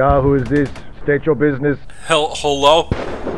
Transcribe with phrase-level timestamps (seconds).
[0.00, 0.70] Yeah, who is this?
[1.02, 1.78] State your business.
[2.06, 2.88] Hel- hello,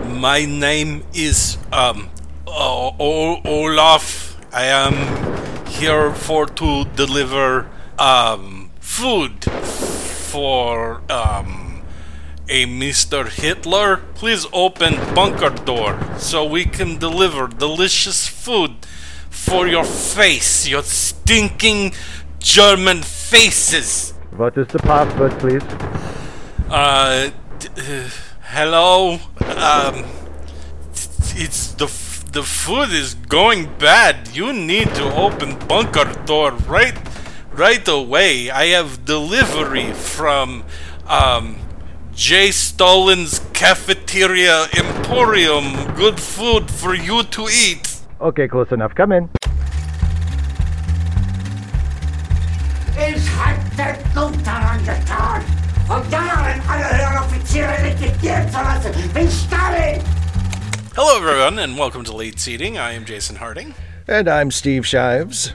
[0.06, 2.08] my name is um
[2.46, 4.36] o- o- Olaf.
[4.52, 4.94] I am
[5.66, 7.66] here for to deliver
[7.98, 9.42] um food
[10.30, 11.82] for um
[12.48, 13.20] a Mr.
[13.28, 13.96] Hitler.
[14.14, 18.72] Please open bunker door so we can deliver delicious food
[19.30, 19.84] for your
[20.14, 21.92] face, your stinking
[22.38, 24.14] German faces.
[24.36, 25.66] What is the password, please?
[26.72, 28.08] Uh, d- uh,
[28.56, 29.18] hello.
[29.40, 30.04] Um,
[31.34, 34.28] it's the f- the food is going bad.
[34.34, 36.96] You need to open bunker door right
[37.52, 38.50] right away.
[38.50, 40.64] I have delivery from
[41.06, 41.56] um
[42.14, 45.94] J Stalin's cafeteria emporium.
[45.94, 48.00] Good food for you to eat.
[48.18, 48.94] Okay, close enough.
[48.94, 49.28] Come in.
[52.96, 55.42] Ich hatte gut daran getan,
[55.92, 60.00] von Jahren alle höheren Offiziere liquidiert zu lassen, wie Stalin!
[60.96, 62.78] Hello, everyone, and welcome to Late Seating.
[62.78, 63.74] I am Jason Harding.
[64.08, 65.52] And I'm Steve Shives.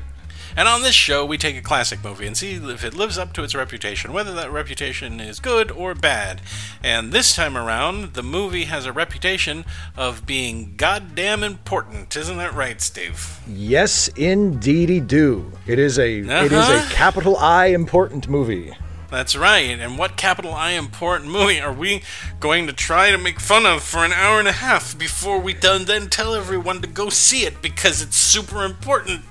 [0.55, 3.33] And on this show, we take a classic movie and see if it lives up
[3.33, 6.41] to its reputation, whether that reputation is good or bad.
[6.83, 12.15] And this time around, the movie has a reputation of being goddamn important.
[12.15, 13.39] Isn't that right, Steve?
[13.47, 15.51] Yes, indeedy do.
[15.65, 16.89] It is a it is a Uh-huh.
[16.93, 18.73] capital I important movie.
[19.09, 19.79] That's right.
[19.79, 22.03] And what capital I important movie are we
[22.39, 25.53] going to try to make fun of for an hour and a half before we
[25.53, 29.21] done then tell everyone to go see it because it's super important?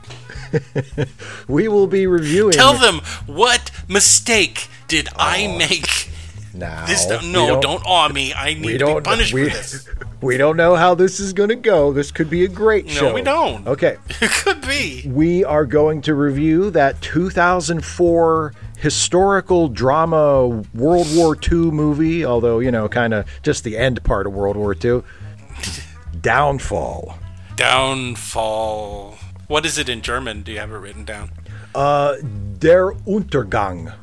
[1.49, 2.53] We will be reviewing.
[2.53, 5.59] Tell them what mistake did I oh.
[5.59, 6.11] make?
[6.59, 6.87] Now.
[6.87, 8.33] This no, don't awe me.
[8.35, 9.03] I need We to don't.
[9.03, 9.89] be punished we, for this.
[10.21, 11.93] we don't know how this is going to go.
[11.93, 13.09] This could be a great No, show.
[13.09, 13.67] No, we don't.
[13.67, 15.05] Okay, It could be.
[15.07, 22.25] we are going to review that 2004 historical drama World War II movie.
[22.25, 25.03] Although you know, kind of just the end part of World War II.
[26.21, 27.19] Downfall.
[27.57, 29.17] Downfall.
[29.49, 30.43] What is it in German?
[30.43, 31.31] Do you have it written down?
[31.75, 32.17] Uh,
[32.59, 33.95] Der Untergang.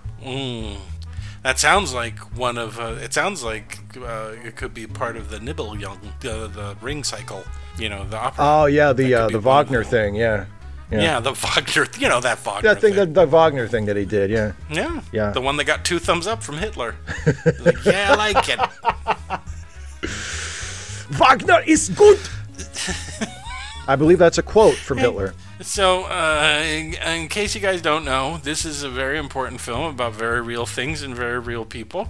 [1.44, 2.80] That sounds like one of.
[2.80, 5.80] Uh, it sounds like uh, it could be part of the Nibelung,
[6.22, 7.44] the the ring cycle.
[7.78, 8.46] You know, the opera.
[8.46, 10.16] Oh yeah, the uh, the be one of Wagner thing.
[10.16, 10.46] Yeah.
[10.90, 11.20] yeah.
[11.20, 11.88] the Wagner.
[12.00, 13.14] You know that Wagner That thing, thing.
[13.14, 14.30] that the Wagner thing that he did.
[14.30, 14.54] Yeah.
[14.70, 15.32] yeah, Yeah.
[15.32, 16.96] The one that got two thumbs up from Hitler.
[17.60, 18.60] like, yeah, I like it.
[21.18, 22.20] Wagner is good.
[23.88, 25.34] I believe that's a quote from Hitler.
[25.62, 29.86] So, uh, in, in case you guys don't know, this is a very important film
[29.86, 32.10] about very real things and very real people.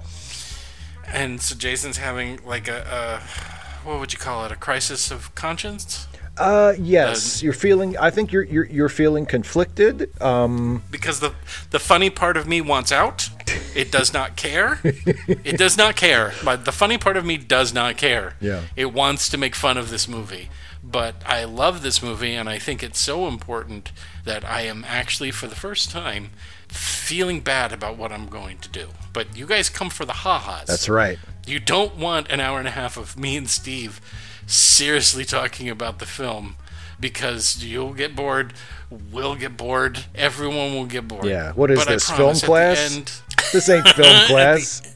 [1.07, 4.51] And so Jason's having like a, a what would you call it?
[4.51, 7.95] A crisis of conscience Uh, yes, you're feeling.
[7.97, 10.09] I think you're you're you're feeling conflicted.
[10.19, 11.33] Um, because the
[11.69, 13.29] the funny part of me wants out.
[13.75, 14.79] It does not care.
[14.83, 16.33] it does not care.
[16.43, 18.33] But the funny part of me does not care.
[18.41, 18.61] Yeah.
[18.75, 20.49] It wants to make fun of this movie.
[20.85, 23.91] But I love this movie and I think it's so important
[24.25, 26.31] that I am actually for the first time
[26.67, 28.87] feeling bad about what I'm going to do.
[29.13, 30.67] But you guys come for the ha-has.
[30.67, 31.17] that's right.
[31.47, 34.01] You don't want an hour and a half of me and Steve
[34.45, 36.55] seriously talking about the film
[36.99, 38.53] because you'll get bored,
[38.89, 41.25] we'll get bored, everyone will get bored.
[41.25, 41.51] Yeah.
[41.53, 42.95] What is But this film at the class?
[42.95, 43.11] end-
[43.53, 44.95] This ain't film class.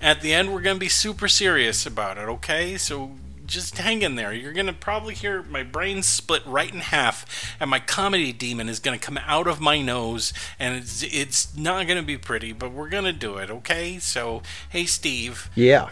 [0.00, 2.76] at the end, we're going to be super serious about it, okay?
[2.76, 3.12] So
[3.48, 4.32] just hang in there.
[4.32, 8.68] You're going to probably hear my brain split right in half, and my comedy demon
[8.68, 12.16] is going to come out of my nose, and it's, it's not going to be
[12.18, 13.98] pretty, but we're going to do it, okay?
[13.98, 15.88] So, hey, Steve, Yeah.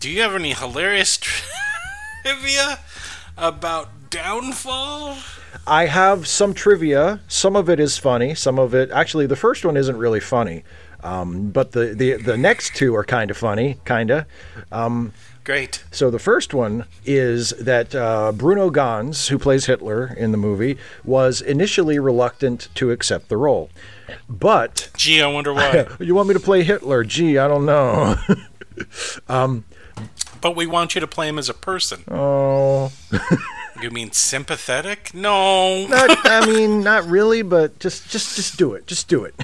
[0.00, 1.18] do you have any hilarious
[2.22, 2.78] trivia
[3.36, 5.18] about Downfall?
[5.66, 7.20] I have some trivia.
[7.28, 8.34] Some of it is funny.
[8.34, 10.64] Some of it, actually, the first one isn't really funny.
[11.04, 14.24] Um, but the, the the next two are kind of funny, kinda.
[15.44, 15.82] Great.
[15.90, 20.78] So the first one is that uh, Bruno Ganz, who plays Hitler in the movie,
[21.04, 23.68] was initially reluctant to accept the role,
[24.28, 25.88] but Gee, I wonder why.
[26.00, 27.02] you want me to play Hitler?
[27.02, 28.16] Gee, I don't know.
[30.40, 32.04] but we want you to play him as a person.
[32.08, 32.92] oh,
[33.80, 35.12] You mean sympathetic?
[35.12, 35.86] No.
[35.88, 38.86] not, I mean, not really, but just just just do it.
[38.86, 39.34] Just do it.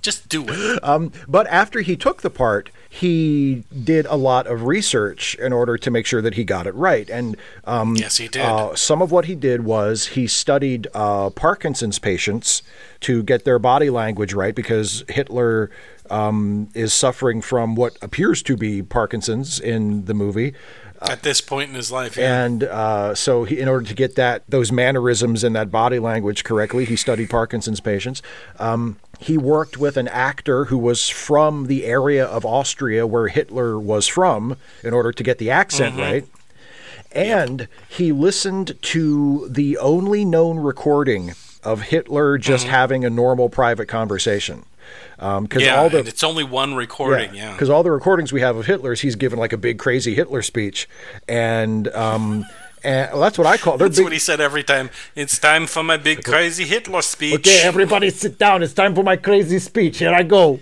[0.00, 0.82] Just do it.
[0.82, 5.76] Um, but after he took the part, he did a lot of research in order
[5.76, 7.10] to make sure that he got it right.
[7.10, 8.40] And um, Yes, he did.
[8.40, 12.62] Uh, some of what he did was he studied uh, Parkinson's patients
[13.00, 15.70] to get their body language right because Hitler
[16.08, 20.54] um, is suffering from what appears to be Parkinson's in the movie.
[21.02, 22.44] At this point in his life, yeah.
[22.44, 26.42] And uh, so, he, in order to get that those mannerisms and that body language
[26.42, 28.22] correctly, he studied Parkinson's patients.
[28.58, 33.78] Um, he worked with an actor who was from the area of Austria where Hitler
[33.78, 36.02] was from in order to get the accent mm-hmm.
[36.02, 36.26] right.
[37.12, 41.32] And he listened to the only known recording
[41.62, 42.74] of Hitler just mm-hmm.
[42.74, 44.64] having a normal private conversation.
[45.18, 47.34] Um, because yeah, all the it's only one recording.
[47.34, 50.14] Yeah, because all the recordings we have of Hitler's, he's given like a big crazy
[50.14, 50.88] Hitler speech,
[51.26, 52.44] and um,
[52.86, 53.76] and well, that's what I call.
[53.78, 54.90] That's big, what he said every time.
[55.14, 57.34] It's time for my big crazy Hitler speech.
[57.46, 58.62] Okay, everybody sit down.
[58.62, 59.98] It's time for my crazy speech.
[59.98, 60.60] Here I go.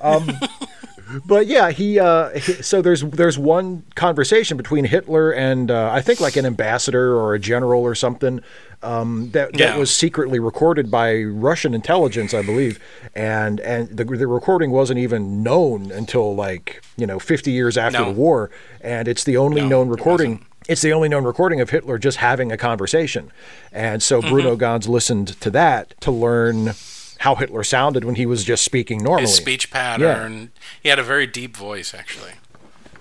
[0.00, 0.30] Um,
[1.26, 6.00] but yeah, he, uh, he- So there's there's one conversation between Hitler and uh, I
[6.02, 8.40] think like an ambassador or a general or something
[8.82, 9.76] um, that that Yeah.
[9.76, 12.80] was secretly recorded by Russian intelligence, I believe,
[13.14, 18.00] and and the the recording wasn't even known until like you know 50 years after
[18.00, 18.06] No.
[18.06, 18.50] the war,
[18.80, 20.44] and it's the only No, known recording.
[20.68, 23.30] It's the only known recording of Hitler just having a conversation.
[23.72, 24.30] And so Mm-hmm.
[24.30, 26.74] Bruno Ganz listened to that to learn
[27.18, 29.22] how Hitler sounded when he was just speaking normally.
[29.22, 30.50] His speech pattern.
[30.82, 32.32] He had a very deep voice, actually.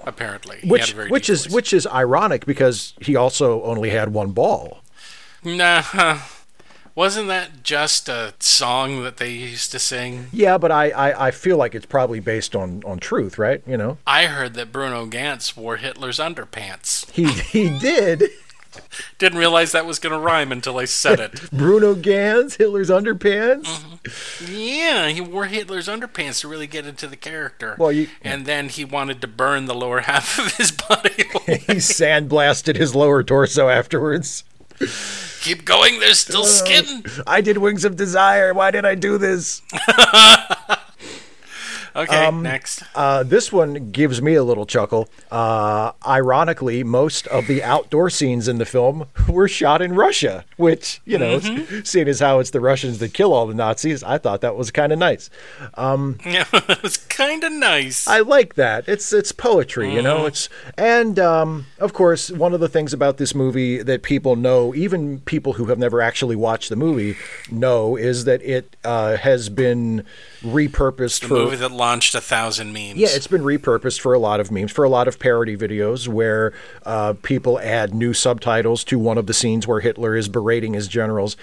[0.03, 1.53] Apparently, which which is voice.
[1.53, 4.79] which is ironic because he also only had one ball.
[5.43, 5.83] Nah,
[6.95, 10.27] wasn't that just a song that they used to sing?
[10.31, 13.61] Yeah, but I, I, I feel like it's probably based on, on truth, right?
[13.67, 17.09] You know, I heard that Bruno Ganz wore Hitler's underpants.
[17.11, 18.23] he he did.
[19.17, 21.51] Didn't realize that was going to rhyme until I said it.
[21.51, 23.65] Bruno Ganz, Hitler's underpants.
[23.65, 24.53] Mm-hmm.
[24.55, 27.75] yeah, he wore Hitler's underpants to really get into the character.
[27.77, 31.11] Well, you- and then he wanted to burn the lower half of his body.
[31.47, 34.45] He sandblasted his lower torso afterwards.
[35.41, 37.03] Keep going, there's still uh, skin.
[37.25, 38.53] I did Wings of Desire.
[38.53, 39.61] Why did I do this?
[41.95, 42.83] Okay, Um, next.
[42.95, 45.09] Uh, this one gives me a little chuckle.
[45.29, 51.01] Uh, ironically, most of the outdoor scenes in the film were shot in Russia, which,
[51.05, 51.81] you know, Mm-hmm.
[51.83, 54.69] seeing as how it's the Russians that kill all the Nazis, I thought that was
[54.71, 55.29] kind of nice.
[55.77, 58.07] Yeah, it was kind of nice.
[58.07, 58.87] I like that.
[58.87, 60.25] It's it's poetry, you know.
[60.25, 64.73] It's and um, of course one of the things about this movie that people know,
[64.75, 67.17] even people who have never actually watched the movie,
[67.49, 70.03] know is that it uh, has been
[70.43, 71.35] repurposed for
[71.81, 72.97] launched a thousand memes.
[72.97, 76.07] Yeah, it's been repurposed for a lot of memes, for a lot of parody videos
[76.07, 76.53] where
[76.85, 80.87] uh, people add new subtitles to one of the scenes where Hitler is berating his
[80.87, 81.35] generals.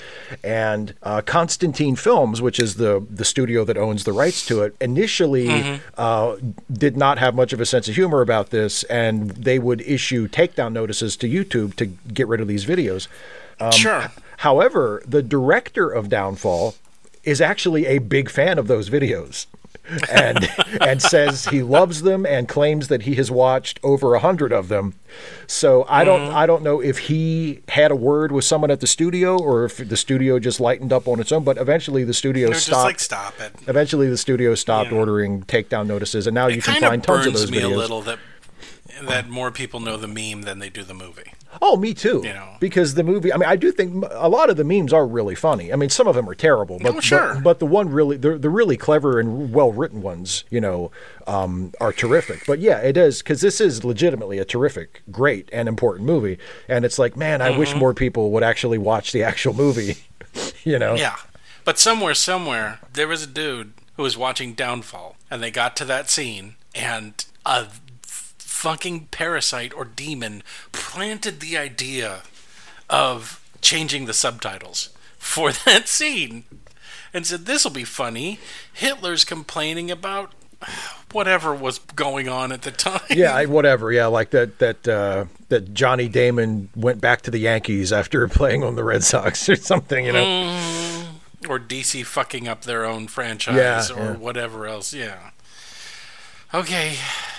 [0.44, 4.76] And uh, Constantine Films, which is the the studio that owns the rights to it,
[4.80, 6.36] initially uh,
[6.72, 10.28] did not have much of a sense of humor about this, and they would issue
[10.28, 13.08] takedown notices to YouTube to get rid of these videos.
[13.58, 14.12] Um, sure.
[14.38, 16.76] However, the director of Downfall
[17.24, 19.46] is actually a big fan of those videos.
[20.10, 20.46] And
[20.82, 24.68] and says he loves them and claims that he has watched over a hundred of
[24.68, 24.94] them.
[25.46, 26.36] So I don't Mm-hmm.
[26.36, 29.76] I don't know if he had a word with someone at the studio or if
[29.88, 31.42] the studio just lightened up on its own.
[31.44, 32.84] But eventually the studio They're stopped.
[32.84, 33.52] like, stop it.
[33.66, 34.98] eventually the studio stopped Yeah.
[34.98, 37.74] ordering takedown notices, and now you can find of tons of burns those me videos.
[37.74, 38.18] a little that
[39.02, 41.32] that more people know the meme than they do the movie.
[41.62, 42.20] Oh, me too.
[42.24, 42.56] You know.
[42.60, 45.34] Because the movie, I mean, I do think a lot of the memes are really
[45.34, 45.72] funny.
[45.72, 47.34] I mean, some of them are terrible, but Oh, sure.
[47.34, 50.90] but, but the one really, the, the really clever and well written ones, you know,
[51.26, 52.44] um, are terrific.
[52.46, 56.38] But yeah, it is because this is legitimately a terrific, great, and important movie.
[56.68, 57.58] And it's like, man, I Mm-hmm.
[57.60, 59.96] wish more people would actually watch the actual movie.
[60.64, 60.94] you know?
[60.94, 61.16] Yeah.
[61.64, 65.84] But somewhere, somewhere, there was a dude who was watching Downfall, and they got to
[65.86, 67.80] that scene, and a f-
[68.58, 72.22] fucking parasite or demon planted the idea
[72.90, 76.42] of changing the subtitles for that scene
[77.14, 78.40] and said, This'll be funny.
[78.72, 80.32] Hitler's complaining about
[81.12, 83.00] whatever was going on at the time.
[83.10, 83.92] Yeah, I, whatever.
[83.92, 88.64] Yeah, like that that uh, that Johnny Damon went back to the Yankees after playing
[88.64, 90.04] on the Red Sox or something.
[90.04, 90.24] You know.
[90.24, 91.48] Mm.
[91.48, 93.56] or DC fucking up their own franchise
[93.90, 94.16] Yeah, or yeah.
[94.16, 94.92] whatever else.
[94.92, 95.30] Yeah.
[96.52, 96.96] Okay,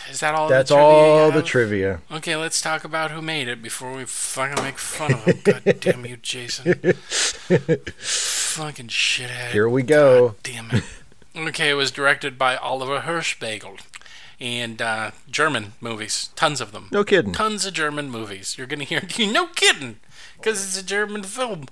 [0.09, 0.47] is that all?
[0.49, 2.01] That's the all the trivia.
[2.11, 5.39] Okay, let's talk about who made it before we fucking make fun of him.
[5.43, 6.73] God damn you, Jason.
[7.99, 9.51] fucking shithead.
[9.51, 10.29] Here we go.
[10.29, 10.83] God Damn it.
[11.35, 13.79] Okay, it was directed by Oliver Hirschbiegel.
[14.41, 16.87] And uh, German movies, tons of them.
[16.91, 17.33] No kidding.
[17.33, 18.57] Tons of German movies.
[18.57, 19.97] You're gonna hear, no kidding,
[20.37, 21.65] because it's a German film.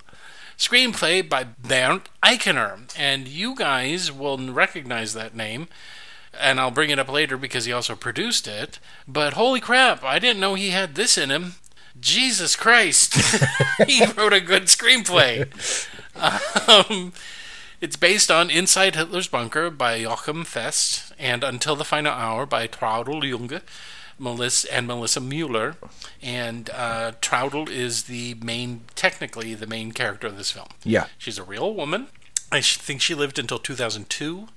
[0.58, 5.68] Screenplay by Bernd Eichinger, and you guys will recognize that name.
[6.40, 8.78] And I'll bring it up later because he also produced it.
[9.06, 11.54] But holy crap, I didn't know he had this in him.
[12.00, 13.14] Jesus Christ,
[13.86, 15.48] he wrote a good screenplay.
[16.68, 17.12] Um,
[17.80, 22.66] It's based on Inside Hitler's Bunker by Joachim Fest and Until the Final Hour by
[22.66, 23.62] Traudl Junge.
[24.18, 25.76] Melissa and Melissa Mueller,
[26.20, 30.66] and uh, Traudl is the main, technically the main character of this film.
[30.82, 31.06] Yeah.
[31.18, 32.08] she's a real woman.
[32.50, 34.48] I think she lived until 2002.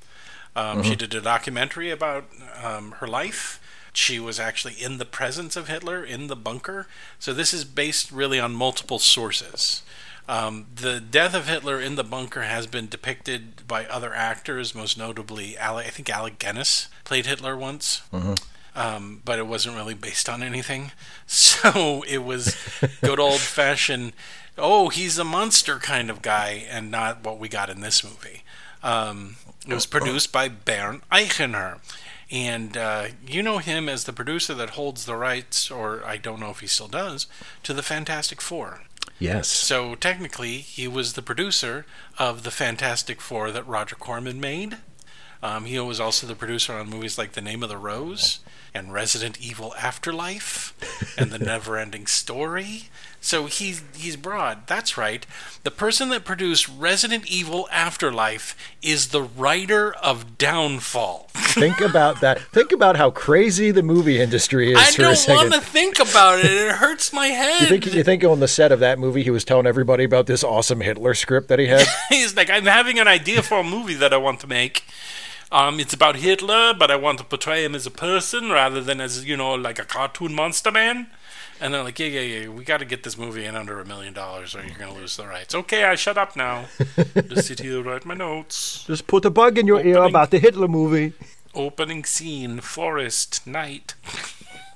[0.56, 2.26] Um, She did a documentary about
[2.62, 3.60] um, her life.
[3.94, 6.88] She was actually in the presence of Hitler in the bunker.
[7.20, 9.82] So this is based really on multiple sources.
[10.30, 14.98] Um, the death of Hitler in the bunker has been depicted by other actors, most
[14.98, 18.02] notably, Ale- I think Alec Guinness played Hitler once.
[18.74, 20.92] Um, but it wasn't really based on anything.
[21.28, 22.56] So it was
[23.02, 24.14] good old fashioned,
[24.58, 28.44] oh, he's a monster kind of guy, and not what we got in this movie.
[28.84, 29.36] Um,
[29.68, 31.80] it was produced by Bernd Eichinger.
[32.32, 36.40] And uh, you know him as the producer that holds the rights, or I don't
[36.40, 37.28] know if he still does,
[37.64, 38.84] to the Fantastic Four.
[39.20, 39.50] Yes.
[39.50, 41.86] So technically, he was the producer
[42.18, 44.78] of the Fantastic Four that Roger Corman made.
[45.44, 48.40] Um, he was also the producer on movies like The Name of the Rose
[48.74, 50.74] and Resident Evil Afterlife
[51.18, 52.90] and The Never Ending Story.
[53.24, 54.66] So he's he's broad.
[54.66, 55.28] That's right.
[55.64, 61.30] The person that produced Resident Evil Afterlife is the writer of Downfall.
[61.36, 62.42] Think about that.
[62.52, 66.46] Think about how crazy the movie industry is I don't want to think about it.
[66.46, 67.62] It hurts my head.
[67.62, 70.26] You think you think on the set of that movie he was telling everybody about
[70.26, 71.86] this awesome Hitler script that he had?
[72.10, 74.84] He's like, I'm having an idea for a movie that I want to make.
[75.52, 79.00] Um, it's about Hitler, but I want to portray him as a person rather than
[79.00, 81.08] as you know, like a cartoon monster man.
[81.62, 83.86] And they're like, yeah, yeah, yeah, we got to get this movie in under a
[83.86, 85.54] million dollars, or you're gonna lose the rights.
[85.54, 86.66] Okay, I shut up now.
[87.28, 88.84] Just sit here, write my notes.
[88.88, 91.14] Just put a bug in your ear about the Hitler movie.
[91.54, 93.94] Opening scene: forest night,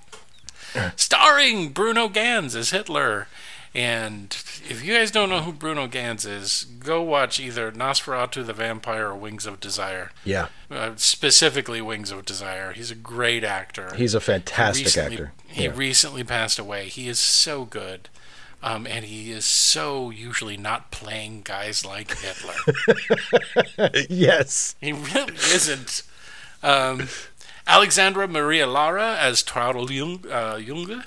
[0.96, 3.28] starring Bruno Ganz as Hitler.
[3.76, 4.28] And
[4.70, 9.08] if you guys don't know who Bruno Ganz is, go watch either Nosferatu the Vampire
[9.10, 10.12] or Wings of Desire.
[10.24, 12.72] Yeah, Uh, specifically, Wings of Desire.
[12.72, 13.94] He's a great actor.
[13.96, 15.34] he's a fantastic recently, actor.
[15.48, 15.72] He Yeah.
[15.76, 16.88] recently passed away.
[16.88, 18.08] He is so good.
[18.64, 22.56] Um, and he is so usually not playing guys like Hitler.
[24.10, 24.76] yes.
[24.82, 26.02] He really isn't.
[26.64, 27.10] Um,
[27.68, 31.04] Alexandra Maria Lara as Traudl Jung, uh, Junge.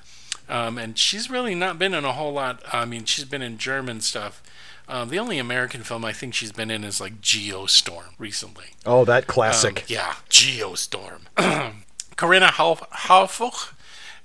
[0.48, 2.62] Um, and she's really not been in a whole lot.
[2.72, 4.42] I mean, she's been in German stuff.
[4.88, 8.66] Um, the only American film I think she's been in is like Geostorm recently.
[8.86, 9.84] Oh, that Um, classic.
[9.88, 11.20] yeah, Geostorm.
[12.16, 13.72] Corinna Harfouch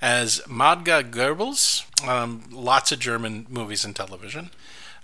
[0.02, 1.84] as Magda Goebbels.
[2.08, 4.50] Um, lots of German movies and television.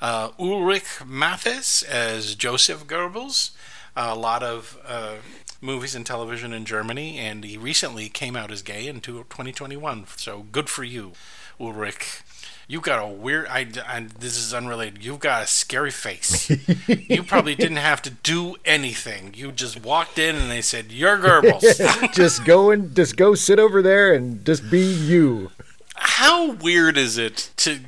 [0.01, 3.51] Uh, Ulrich Matthes as Joseph Goebbels.
[3.97, 5.15] a lot of uh,
[5.61, 10.05] movies and television in Germany, and he recently came out as gay in 2021.
[10.17, 11.13] So good for you,
[11.59, 12.21] Ulrich.
[12.67, 13.47] You've got a weird.
[13.47, 15.03] I, I, this is unrelated.
[15.03, 16.51] You've got a scary face.
[16.87, 19.33] you probably didn't have to do anything.
[19.35, 23.57] You just walked in and they said, "You're Goebbels." just go and just go sit
[23.57, 25.49] over there and just be you.
[25.95, 27.79] How weird is it to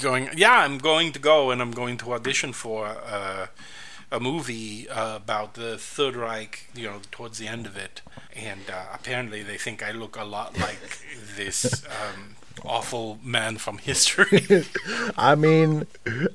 [0.00, 0.30] going?
[0.36, 3.46] Yeah, I'm going to go and I'm going to audition for uh,
[4.14, 6.68] a movie uh, about the Third Reich.
[6.74, 8.00] You know, towards the end of it,
[8.34, 11.00] and uh, apparently they think I look a lot like
[11.36, 14.64] this um, awful man from history.
[15.18, 15.86] I mean,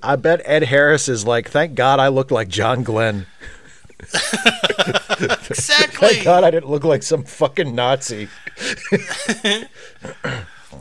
[0.04, 3.26] I bet Ed Harris is like, thank God I look like John Glenn.
[5.50, 6.10] exactly.
[6.10, 8.28] Thank God I didn't look like some fucking Nazi.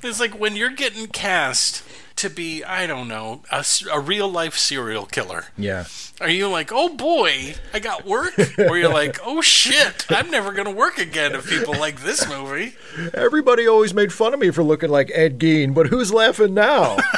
[0.02, 1.83] It's like when you're getting cast
[2.19, 5.47] to be, I don't know, a real life serial killer.
[5.57, 5.87] Yeah.
[6.21, 8.39] Are you like, oh boy, I got work?
[8.59, 12.29] or you're like, oh shit, I'm never going to work again if people like this
[12.29, 12.75] movie?
[13.15, 16.97] Everybody always made fun of me for looking like Ed Gein, but who's laughing now?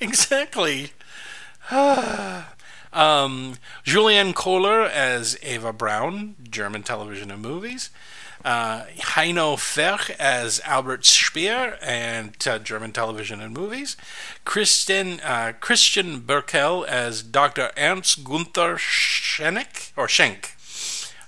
[0.00, 0.92] Exactly.
[1.70, 7.90] um, Juliane Köhler as Eva Braun, German television and movies.
[8.44, 13.96] Uh, Heino Ferch as Albert Speer and uh, German television and movies.
[14.44, 17.70] Kristen, uh, Christian Berkel as Dr.
[17.76, 20.56] Ernst Gunther Schenck or Schenk.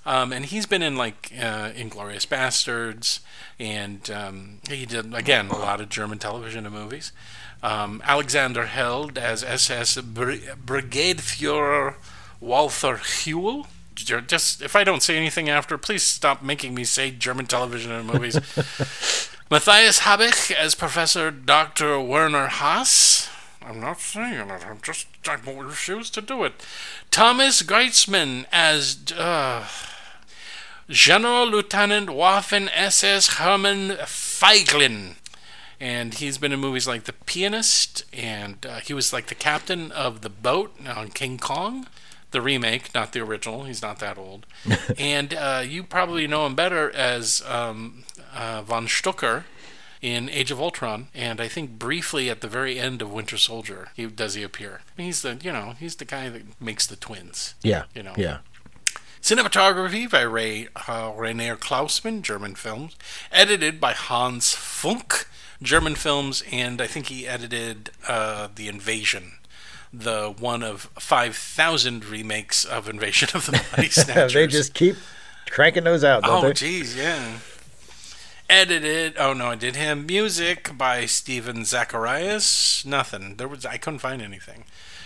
[0.05, 3.19] Um, and he's been in like uh, Inglourious Basterds,
[3.57, 7.13] and um, he did again a lot of German television and movies.
[7.61, 11.95] Um, Alexander Held as SS Br- Brigade Führer
[12.41, 13.67] Walther Hewel.
[13.95, 17.91] Ju- Just if I don't say anything after, please stop making me say German television
[17.91, 18.35] and movies.
[19.51, 21.99] Matthias Habich as Professor Dr.
[21.99, 23.29] Werner Haas.
[23.65, 24.65] I'm not saying it.
[24.65, 26.53] I'm just I refuse to do it.
[27.11, 29.67] Thomas Kretschmann as uh,
[30.89, 35.15] General Lieutenant Waffen SS Hermann Fegelein.
[35.79, 39.91] And he's been in movies like The Pianist, and uh, he was like the captain
[39.91, 41.87] of the boat on King Kong
[42.33, 43.63] the remake, not the original.
[43.63, 44.45] He's not that old.
[44.99, 48.03] and uh, you probably know him better as um,
[48.35, 49.45] uh, von Strucker
[50.01, 53.87] in Age of Ultron, and I think briefly at the very end of Winter Soldier,
[53.95, 54.81] he does he appear.
[54.97, 57.55] He's the you know he's the guy that makes the twins.
[57.63, 57.85] Yeah.
[57.95, 58.13] You know.
[58.17, 58.39] Yeah.
[59.21, 62.97] Cinematography by Ray uh, Rainer Klausmann, German films.
[63.31, 65.25] Edited by Hans Funk,
[65.61, 69.35] German films, and I think he edited uh, The Invasion,
[69.93, 74.33] the one of 5,000 remakes of Invasion of the Body Snatchers.
[74.33, 74.95] they just keep
[75.49, 77.37] cranking those out, don't Oh, jeez, yeah.
[78.49, 79.15] Edited.
[79.17, 80.05] Oh no, I did him.
[80.05, 82.83] Music by Steven Zacharias.
[82.85, 83.37] Nothing.
[83.37, 83.65] There was.
[83.65, 84.65] I couldn't find anything.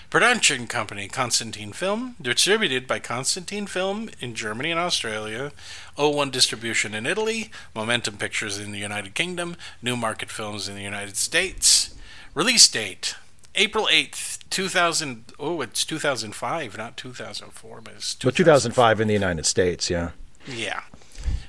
[0.09, 2.15] Production company Constantine Film.
[2.19, 5.51] Distributed by Constantine Film in Germany and Australia.
[5.97, 7.51] O1 Distribution in Italy.
[7.75, 9.55] Momentum Pictures in the United Kingdom.
[9.81, 11.93] Newmarket Films in the United States.
[12.33, 13.15] Release date
[13.57, 15.33] April 8th, 2000.
[15.39, 20.11] Oh, it's 2005, not 2004, but it's But 2005 in the United States, yeah.
[20.47, 20.81] yeah.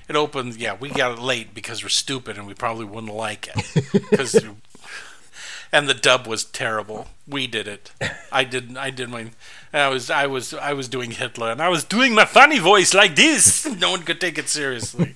[0.08, 3.50] It opened, yeah, we got it late because we're stupid and we probably wouldn't like
[3.54, 4.02] it.
[4.16, 4.42] Cause,
[5.72, 7.08] and the dub was terrible.
[7.26, 7.92] We did it.
[8.32, 9.26] I did I did my
[9.70, 12.94] I was I was I was doing Hitler and I was doing my funny voice
[12.94, 13.66] like this.
[13.78, 15.14] No one could take it seriously.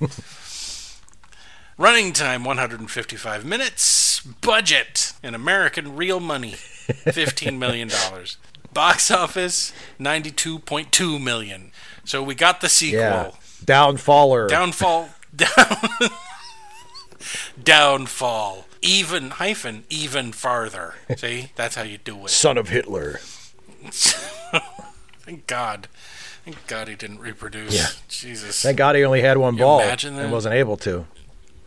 [1.78, 4.20] Running time 155 minutes.
[4.20, 6.56] Budget in American real money
[6.92, 8.36] 15 million dollars.
[8.72, 11.72] Box office 92.2 million.
[12.04, 13.00] So we got the sequel.
[13.00, 13.30] Yeah.
[13.64, 14.48] Downfaller.
[14.48, 15.10] Downfall.
[15.34, 15.50] Down.
[17.62, 18.66] downfall.
[18.80, 20.94] Even hyphen even farther.
[21.16, 22.30] See, that's how you do it.
[22.30, 23.20] Son of Hitler.
[25.20, 25.88] Thank God.
[26.44, 27.74] Thank God he didn't reproduce.
[27.76, 27.86] Yeah.
[28.08, 28.62] Jesus.
[28.62, 31.06] Thank God he only had one ball and wasn't able to.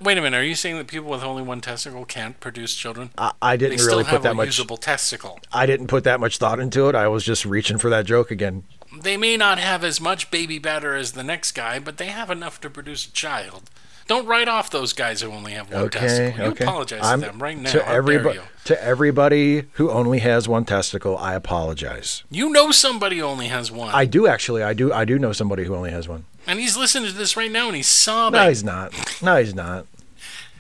[0.06, 0.38] Wait a minute.
[0.38, 3.10] Are you saying that people with only one testicle can't produce children?
[3.18, 4.46] I, I didn't still really put that a much.
[4.46, 5.40] usable testicle.
[5.52, 6.94] I didn't put that much thought into it.
[6.96, 8.64] I was just reaching for that joke again.
[9.02, 12.30] They may not have as much baby batter as the next guy, but they have
[12.30, 13.70] enough to produce a child.
[14.08, 16.40] Don't write off those guys who only have one Okay, testicle.
[16.46, 16.64] You okay.
[16.66, 17.72] apologize I'm- to them right now.
[17.72, 22.22] To everybody, to everybody who only has one testicle, I apologize.
[22.30, 23.90] You know somebody who only has one.
[23.94, 24.62] I do actually.
[24.62, 24.94] I do.
[24.94, 26.26] I do know somebody who only has one.
[26.46, 28.40] and he's listening to this right now and he's sobbing.
[28.40, 28.94] No, he's not.
[29.24, 29.88] No, he's not.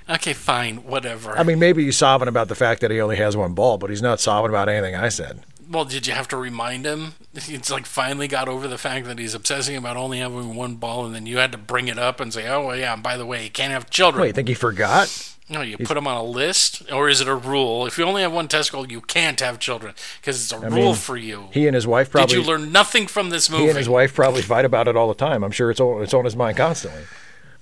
[0.09, 1.37] Okay, fine, whatever.
[1.37, 3.89] I mean, maybe he's sobbing about the fact that he only has one ball, but
[3.89, 5.41] he's not sobbing about anything I said.
[5.69, 7.13] well, did you have to remind him?
[7.41, 11.05] He's like finally got over the fact that he's obsessing about only having one ball,
[11.05, 13.17] and then you had to bring it up and say, "Oh, well, yeah, and by
[13.17, 15.35] the way, he can't have children." Wait, you think he forgot?
[15.47, 17.85] no, you put him on a list, or is it a rule?
[17.85, 20.95] If you only have one testicle, you can't have children because it's a rule mean,
[20.95, 21.49] for you.
[21.51, 22.35] He and his wife probably.
[22.35, 23.63] Did you learn nothing from this movie?
[23.63, 25.43] he and his wife probably fight about it all the time.
[25.43, 27.03] I'm sure it's on, it's on his mind constantly.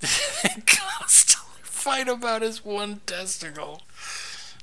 [1.84, 3.82] fight about his one testicle.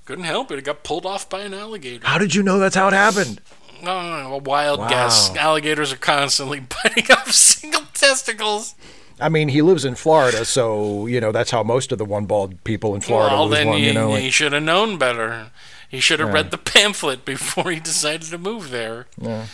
[0.05, 0.57] Couldn't help it.
[0.57, 2.05] It got pulled off by an alligator.
[2.07, 3.39] How did you know that's how it happened?
[3.83, 4.89] No, no, a wild Wow.
[4.89, 5.35] guess.
[5.35, 8.73] Alligators are constantly biting off single testicles.
[9.19, 12.63] I mean, he lives in Florida, so you know that's how most of the one-balled
[12.63, 13.77] people in Florida well, lose then one.
[13.77, 15.51] he, You know, he like, should have known better.
[15.89, 16.33] He should have Yeah.
[16.35, 19.05] read the pamphlet before he decided to move there.
[19.19, 19.45] Yeah.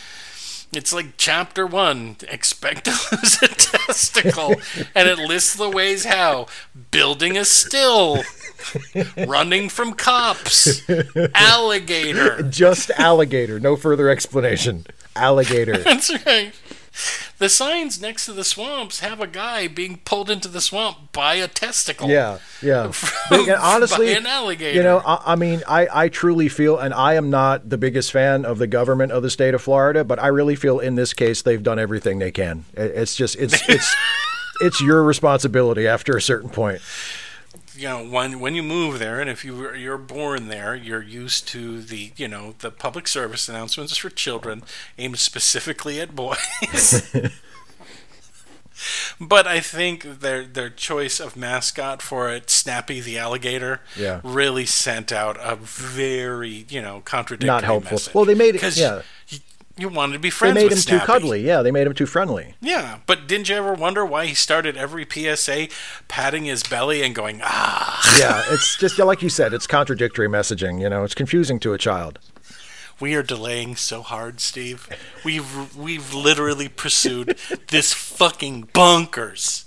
[0.70, 4.54] It's like chapter one expect to lose a testicle.
[4.94, 6.46] and it lists the ways how
[6.90, 8.22] building a still,
[9.26, 10.82] running from cops,
[11.34, 12.42] alligator.
[12.42, 13.60] just alligator.
[13.60, 14.86] No further explanation.
[15.16, 15.76] Alligator.
[15.82, 16.52] That's right.
[17.38, 21.34] The signs next to the swamps have a guy being pulled into the swamp by
[21.34, 22.08] a testicle.
[22.08, 22.90] Yeah, yeah.
[22.92, 24.76] From- But, honestly, by an alligator.
[24.76, 28.10] you know, I, I mean, I, I truly feel, and I am not the biggest
[28.10, 31.14] fan of the government of the state of Florida, but I really feel in this
[31.14, 32.64] case they've done everything they can.
[32.74, 33.94] It- It's just, it's, it's,
[34.60, 36.80] it's your responsibility after a certain point.
[37.76, 41.46] you know when when you move there and if you you're born there you're used
[41.48, 44.62] to the you know the public service announcements for children
[44.98, 47.08] aimed specifically at boys
[49.20, 54.20] but i think their their choice of mascot for it snappy the alligator Yeah.
[54.22, 57.92] really sent out a very you know contradictory Not helpful.
[57.96, 58.14] message.
[58.14, 59.02] Well, they made it- 'Cause yeah.
[59.78, 60.54] You, wanted to be friends.
[60.56, 61.40] They made him too cuddly.
[61.40, 62.54] Yeah, they made him too friendly.
[62.60, 65.68] Yeah, but didn't you ever wonder why he started every PSA
[66.08, 70.80] patting his belly and going, ah, Yeah, it's just like you said, it's contradictory messaging.
[70.80, 72.18] You know, it's confusing to a child.
[73.00, 74.88] we are delaying so hard, Steve.
[75.24, 77.38] We've we've literally pursued
[77.68, 79.64] this fucking bonkers,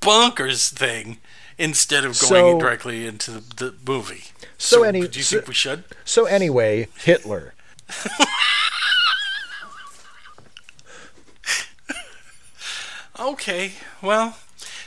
[0.00, 1.18] bonkers thing
[1.58, 4.24] instead of going So- directly into the, the movie.
[4.58, 5.84] So any- do you so- think we should?
[6.04, 7.54] So anyway, Hitler.
[13.20, 14.36] Okay, well,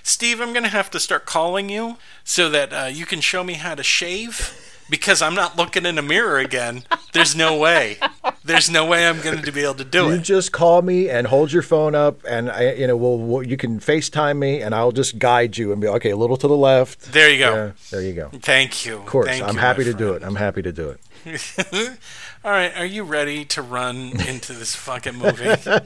[0.04, 3.54] Steve, I'm gonna have to start calling you so that uh, you can show me
[3.56, 4.58] how to shave
[4.90, 6.84] because I'm not looking in a mirror again.
[7.14, 7.98] There's no way.
[8.44, 10.22] There's no way I'm going to be able to do You it.
[10.22, 13.56] just call me and hold your phone up, and I, you know, we'll, we'll you
[13.58, 16.58] can FaceTime me, and I'll just guide you and be okay, a little to the
[16.58, 17.12] left.
[17.12, 17.54] There you go.
[17.54, 18.30] Yeah, there you go.
[18.34, 18.98] Thank you.
[18.98, 20.24] Of course, Thank I'm you, happy to do it.
[20.24, 21.00] I'm happy to do it.
[22.44, 25.48] All right, are you ready to run into this fucking movie?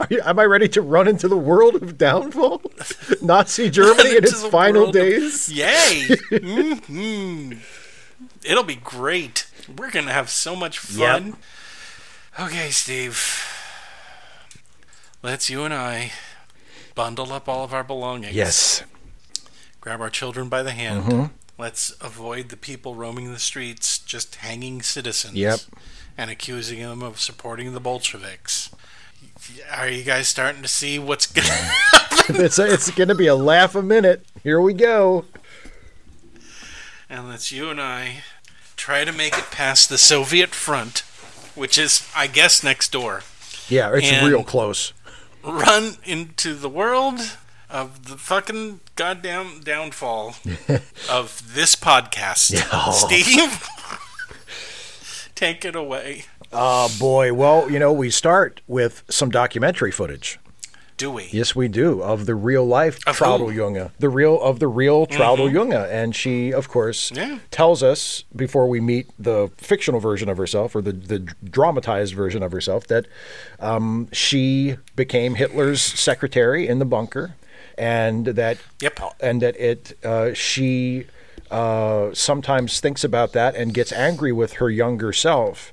[0.00, 2.62] Are you, am I ready to run into the world of downfall?
[3.22, 5.48] Nazi Germany in its final world of- days.
[5.50, 6.16] Yay!
[6.86, 7.52] hmm
[8.44, 9.46] It'll be great.
[9.76, 11.36] We're gonna have so much fun.
[12.38, 13.44] Okay, Steve.
[15.22, 16.12] Let's you and I
[16.94, 18.34] bundle up all of our belongings.
[18.34, 18.82] Yes.
[19.80, 21.04] Grab our children by the hand.
[21.04, 21.34] Mm-hmm.
[21.56, 25.34] Let's avoid the people roaming the streets, just hanging citizens.
[25.34, 25.60] Yep.
[26.16, 28.70] And accusing them of supporting the Bolsheviks.
[29.72, 32.36] Are you guys starting to see what's going to happen?
[32.44, 34.24] it's it's going to be a laugh a minute.
[34.42, 35.24] Here we go.
[37.08, 38.22] and let's you and I
[38.76, 41.00] try to make it past the Soviet front,
[41.54, 43.22] which is, I guess, next door.
[43.68, 44.92] Yeah, it's real close.
[45.42, 47.20] Run into the world
[47.74, 50.28] of the fucking goddamn downfall
[51.10, 52.54] of this podcast.
[52.92, 53.68] Steve,
[55.34, 56.24] take it away.
[56.52, 57.32] Oh boy.
[57.34, 60.38] Well, you know, we start with some documentary footage.
[60.96, 61.28] Do we?
[61.32, 63.52] Yes, we do of the real life Of Traudl?
[63.52, 67.40] Junge, the real of the real Traudl Junge, and she, of course, Yeah.
[67.50, 72.44] tells us before we meet the fictional version of herself or the the dramatized version
[72.44, 73.06] of herself that
[73.58, 77.34] um, she became Hitler's secretary in the bunker,
[77.78, 79.00] and that Yep.
[79.20, 81.06] and that it uh, she
[81.50, 85.72] uh, sometimes thinks about that and gets angry with her younger self.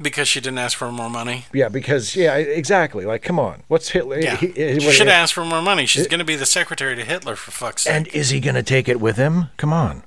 [0.00, 1.44] Because she didn't ask for more money.
[1.52, 3.04] Yeah, because yeah, exactly.
[3.04, 4.18] Like, come on, what's Hitler?
[4.18, 4.36] Yeah.
[4.36, 5.84] he- he- she should ask for more money.
[5.84, 7.92] She's going to be the secretary to Hitler, for fuck's sake.
[7.94, 9.50] And is he going to take it with him?
[9.58, 10.02] Come on.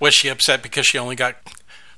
[0.00, 1.36] Was she upset because she only got.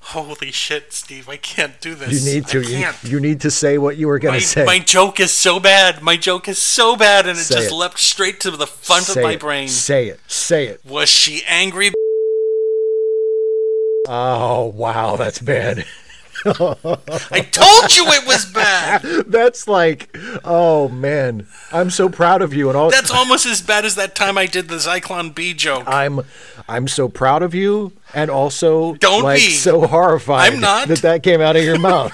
[0.00, 2.24] Holy shit, Steve, I can't do this.
[2.24, 2.62] You need to.
[2.62, 4.64] You, you need to say what you were going to say.
[4.64, 6.00] my joke is so bad.
[6.02, 7.74] My joke is so bad, and it Say just it.
[7.74, 9.40] leapt straight to the front say of my it.
[9.40, 9.68] brain.
[9.68, 10.20] Say it.
[10.26, 10.80] Say it.
[10.84, 11.90] Was she angry?
[14.06, 15.84] Oh wow, that's bad.
[16.44, 19.02] I told you it was bad.
[19.26, 22.90] that's like, oh man, I'm so proud of you and all.
[22.90, 25.84] That's almost as bad as that time I did the Zyklon B joke.
[25.86, 26.20] I'm,
[26.68, 29.50] I'm so proud of you, and also Don't like be.
[29.50, 30.88] so horrified I'm not.
[30.88, 32.12] that that came out of your mouth.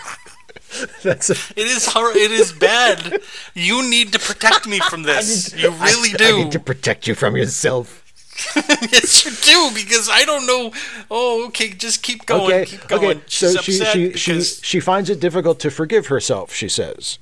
[1.03, 3.21] that's a, It is hor- it is bad.
[3.55, 5.55] You need to protect me from this.
[5.55, 6.25] You really I, do.
[6.25, 8.04] I need to protect you from yourself.
[8.57, 10.73] yes, you do because I don't know.
[11.11, 12.53] Oh, okay, just keep going.
[12.53, 12.65] okay.
[12.65, 13.19] keep going.
[13.19, 13.21] Okay.
[13.27, 16.53] So She's she upset she she because she finds it difficult to forgive herself.
[16.53, 17.19] She says.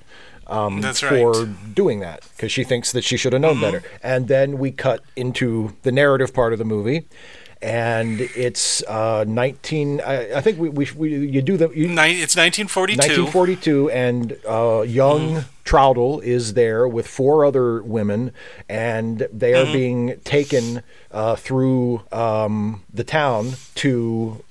[0.48, 1.10] that's right.
[1.10, 3.62] for doing that because she thinks that she should have known Mm-hmm.
[3.62, 3.82] better.
[4.02, 7.06] And then we cut into the narrative part of the movie,
[7.62, 10.00] and it's uh, 19.
[10.00, 12.98] I, I think we, we, we you do the you, it's 1942.
[12.98, 18.32] 1942, and uh, young Traudl is there with four other women,
[18.68, 24.42] and they are being taken uh, through um, the town to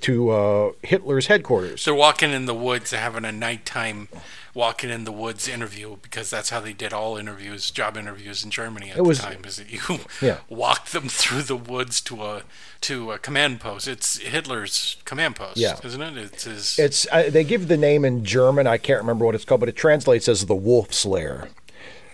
[0.00, 1.84] to uh, Hitler's headquarters.
[1.84, 2.90] They're walking in the woods.
[2.92, 4.08] Having a nighttime
[4.52, 8.50] walking in the woods interview because that's how they did all interviews, job interviews in
[8.50, 9.44] Germany at It was- the time.
[9.44, 10.38] Is that you Yeah.
[10.48, 12.42] walk them through the woods to a
[12.82, 13.86] to a command post?
[13.86, 15.76] It's Hitler's command post, Yeah.
[15.84, 16.16] isn't it?
[16.18, 16.78] It's his.
[16.78, 18.66] It's uh, they give the name in German.
[18.66, 21.48] I can't remember what it's called, but it translates as the Wolf's Lair.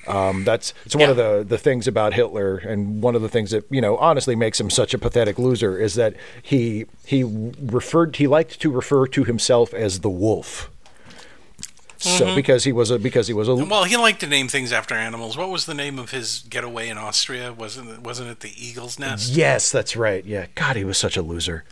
[0.08, 3.50] Um, that's it's one of the the things about Hitler, and one of the things
[3.50, 8.16] that you know honestly makes him such a pathetic loser is that he he referred
[8.16, 10.70] he liked to refer to himself as the Wolf.
[11.98, 14.72] So because he was a because he was a well, he liked to name things
[14.72, 15.36] after animals.
[15.36, 17.52] What was the name of his getaway in Austria?
[17.52, 19.32] Wasn't it, wasn't it the Eagle's Nest?
[19.32, 21.64] yes that's right yeah God he was such a loser.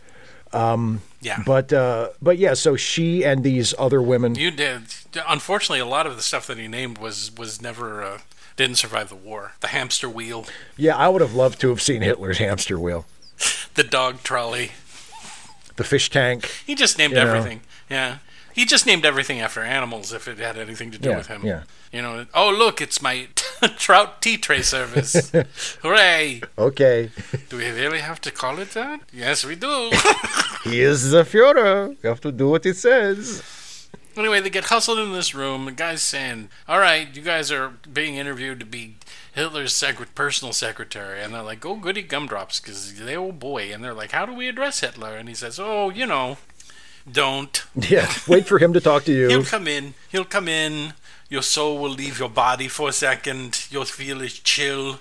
[1.21, 1.41] Yeah.
[1.45, 4.81] But uh, but yeah so she and these other women You did.
[5.27, 8.19] Unfortunately, a lot of the stuff that he named was was never uh,
[8.55, 9.53] didn't survive the war.
[9.61, 10.45] The hamster wheel,
[10.77, 13.05] yeah I would have loved to have seen Hitler's hamster wheel,
[13.75, 14.71] the dog trolley.
[15.77, 16.45] the fish tank.
[16.65, 17.27] He just named You know.
[17.33, 17.61] everything.
[17.89, 18.17] Yeah.
[18.55, 21.45] He just named everything after animals if it had anything to do Yeah, with him.
[21.45, 21.63] yeah.
[21.91, 23.27] You know, oh look, it's my
[23.77, 25.31] trout tea tray service.
[25.81, 26.41] Hooray!
[26.57, 27.09] Okay.
[27.49, 29.01] Do we really have to call it that?
[29.13, 29.91] Yes, we do.
[30.63, 31.95] He is the Führer.
[32.01, 33.87] You have to do what he says.
[34.17, 35.65] anyway, they get hustled in this room.
[35.65, 38.95] The guy's saying, "All right, you guys are being interviewed to be
[39.33, 43.83] Hitler's secret, personal secretary," and they're like, "Oh, goody gumdrops," because they old boy, and
[43.83, 46.37] they're like, "How do we address Hitler?" And he says, "Oh, you know,
[47.11, 48.11] don't." Yeah.
[48.27, 49.27] Wait for him to talk to you.
[49.27, 49.93] He'll come in.
[50.11, 50.93] He'll come in.
[51.29, 53.67] Your soul will leave your body for a second.
[53.71, 54.99] You'll feel a chill.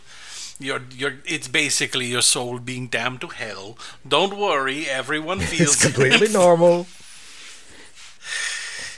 [0.58, 3.76] Your, your, it's basically your soul being damned to hell.
[4.06, 6.86] Don't worry, everyone feels It's completely normal.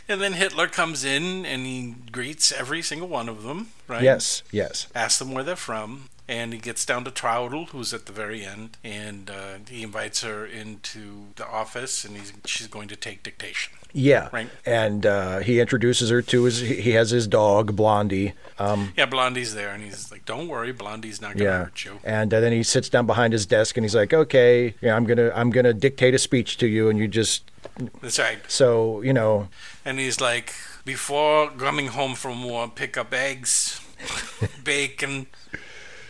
[0.09, 4.03] And then Hitler comes in and he greets every single one of them, right?
[4.03, 4.87] Yes, yes.
[4.95, 6.09] Asks them where they're from.
[6.29, 10.23] And he gets down to Traudl, who's at the very end, and uh, he invites
[10.23, 13.75] her into the office, and he's, she's going to take dictation.
[13.93, 14.29] Yeah.
[14.31, 14.51] Right.
[14.67, 18.35] And uh, he introduces her to his, he has his dog, Blondie.
[18.59, 21.59] Um, Yeah, Blondie's there, and he's like, "Don't worry, Blondie's not gonna yeah.
[21.65, 24.75] hurt you." And uh, then he sits down behind his desk and he's like, okay,
[24.83, 27.51] yeah, I'm to, I'm going to dictate a speech to you and you just,
[28.03, 28.39] That's right.
[28.49, 29.49] so, you know,
[29.85, 30.53] And he's like,
[30.85, 33.81] "Before coming home from war, pick up eggs,
[34.65, 35.29] bacon."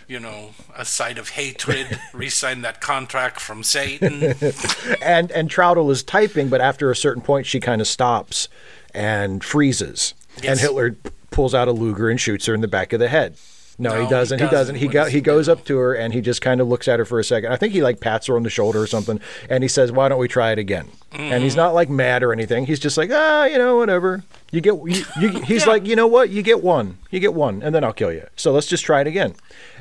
[0.09, 1.99] You know, a side of hatred.
[2.13, 4.23] Resign that contract from Satan.
[5.03, 8.49] and and Traudl is typing, but after a certain point, she kind of stops
[8.95, 10.15] and freezes,
[10.45, 10.97] and Hitler
[11.31, 13.37] pulls out a Luger and shoots her in the back of the head.
[13.79, 14.39] No, No, he he doesn't.
[14.39, 14.53] He doesn't.
[14.59, 14.75] doesn't.
[14.77, 17.05] He go, he goes up to her and he just kind of looks at her
[17.05, 17.53] for a second.
[17.53, 20.09] I think he like pats her on the shoulder or something, and he says, "Why
[20.09, 21.43] don't we try it again?" And Mm-hmm.
[21.43, 22.67] he's not like mad or anything.
[22.67, 24.23] He's just like, ah, you know, whatever.
[24.53, 24.75] You get.
[24.75, 26.31] You, you, he's like, you know what?
[26.31, 26.99] You get one.
[27.11, 28.27] You get one, and then I'll kill you.
[28.37, 29.35] So let's just try it again.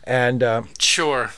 [0.04, 1.32] And uh, Sure.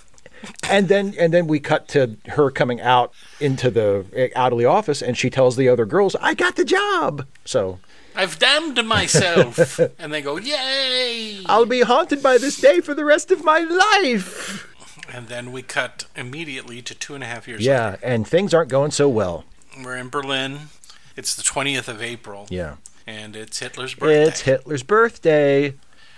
[0.69, 4.65] and then and then we cut to her coming out into the out of the
[4.65, 7.79] office and she tells the other girls i got the job so
[8.15, 9.79] I've damned myself.
[9.99, 11.39] and they go, Yay!
[11.47, 14.67] i'll be haunted by this day for the rest of my life
[15.13, 18.69] And then we cut immediately to two and a half years yeah and things aren't
[18.69, 19.43] going so well.
[19.83, 20.69] We're in Berlin.
[21.15, 22.45] It's the 20th of April.
[22.49, 22.75] yeah
[23.07, 24.23] And it's Hitler's birthday.
[24.23, 25.73] it's hitler's birthday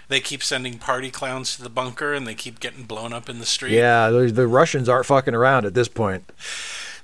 [0.08, 3.38] They keep sending party clowns to the bunker and they keep getting blown up in
[3.40, 3.74] the street.
[3.74, 6.32] yeah the, the russians aren't fucking around at this point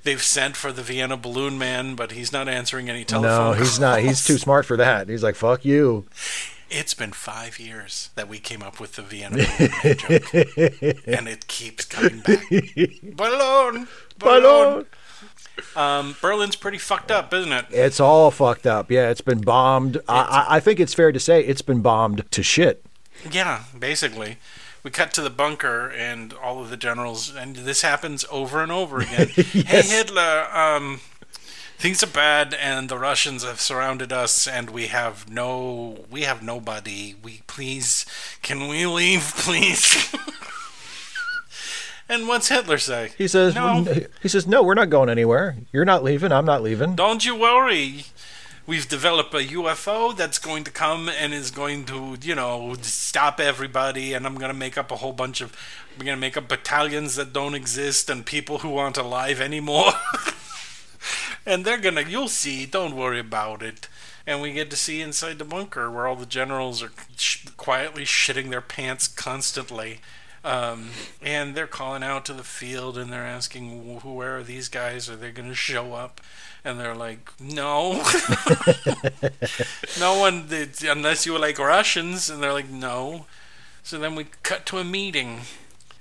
[0.04, 3.80] They've sent for the Vienna Balloon Man, but he's not answering any telephone no he's
[3.80, 6.06] not he's too smart for that he's like fuck you
[6.70, 10.34] It's been five years that we came up with the Vienna Balloon Man joke.
[11.08, 12.44] and it keeps coming back.
[13.16, 13.88] Balloon!
[14.18, 14.86] Balloon.
[15.76, 17.66] Um, Berlin's pretty fucked up, isn't it?
[17.70, 21.20] it's all fucked up yeah it's been bombed I, I, I think it's fair to
[21.20, 22.86] say it's been bombed to shit
[23.32, 24.38] Yeah, basically.
[24.84, 28.72] We cut to the bunker and all of the generals, and this happens over and
[28.72, 29.30] over again.
[29.36, 31.00] Hey, Hitler, um,
[31.80, 36.44] things are bad, and the Russians have surrounded us, and we have no, we have
[36.44, 37.16] nobody.
[37.24, 38.06] We please,
[38.44, 40.14] can we leave, please?
[42.10, 43.12] and what's Hitler say?
[43.18, 43.86] he says no.
[44.22, 47.36] he says no we're not going anywhere you're not leaving i'm not leaving Don't you
[47.36, 48.06] worry.
[48.68, 53.40] We've developed a UFO that's going to come and is going to, you know, stop
[53.40, 54.14] everybody.
[54.14, 55.56] And I'm going to make up a whole bunch of,
[56.00, 59.92] we're going to make up battalions that don't exist and people who aren't alive anymore.
[61.46, 62.66] and they're going to, you'll see.
[62.66, 63.88] Don't worry about it.
[64.26, 68.04] And we get to see inside the bunker where all the generals are sh- quietly
[68.04, 70.00] shitting their pants constantly.
[70.46, 70.90] Um,
[71.24, 75.10] and they're calling out to the field and they're asking, "Wh- where are these guys?
[75.10, 76.22] Are they going to show up?
[76.64, 77.94] And they're like, no.
[80.00, 82.30] no one, did, unless you were like Russians.
[82.30, 83.26] And they're like, no.
[83.84, 85.42] So then we cut to a meeting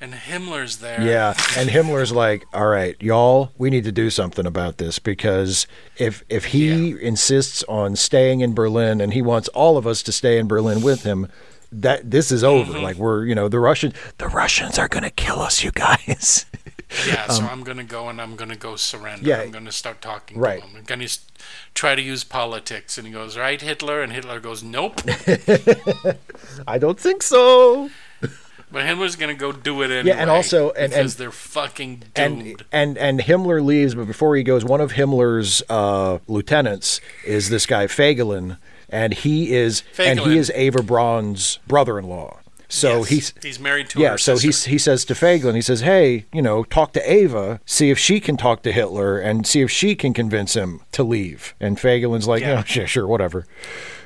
[0.04, 1.00] and Himmler's there.
[1.00, 5.66] Yeah, and Himmler's like, "All right, y'all, we need to do something about this because
[5.96, 10.12] if if he insists on staying in Berlin and he wants all of us to
[10.12, 11.28] stay in Berlin with him,
[11.82, 12.72] that this is over.
[12.72, 12.82] Mm-hmm.
[12.82, 16.46] Like we're, you know, the Russian the Russians are going to kill us, you guys."
[17.08, 19.24] Yeah, so I'm going to go and I'm going to go surrender.
[19.24, 19.40] Um, Yeah.
[19.40, 20.60] I'm going to start talking Right.
[20.60, 20.76] to him.
[20.76, 21.18] I'm to
[21.74, 22.96] try to use politics.
[22.98, 24.00] And he goes, right, Hitler?
[24.00, 25.00] And Hitler goes, nope.
[26.68, 27.90] I don't think so.
[28.70, 30.16] But Hitler's going to go do it anyway.
[30.16, 32.64] Yeah, and also- and- because and- they're fucking And, doomed.
[32.70, 37.66] and and Himmler leaves, but before he goes, one of Himmler's uh, lieutenants is this
[37.66, 38.58] guy Fegelein,
[38.94, 42.38] and he is and he is Eva Braun's brother-in-law.
[42.68, 44.16] So Yes, he's he's married to yeah.
[44.16, 47.90] So he he says to Fegelein, he says, "Hey, you know, talk to Eva, see
[47.90, 51.54] if she can talk to Hitler, and see if she can convince him to leave."
[51.60, 52.54] And Fegelein's like, Yeah.
[52.58, 53.46] "Yeah, sure, sure, whatever."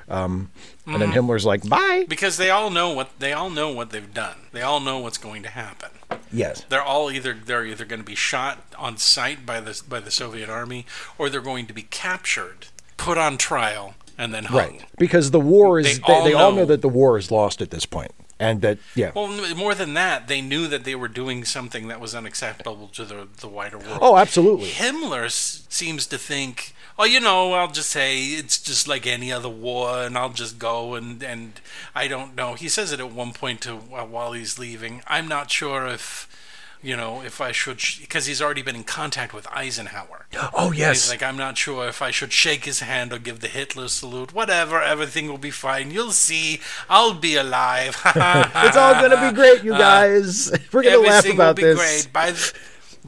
[0.09, 0.51] Um,
[0.87, 1.01] and Mm-hmm.
[1.01, 4.37] then Himmler's like, "Bye." because they all know what they all know what they've done.
[4.53, 5.91] They all know what's going to happen.
[6.33, 6.65] Yes.
[6.69, 10.11] They're all either they're either going to be shot on sight by the by the
[10.11, 10.85] Soviet army,
[11.19, 14.59] or they're going to be captured, put on trial, and then hung.
[14.59, 14.85] Right.
[14.99, 16.65] Because the war is They they, all they all know know.
[16.67, 19.13] that the war is lost at this point, and that yeah.
[19.15, 23.05] Well, more than that, they knew that they were doing something that was unacceptable to
[23.05, 23.99] the the wider world.
[24.03, 24.69] oh, absolutely.
[24.71, 29.31] Himmler s- seems to think, oh, you know, I'll just say it's just like any
[29.33, 31.53] other war, and I'll just go and and
[31.95, 32.55] I don't know.
[32.55, 35.03] He says it at one point to uh, while he's leaving.
[35.07, 36.27] I'm not sure if.
[36.81, 40.27] You know, if I should, because he's already been in contact with Eisenhower.
[40.55, 41.03] Oh yes.
[41.03, 43.89] He's like, I'm not sure if I should shake his hand or give the Hitler
[43.89, 44.33] salute.
[44.33, 45.91] Whatever, everything will be fine.
[45.91, 46.61] You'll see.
[46.89, 48.01] I'll be alive.
[48.07, 50.53] it's all gonna be great, you uh, guys.
[50.73, 51.79] We're gonna laugh Everything about will be this.
[52.05, 52.13] great.
[52.13, 52.55] By th-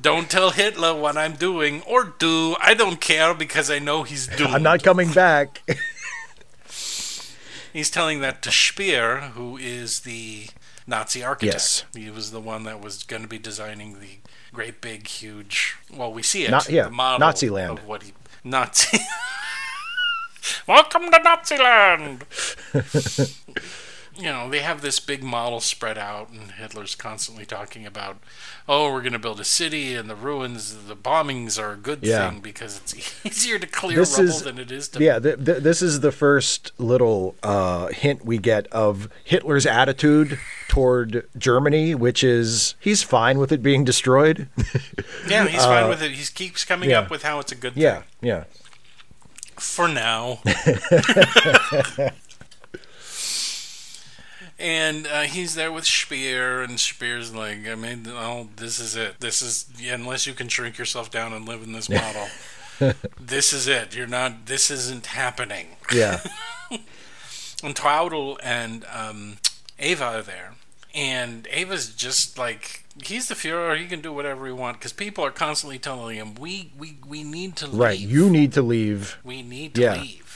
[0.00, 2.56] don't tell Hitler what I'm doing, or do.
[2.60, 4.50] I don't care because I know he's doomed.
[4.54, 5.62] I'm not coming back.
[7.72, 10.48] He's telling that to Speer, who is the
[10.90, 11.54] Nazi architect.
[11.54, 11.84] Yes.
[11.94, 14.18] He was the one that was going to be designing the
[14.52, 15.76] great big huge.
[15.90, 16.50] Well, we see it.
[16.50, 17.78] Na- yeah, the model Nazi land.
[17.78, 18.12] Of what he
[18.44, 18.98] Nazi.
[20.66, 22.24] Welcome to Nazi land.
[24.16, 28.18] you know, they have this big model spread out, and Hitler's constantly talking about,
[28.68, 32.00] oh, we're going to build a city, and the ruins, the bombings are a good
[32.02, 32.28] Yeah.
[32.30, 32.94] thing because it's
[33.26, 35.02] easier to clear This rubble is- than it is to.
[35.02, 40.38] Yeah, th- th- this is the first little uh, hint we get of Hitler's attitude
[40.68, 44.48] toward Germany, which is he's fine with it being destroyed.
[45.28, 46.12] Yeah, he's fine with it.
[46.12, 46.98] He keeps coming Uh, yeah.
[47.00, 48.04] up with how it's a good yeah, thing.
[48.22, 48.44] Yeah, yeah.
[49.58, 50.40] For now.
[54.60, 59.20] and uh, he's there with Speer, and Speer's like, I mean, oh, this is it.
[59.20, 62.28] This is, yeah, unless you can shrink yourself down and live in this model,
[63.20, 63.96] this is it.
[63.96, 65.68] You're not, this isn't happening.
[65.94, 66.20] Yeah.
[67.62, 69.36] And Traudl and um,
[69.78, 70.54] Eva are there.
[70.94, 73.76] And Eva's just like he's the Führer.
[73.78, 77.22] He can do whatever he wants because people are constantly telling him, "We, we, we
[77.22, 77.78] need to leave.
[77.78, 77.98] right.
[77.98, 79.18] You need to leave.
[79.22, 80.00] we need to Yeah.
[80.00, 80.29] leave."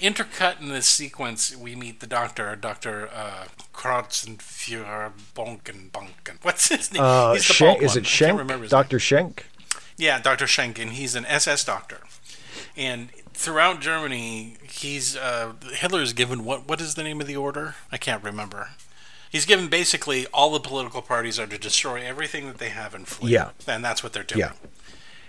[0.00, 3.48] Intercut in this sequence, we meet the doctor, Doctor uh,
[5.34, 6.36] Bonken Bonken.
[6.42, 7.02] What's his name?
[7.02, 8.70] Uh, he's the Schenck, is it I can't remember Schenck?
[8.70, 8.98] Dr.
[8.98, 9.46] Schenck?
[9.96, 10.46] yeah, Dr.
[10.46, 12.00] Schenck, and He's an SS doctor.
[12.76, 17.36] And throughout Germany, he's uh, Hitler is given what what is the name of the
[17.36, 17.74] order?
[17.90, 18.70] I can't remember.
[19.30, 23.06] He's given basically all the political parties are to destroy everything that they have and
[23.06, 23.32] flee.
[23.32, 23.50] Yeah.
[23.66, 24.40] And that's what they're doing.
[24.40, 24.52] Yeah.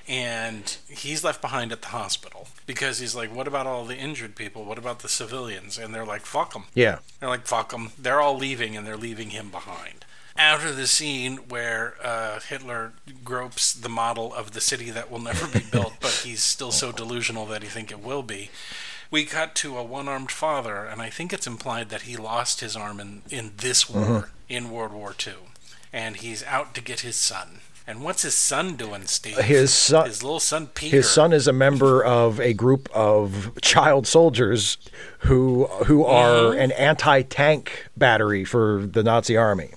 [0.10, 4.36] And he's left behind at the hospital because he's like, what about all the injured
[4.36, 4.66] people?
[4.66, 5.78] What about the civilians?
[5.78, 6.64] And they're like, fuck them.
[6.74, 7.00] Yeah.
[7.20, 7.92] They're like, fuck them.
[7.96, 10.06] They're all leaving, and they're leaving him behind.
[10.36, 12.94] After the scene where uh, Hitler
[13.24, 16.92] gropes the model of the city that will never be built, but he's still so
[16.92, 18.50] delusional that he think it will be,
[19.12, 22.76] we cut to a one-armed father, and I think it's implied that he lost his
[22.76, 25.34] arm in, in this war, in World War II,
[25.94, 27.60] and he's out to get his son.
[27.90, 29.38] And what's his son doing, Steve?
[29.40, 30.96] His son- his little son Peter.
[30.98, 34.78] His son is a member of a group of child soldiers
[35.20, 36.60] who who are Mm-hmm.
[36.62, 39.72] an anti-tank battery for the Nazi army.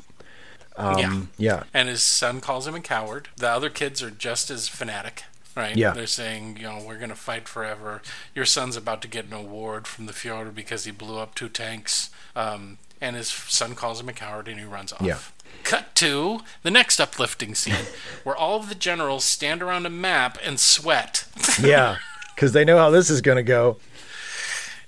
[0.79, 1.23] yeah.
[1.39, 1.63] Yeah.
[1.73, 3.29] And his son calls him a coward.
[3.37, 5.25] The other kids are just as fanatic,
[5.57, 5.77] right?
[5.77, 5.93] Yeah.
[5.93, 8.03] They're saying, you know, we're going to fight forever.
[8.35, 11.49] Your son's about to get an award from the Führer because he blew up two
[11.49, 12.11] tanks.
[12.37, 15.03] Um, and his son calls him a coward and he runs off.
[15.03, 15.19] Yeah.
[15.65, 17.87] Cut to the next uplifting scene
[18.25, 21.25] where all of the generals stand around a map and sweat.
[21.63, 21.97] Yeah.
[22.35, 23.77] Because they know how this is going to go.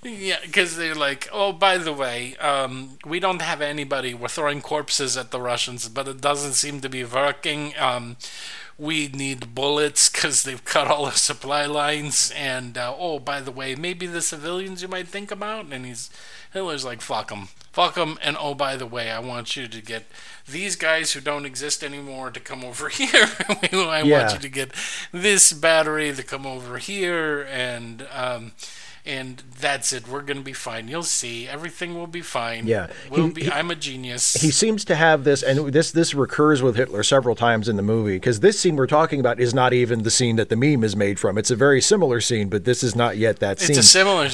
[0.03, 4.13] Yeah, because they're like, oh, by the way, um, we don't have anybody.
[4.13, 7.73] We're throwing corpses at the Russians, but it doesn't seem to be working.
[7.79, 8.17] Um,
[8.77, 12.31] we need bullets because they've cut all the supply lines.
[12.35, 15.67] And uh, oh, by the way, maybe the civilians you might think about.
[15.71, 16.11] And he's
[16.53, 18.17] Hitler's like, fuck them, fuck them.
[18.23, 20.05] And oh, by the way, I want you to get
[20.47, 23.27] these guys who don't exist anymore to come over here.
[23.49, 24.19] I Yeah.
[24.21, 24.71] want you to get
[25.11, 28.07] this battery to come over here and.
[28.11, 28.53] Um,
[29.05, 30.07] and that's it.
[30.07, 30.87] We're gonna be fine.
[30.87, 31.47] You'll see.
[31.47, 32.67] Everything will be fine.
[32.67, 32.87] Yeah.
[33.09, 33.43] We'll He- be.
[33.45, 34.33] he- I'm a genius.
[34.41, 37.81] He seems to have this, and this this recurs with Hitler several times in the
[37.83, 38.15] movie.
[38.15, 40.95] Because this scene we're talking about is not even the scene that the meme is
[40.95, 41.37] made from.
[41.37, 43.71] It's a very similar scene, but this is not yet that scene.
[43.77, 44.27] it's a similar.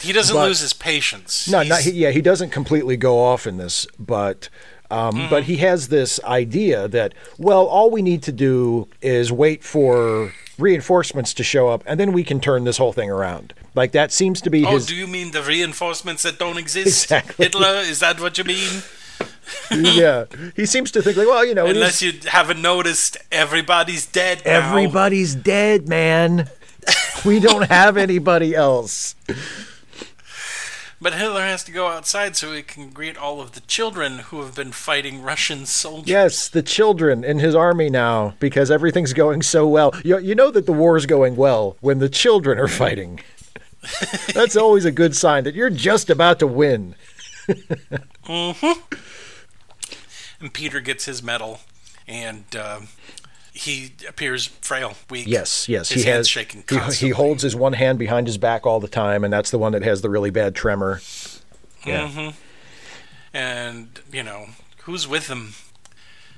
[0.00, 1.48] he doesn't but- lose his patience.
[1.48, 4.48] No, not, he, yeah, he doesn't completely go off in this, but
[4.90, 5.28] um, Mm-hmm.
[5.30, 10.32] but he has this idea that well, all we need to do is wait for
[10.58, 13.54] reinforcements to show up, and then we can turn this whole thing around.
[13.74, 14.86] Like that seems to be Oh, his.
[14.86, 17.04] do you mean the reinforcements that don't exist?
[17.04, 17.44] Exactly.
[17.46, 18.82] Hitler, is that what you mean?
[19.70, 20.24] yeah,
[20.56, 24.50] he seems to think like, well, you know, Unless you haven't noticed, everybody's dead now.
[24.70, 26.48] everybody's dead, man.
[27.24, 29.14] we don't have anybody else.
[31.00, 34.42] But Hitler has to go outside so he can greet all of the children who
[34.42, 36.08] have been fighting Russian soldiers.
[36.08, 39.94] Yes, the children in his army now because everything's going so well.
[40.04, 43.20] You, you know that the war's going well when the children are fighting.
[44.34, 46.96] That's always a good sign that you're just about to win.
[50.40, 51.60] And Peter gets his medal,
[52.06, 52.80] and uh,
[53.58, 55.26] he appears frail, weak.
[55.26, 56.28] Yes, yes, His he hand's has.
[56.28, 59.50] shaking He, he holds his one hand behind his back all the time, and that's
[59.50, 61.00] the one that has the really bad tremor.
[61.84, 62.32] Yeah.
[63.34, 64.46] and you know
[64.82, 65.54] who's with him?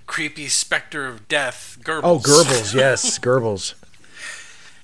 [0.07, 2.01] Creepy specter of death, Goebbels.
[2.03, 3.74] Oh, Goebbels, yes, Goebbels.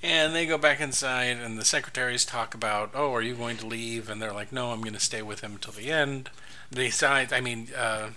[0.03, 3.67] And they go back inside, and the secretaries talk about, "Oh, are you going to
[3.67, 6.31] leave?" And they're like, "No, I'm going to stay with him until the end."
[6.71, 7.33] They decide.
[7.33, 8.11] I mean, uh,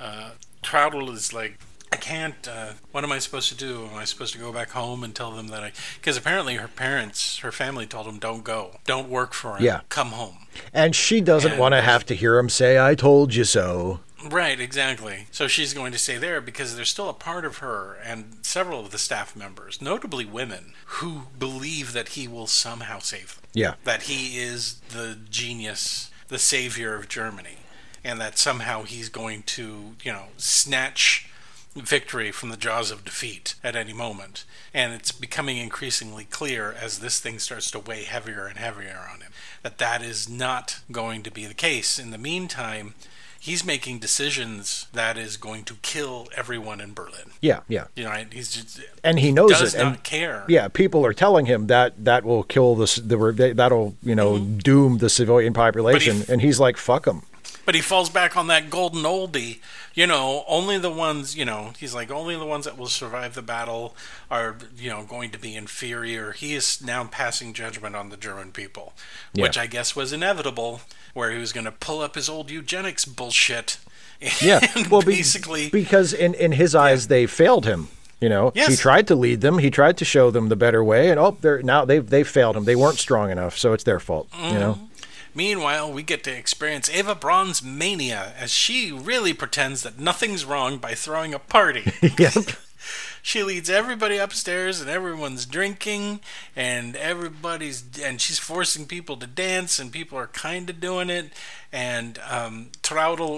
[0.00, 0.30] uh,
[0.62, 1.58] Traudl is like,
[1.92, 2.46] I can't.
[2.46, 3.86] Uh, what am I supposed to do?
[3.86, 5.72] Am I supposed to go back home and tell them that I?
[5.96, 8.76] Because apparently her parents, her family told him, "Don't go.
[8.84, 9.64] Don't work for him.
[9.64, 9.80] Yeah.
[9.88, 13.44] Come home." And she doesn't want to have to hear him say, I told you
[13.44, 14.00] so.
[14.28, 15.26] Right, exactly.
[15.30, 18.80] So she's going to stay there because there's still a part of her and several
[18.80, 23.44] of the staff members, notably women, who believe that he will somehow save them.
[23.54, 23.74] Yeah.
[23.84, 27.58] That he is the genius, the savior of Germany,
[28.02, 31.30] and that somehow he's going to, you know, snatch
[31.74, 34.44] victory from the jaws of defeat at any moment.
[34.74, 39.20] And it's becoming increasingly clear as this thing starts to weigh heavier and heavier on
[39.20, 41.98] him that that is not going to be the case.
[41.98, 42.94] In the meantime,
[43.40, 47.30] he's making decisions that is going to kill everyone in Berlin.
[47.40, 47.86] Yeah, yeah.
[47.94, 49.78] You know, he's just And he knows he does it.
[49.78, 50.44] not and care.
[50.48, 54.98] Yeah, people are telling him that that will kill the, the that'll you know doom
[54.98, 56.32] the civilian population, Mm-hmm.
[56.32, 57.22] and he's like, "Fuck them."
[57.68, 59.58] But he falls back on that golden oldie.
[59.92, 63.34] You know, only the ones, you know, he's like, only the ones that will survive
[63.34, 63.94] the battle
[64.30, 66.32] are, you know, going to be inferior.
[66.32, 68.94] He is now passing judgment on the German people,
[69.34, 70.80] which I guess was inevitable,
[71.12, 73.76] where he was going to pull up his old eugenics bullshit.
[74.40, 74.60] Yeah,
[74.90, 77.88] well, basically, because in in his eyes they failed him.
[78.18, 79.58] You know, he tried to lead them.
[79.58, 82.56] He tried to show them the better way, and oh, they're now they've they failed
[82.56, 82.64] him.
[82.64, 84.26] They weren't strong enough, so it's their fault.
[84.32, 84.58] You Mm-hmm.
[84.58, 84.87] know.
[85.34, 90.78] Meanwhile, we get to experience Eva Braun's mania as she really pretends that nothing's wrong
[90.78, 91.92] by throwing a party.
[92.18, 92.34] yep.
[93.22, 96.20] she leads everybody upstairs and everyone's drinking
[96.56, 101.30] and everybody's and she's forcing people to dance and people are kind of doing it
[101.72, 102.68] and um,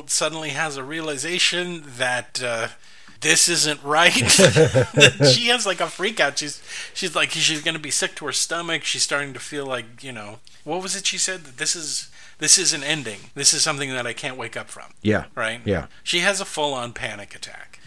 [0.07, 2.69] suddenly has a realization that uh,
[3.21, 4.13] this isn't right.
[5.33, 6.39] She has like a freak out.
[6.39, 6.63] She's
[6.95, 8.85] she's like she's gonna be sick to her stomach.
[8.85, 12.11] She's starting to feel like you know what was it she said that this is
[12.39, 13.21] this is an ending.
[13.35, 14.95] This is something that I can't wake up from.
[15.03, 15.27] Yeah.
[15.35, 15.61] Right.
[15.65, 15.87] Yeah.
[16.03, 17.81] She has a full on panic attack.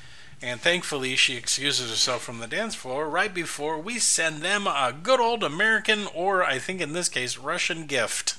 [0.44, 4.94] And thankfully, she excuses herself from the dance floor right before we send them a
[5.02, 8.36] good old American, or I think in this case, Russian gift,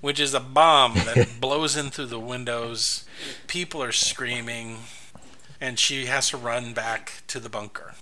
[0.00, 3.04] which is a bomb that blows in through the windows.
[3.48, 4.78] People are screaming,
[5.62, 7.94] and she has to run back to the bunker.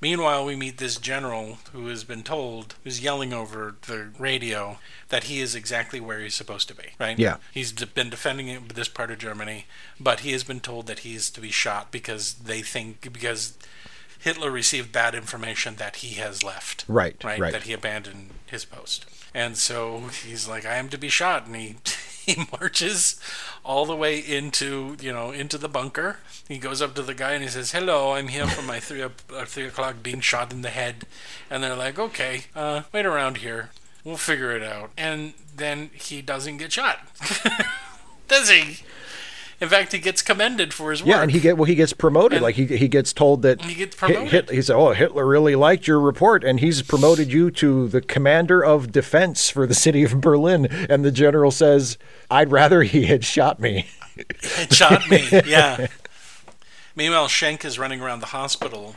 [0.00, 4.78] Meanwhile, we meet this general who has been told, who's yelling over the radio,
[5.08, 7.18] that he is exactly where he's supposed to be, right?
[7.18, 7.38] Yeah.
[7.52, 9.66] He's been defending this part of Germany,
[9.98, 13.58] but he has been told that he's to be shot because they think, because
[14.20, 16.84] Hitler received bad information that he has left.
[16.86, 17.40] Right, Right?
[17.40, 17.52] right.
[17.52, 19.04] That he abandoned his post.
[19.34, 21.46] And so he's like, I am to be shot.
[21.46, 21.76] And he,
[22.28, 23.20] he marches
[23.64, 26.18] all the way into, you know, into the bunker.
[26.46, 29.02] He goes up to the guy and he says, hello, I'm here for my three,
[29.02, 29.10] uh,
[29.66, 31.06] o'clock being shot in the head.
[31.50, 33.70] And they're like, okay, uh, wait around here.
[34.04, 34.90] We'll figure it out.
[34.96, 37.00] And then he doesn't get shot.
[38.28, 38.78] Does he?
[39.60, 41.08] In fact, he gets commended for his work.
[41.08, 41.64] Yeah, and he get well.
[41.64, 42.34] He gets promoted.
[42.36, 44.28] And- like he he gets told that He gets promoted.
[44.28, 48.00] Hit, he said, "Oh, Hitler really liked your report, and he's promoted you to the
[48.00, 51.98] commander of defense for the city of Berlin." And the general says,
[52.30, 55.28] "I'd rather he had shot me." It shot me.
[55.46, 55.86] Yeah.
[56.94, 58.96] Meanwhile, Schenck is running around the hospital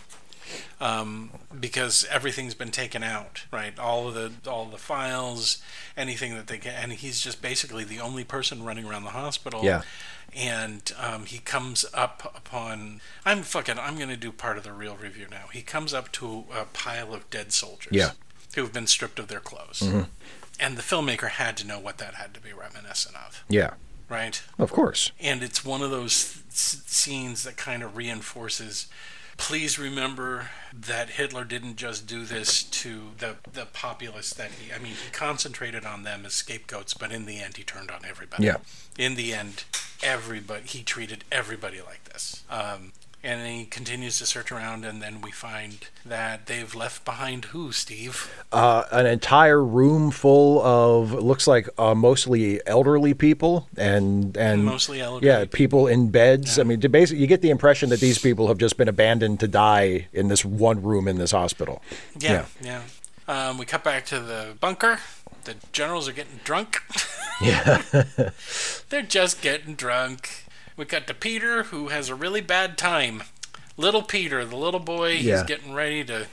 [0.80, 3.46] um, because everything's been taken out.
[3.52, 5.62] Right, all of the all the files,
[5.98, 9.62] anything that they can, and he's just basically the only person running around the hospital.
[9.64, 9.82] Yeah.
[10.34, 13.02] And um, he comes up upon.
[13.26, 13.78] I'm fucking.
[13.78, 15.46] I'm gonna do part of the real review now.
[15.52, 17.92] He comes up to a pile of dead soldiers.
[17.92, 18.12] Yeah.
[18.56, 19.82] Who have been stripped of their clothes.
[20.60, 23.72] And the filmmaker had to know what that had to be reminiscent of, Yeah,
[24.10, 24.44] right?
[24.60, 25.12] of course.
[25.20, 28.86] and it's one of those s- scenes that kind of reinforces
[29.42, 34.78] please remember that Hitler didn't just do this to the the populace that he I
[34.78, 38.46] mean he concentrated on them as scapegoats but in the end he turned on everybody
[38.46, 38.58] Yeah.
[38.98, 39.64] in the end
[40.04, 42.92] everybody he treated everybody like this um,
[43.24, 47.72] and he continues to search around and then we find that they've left behind who
[47.72, 54.66] Steve Uh, an entire room full of looks like uh, mostly elderly people and and
[54.66, 55.88] Mostly elderly Yeah, people.
[55.88, 56.58] in beds.
[56.60, 59.40] I mean, to basically, you get the impression that these people have just been abandoned
[59.42, 61.82] to die in this one room in this hospital.
[62.20, 62.82] yeah yeah,
[63.28, 65.00] Um, we cut back to the bunker
[65.44, 66.82] the generals are getting drunk
[67.42, 67.82] Yeah.
[68.90, 70.46] They're just getting drunk.
[70.78, 73.24] We got to Peter, who has a really bad time.
[73.78, 75.38] Little Peter, the little boy, Yeah.
[75.38, 76.28] he's getting ready to,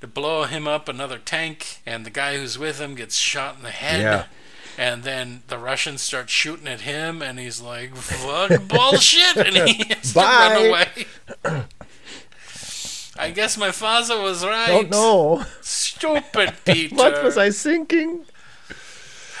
[0.00, 3.62] to blow him up another tank, and the guy who's with him gets shot in
[3.62, 4.00] the head.
[4.00, 4.24] Yeah.
[4.76, 9.84] And then the Russians start shooting at him, and he's like, fuck bullshit, and he
[9.94, 10.48] has to Bye.
[10.54, 11.64] run away.
[13.16, 14.66] I guess my father was right.
[14.66, 15.44] Don't know.
[15.60, 16.96] Stupid Peter.
[16.96, 18.24] What was I thinking?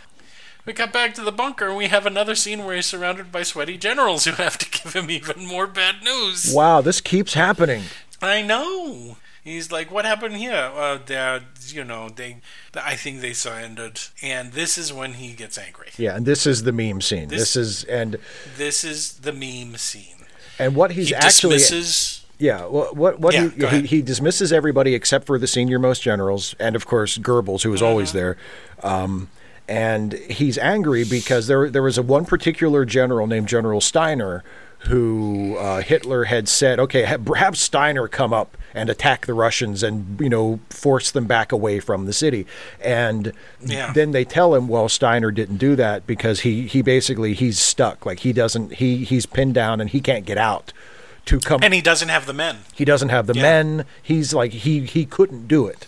[0.65, 3.43] We cut back to the bunker and we have another scene where he's surrounded by
[3.43, 6.53] sweaty generals who have to give him even more bad news.
[6.55, 7.83] Wow, this keeps happening.
[8.21, 9.17] I know.
[9.43, 12.37] He's like, "What happened here?" Well, they're, you know, they.
[12.77, 15.89] I think they surrendered, and this is when he gets angry.
[15.99, 17.27] Yeah, and this is the meme scene.
[17.27, 18.19] This, This- is and
[18.57, 20.27] This is the meme scene.
[20.61, 22.25] and what he's He actually dismisses.
[22.39, 26.03] Yeah, what what, what Yeah, he, he he dismisses everybody except for the senior most
[26.03, 28.37] generals and of course Goebbels, who is always there.
[28.85, 29.29] Um,
[29.69, 34.43] and he's angry because there there was a one particular general named General Steiner
[34.87, 39.83] who uh, Hitler had said, okay, ha- have Steiner come up and attack the Russians
[39.85, 42.47] and you know force them back away from the city.
[42.81, 43.93] And Yeah.
[43.93, 48.05] then they tell him, well, Steiner didn't do that because he he basically he's stuck,
[48.05, 50.73] like he doesn't he he's pinned down and he can't get out
[51.27, 52.59] to come And he doesn't have the men.
[52.75, 53.43] he doesn't have the Yeah.
[53.43, 53.85] men.
[54.03, 55.87] He's like he he couldn't do it.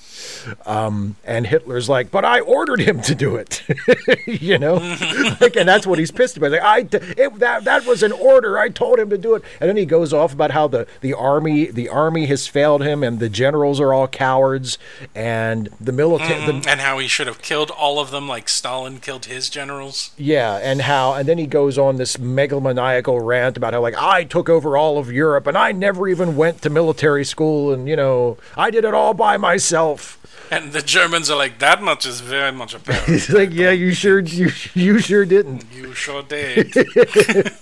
[0.67, 3.63] Um, and Hitler's like, but I ordered him to do it,
[4.27, 4.75] you know,
[5.41, 6.53] like, and that's what he's pissed about.
[6.53, 8.59] Like, I it, that that was an order.
[8.59, 11.15] I told him to do it, and then he goes off about how the the
[11.15, 14.79] army the army has failed him, and the generals are all cowards,
[15.15, 16.45] and the military.
[16.47, 20.11] the, and how he should have killed all of them like Stalin killed his generals.
[20.17, 24.25] Yeah, and how, and then he goes on this megalomaniacal rant about how, like, I
[24.25, 27.97] took over all of Europe and I never even went to military school and, you
[27.97, 30.14] know, I did it all by myself.
[30.51, 33.05] And the Germans are like, that much is very much apparent.
[33.09, 35.65] He's like, yeah, you sure, you, you sure didn't.
[35.75, 36.73] you sure did.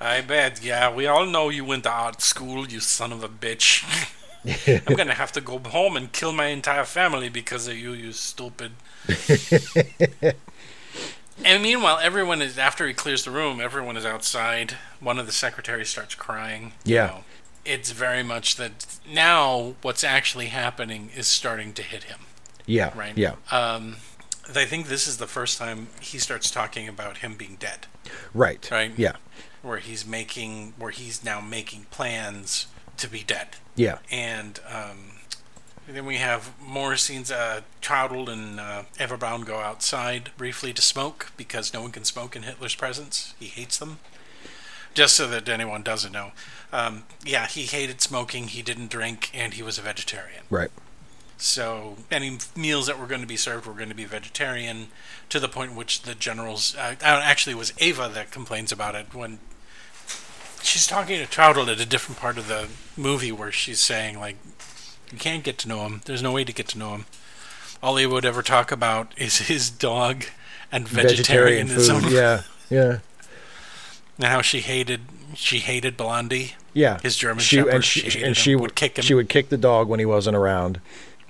[0.00, 0.62] I bet.
[0.62, 3.84] Yeah, we all know you went to art school, you son of a bitch.
[4.88, 8.12] I'm gonna have to go home and kill my entire family because of you, you
[8.12, 8.72] stupid.
[11.44, 13.60] and meanwhile, everyone is after he clears the room.
[13.60, 14.74] Everyone is outside.
[15.00, 16.72] One of the secretaries starts crying.
[16.84, 17.06] you Yeah.
[17.06, 17.24] know.
[17.68, 22.20] It's very much that now what's actually happening is starting to hit him.
[22.66, 23.16] Yeah, Right.
[23.16, 23.96] yeah, Um,
[24.54, 27.86] I think this is the first time he starts talking about him being dead,
[28.34, 28.92] right, Right.
[28.96, 29.16] yeah,
[29.62, 32.66] where he's making, where he's now making plans
[32.96, 35.12] to be dead, yeah, and um,
[35.86, 37.30] then we have more scenes.
[37.30, 37.60] Uh,
[37.90, 42.42] and uh, Eva Braun go outside briefly to smoke because no one can smoke in
[42.42, 43.34] Hitler's presence.
[43.38, 43.98] He hates them.
[44.98, 46.32] Just so that anyone doesn't know,
[46.72, 48.48] um, yeah, he hated smoking.
[48.48, 50.42] He didn't drink, and he was a vegetarian.
[50.50, 50.72] right,
[51.36, 54.88] So any meals that were going to be served were going to be vegetarian,
[55.28, 58.72] to the point in which the generals uh, uh, actually it was Eva that complains
[58.72, 59.38] about it when
[60.62, 64.36] she's talking to Traudl at a different part of the movie where she's saying like,
[65.12, 66.00] you can't get to know him.
[66.06, 67.04] There's no way to get to know him.
[67.80, 70.24] All he would ever talk about is his dog
[70.72, 72.98] and vegetarian vegetarianism, food, yeah, yeah,
[74.18, 75.00] and how she hated
[75.34, 76.54] she hated Blondie.
[76.72, 76.98] yeah.
[77.00, 79.02] His German she, Shepherd, and she she, and him, she would kick him.
[79.04, 80.80] She would kick the dog when he wasn't around.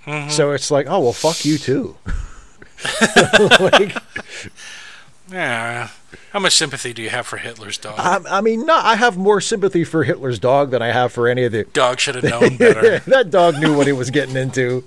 [0.07, 0.31] Mm-hmm.
[0.31, 1.97] So it's like, oh well, fuck you too.
[3.61, 3.97] like,
[5.31, 5.89] Yeah.
[6.33, 7.99] How much sympathy do you have for Hitler's dog?
[7.99, 11.29] I, I mean, no, I have more sympathy for Hitler's dog than I have for
[11.29, 11.65] any of the.
[11.65, 12.99] dog should have known better.
[13.01, 14.85] that dog knew what he was getting into.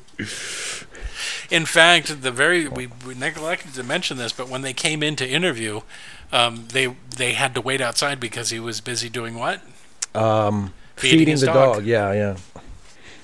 [1.51, 5.15] In fact, the very we, we neglected to mention this, but when they came in
[5.17, 5.81] to interview,
[6.31, 9.61] um, they they had to wait outside because he was busy doing what?
[10.95, 11.75] Feeding, his the dog.
[11.75, 11.85] dog.
[11.85, 12.37] Yeah, yeah.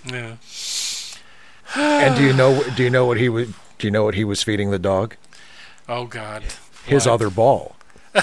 [0.06, 0.36] Yeah.
[1.76, 2.64] And do you know?
[2.76, 3.50] Do you know what he was?
[3.78, 5.16] Do you know what he was feeding the dog?
[5.88, 6.44] Oh God.
[6.86, 7.14] His What?
[7.14, 7.76] other ball.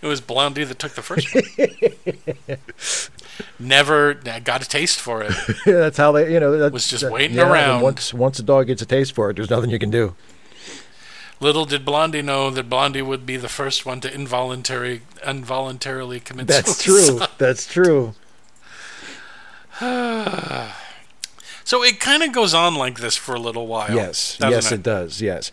[0.00, 1.44] It was Blondie that took the first one.
[3.60, 5.32] Never got a taste for it.
[5.64, 6.32] Yeah, that's how they.
[6.32, 7.82] You know, that's, Was just that- waiting yeah, around.
[7.82, 10.16] Once once a dog gets a taste for it, there's nothing you can do.
[11.42, 16.46] Little did Blondie know that Blondie would be the first one to involuntary, involuntarily commit
[16.46, 17.16] That's suicide.
[17.16, 17.26] true.
[17.38, 18.14] That's true.
[21.64, 23.94] So it kind of goes on like this for a little while.
[23.94, 24.82] Yes, yes, it?
[24.82, 25.22] does.
[25.22, 25.52] Yes,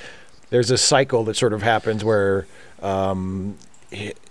[0.49, 2.47] there's a cycle that sort of happens where
[2.81, 3.57] um,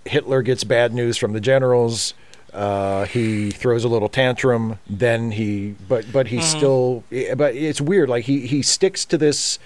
[0.04, 2.14] Hitler gets bad news from the generals.
[2.52, 4.80] Uh, he throws a little tantrum.
[4.90, 8.08] Then he, but but he still, eh, but it's weird.
[8.08, 9.60] Like he he sticks to this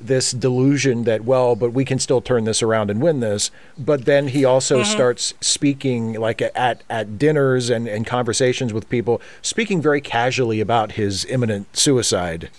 [0.00, 3.50] this delusion that well, but we can still turn this around and win this.
[3.76, 9.20] But then he also starts speaking like at at dinners and and conversations with people,
[9.42, 12.50] speaking very casually about his imminent suicide.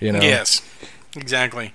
[0.00, 0.20] You know.
[0.20, 0.62] Yes,
[1.16, 1.72] exactly.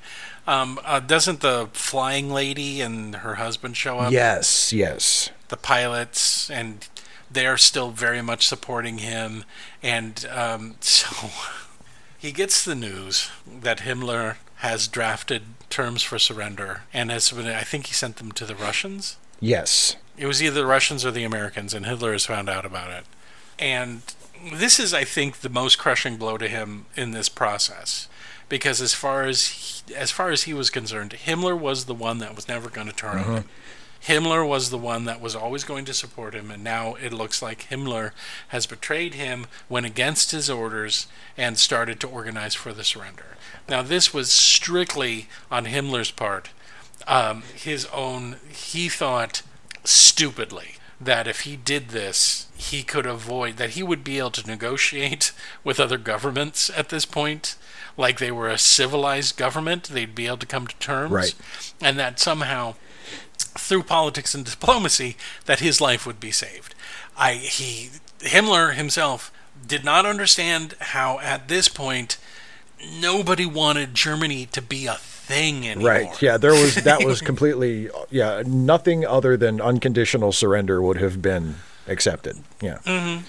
[0.49, 4.11] Um, uh, doesn't the flying lady and her husband show up?
[4.11, 5.29] Yes, yes.
[5.49, 6.87] The pilots, and
[7.29, 9.43] they're still very much supporting him.
[9.83, 11.29] And um, so
[12.17, 13.29] he gets the news
[13.61, 18.31] that Himmler has drafted terms for surrender, and has been, I think he sent them
[18.33, 19.17] to the Russians.
[19.39, 19.95] Yes.
[20.17, 23.05] It was either the Russians or the Americans, and Hitler has found out about it.
[23.57, 24.01] And
[24.53, 28.07] this is, I think, the most crushing blow to him in this process.
[28.49, 32.17] because as far as he, as far as he was concerned, Himmler was the one
[32.17, 33.35] that was never going to turn on uh-huh.
[33.35, 33.45] him.
[34.05, 37.41] Himmler was the one that was always going to support him, and now it looks
[37.41, 38.11] like Himmler
[38.49, 41.07] has betrayed him, went against his orders,
[41.37, 43.35] and started to organize for the surrender.
[43.69, 46.49] Now, this was strictly on Himmler's part.
[47.07, 49.41] Um, his own, he thought
[49.83, 54.47] stupidly that if he did this, he could avoid, that he would be able to
[54.47, 55.31] negotiate
[55.63, 57.55] with other governments at this point.
[57.95, 61.11] Like they were a civilized government, they'd be able to come to terms.
[61.11, 61.35] Right.
[61.81, 62.75] And that somehow
[63.37, 66.75] through politics and diplomacy that his life would be saved.
[67.17, 67.89] I he
[68.19, 69.31] Himmler himself
[69.65, 72.17] did not understand how at this point
[72.99, 75.91] nobody wanted Germany to be a thing anymore.
[75.91, 76.21] Right.
[76.21, 81.55] Yeah, there was that was completely yeah, nothing other than unconditional surrender would have been
[81.87, 82.37] accepted.
[82.61, 82.79] Yeah.
[82.85, 83.25] Mm-hmm.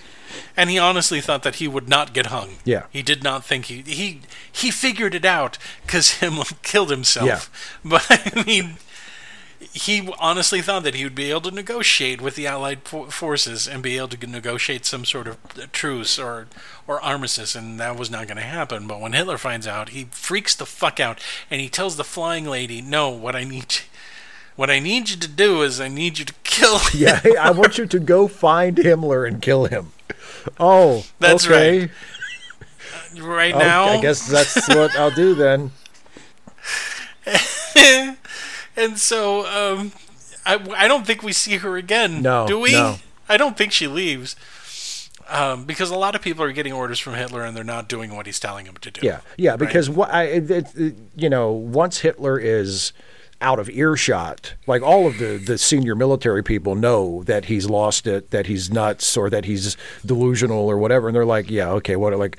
[0.56, 2.58] And he honestly thought that he would not get hung.
[2.64, 2.84] Yeah.
[2.90, 4.20] He did not think he he
[4.50, 7.26] he figured it out cuz Himmler killed himself.
[7.26, 7.90] Yeah.
[7.90, 8.78] But I mean
[9.72, 13.82] he honestly thought that he would be able to negotiate with the Allied forces and
[13.82, 15.36] be able to negotiate some sort of
[15.72, 16.46] truce or
[16.86, 18.86] or armistice, and that was not going to happen.
[18.86, 22.46] But when Hitler finds out, he freaks the fuck out, and he tells the flying
[22.46, 23.76] lady, "No, what I need,
[24.56, 27.50] what I need you to do is I need you to kill." Yeah, hey, I
[27.50, 29.92] want you to go find Himmler and kill him.
[30.58, 31.80] Oh, That's okay.
[31.80, 31.90] right.
[33.22, 33.84] right Oh, now.
[33.84, 35.70] I guess that's what I'll do then.
[38.76, 39.92] and so um,
[40.46, 42.22] I, I don't think we see her again.
[42.22, 42.72] No, do we?
[42.72, 42.96] no.
[43.28, 44.36] I don't think she leaves.
[45.28, 48.16] Um, because a lot of people are getting orders from Hitler and they're not doing
[48.16, 49.06] what he's telling them to do.
[49.06, 52.92] Yeah, yeah, because what I, it, it, it- you know, once Hitler is
[53.40, 58.08] out of earshot, like all of the the senior military people know that he's lost
[58.08, 61.94] it, that he's nuts, or that he's delusional, or whatever, and they're like, yeah, okay,
[61.94, 62.36] what, like,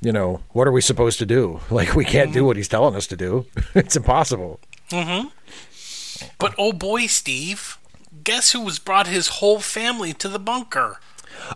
[0.00, 1.60] you know, what are we supposed to do?
[1.70, 3.46] Like, we can't do what he's telling us to do.
[3.76, 4.58] it's impossible.
[4.90, 7.78] But oh boy, Steve,
[8.24, 10.98] guess who was brought his whole family to the bunker?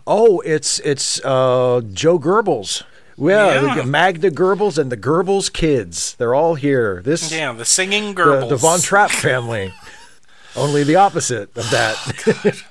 [0.05, 2.83] Oh, it's it's uh, Joe Goebbels.
[3.17, 3.75] Yeah, Yeah.
[3.75, 6.15] the Magda Goebbels and the Goebbels kids.
[6.15, 7.01] They're all here.
[7.03, 8.49] This Yeah, the singing the, Goebbels.
[8.49, 9.73] the Von Trapp family.
[10.55, 12.63] Only the opposite of that.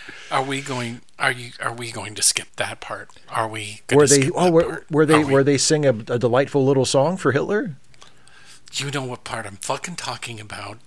[0.30, 1.00] Are we going?
[1.18, 1.52] Are you?
[1.60, 3.08] Are we going to skip that part?
[3.30, 3.80] Are we?
[3.92, 4.30] Were they?
[4.34, 5.24] Oh, were, were they?
[5.24, 7.76] Were they sing a, a delightful little song for Hitler?
[8.74, 10.78] You know what part I'm fucking talking about.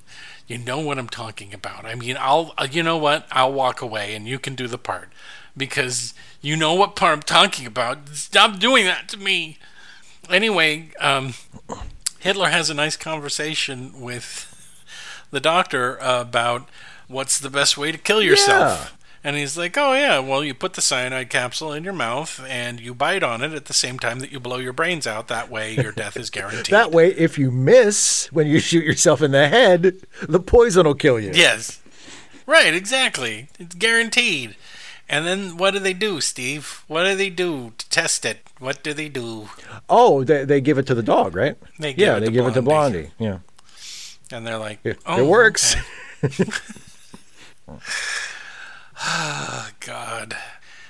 [0.47, 1.85] You know what I'm talking about.
[1.85, 2.53] I mean, I'll.
[2.57, 3.25] Uh, you know what?
[3.31, 5.09] I'll walk away, and you can do the part
[5.55, 8.09] because you know what part I'm talking about.
[8.09, 9.57] Stop doing that to me.
[10.29, 11.33] Anyway, um,
[12.19, 14.47] Hitler has a nice conversation with
[15.31, 16.69] the doctor about
[17.07, 18.97] what's the best way to kill yourself.
[19.23, 22.79] And he's like, "Oh yeah, well you put the cyanide capsule in your mouth and
[22.79, 25.27] you bite on it at the same time that you blow your brains out.
[25.27, 29.21] That way your death is guaranteed." That way, if you miss when you shoot yourself
[29.21, 29.97] in the head,
[30.27, 31.31] the poison will kill you.
[31.33, 31.81] Yes.
[32.47, 33.47] Right, exactly.
[33.59, 34.55] It's guaranteed.
[35.07, 36.83] And then what do they do, Steve?
[36.87, 38.39] What do they do to test it?
[38.59, 39.49] What do they do?
[39.89, 41.57] Oh, they, they give it to the dog, right?
[41.79, 43.11] They give yeah, it they to give it to Blondie.
[43.17, 43.39] Blondie.
[44.31, 45.75] Yeah, And they're like, it, oh, it works.
[46.23, 46.45] okay.
[49.79, 50.37] God.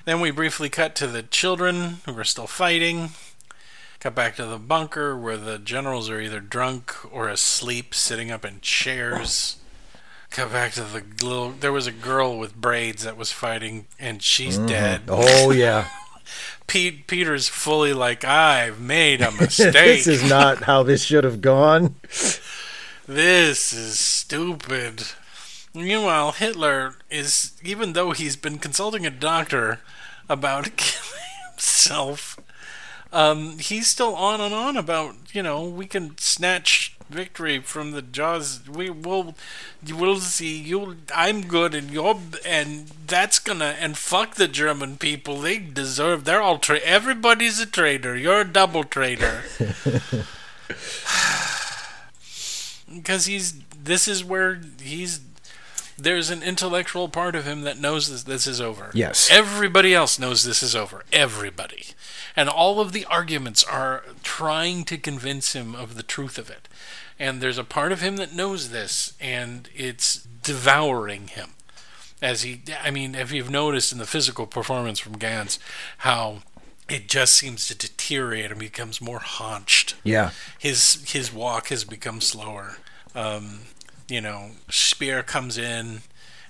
[0.05, 3.11] Then we briefly cut to the children who are still fighting.
[3.99, 8.43] Cut back to the bunker where the generals are either drunk or asleep, sitting up
[8.43, 9.57] in chairs.
[10.31, 11.51] Cut back to the little.
[11.51, 14.67] There was a girl with braids that was fighting, and she's mm-hmm.
[14.67, 15.01] dead.
[15.07, 15.89] Oh yeah,
[16.67, 19.73] Pete Peter's fully like, I've made a mistake.
[19.73, 21.95] this is not how this should have gone.
[23.07, 25.03] This is stupid.
[25.73, 29.79] Meanwhile, Hitler is, even though he's been consulting a doctor
[30.27, 32.37] about killing himself,
[33.13, 38.01] um, he's still on and on about, you know, we can snatch victory from the
[38.01, 38.67] jaws.
[38.67, 39.35] We will,
[39.85, 40.57] you will see.
[40.57, 45.39] You, I'm good, and you're, and that's gonna, and fuck the German people.
[45.39, 46.23] They deserve.
[46.23, 48.15] They're all tra- Everybody's a traitor.
[48.15, 49.43] You're a double traitor.
[52.93, 55.19] because he's this is where he's
[56.03, 58.91] there's an intellectual part of him that knows this, this is over.
[58.93, 59.29] Yes.
[59.31, 61.03] Everybody else knows this is over.
[61.13, 61.85] Everybody.
[62.35, 66.67] And all of the arguments are trying to convince him of the truth of it.
[67.19, 71.51] And there's a part of him that knows this, and it's devouring him.
[72.21, 75.59] As he, I mean, if you've noticed in the physical performance from Ganz,
[75.99, 76.39] how
[76.89, 82.21] it just seems to deteriorate and becomes more haunched Yeah, his his walk has become
[82.21, 82.77] slower.
[83.15, 83.61] Um,
[84.11, 86.01] you know, Speer comes in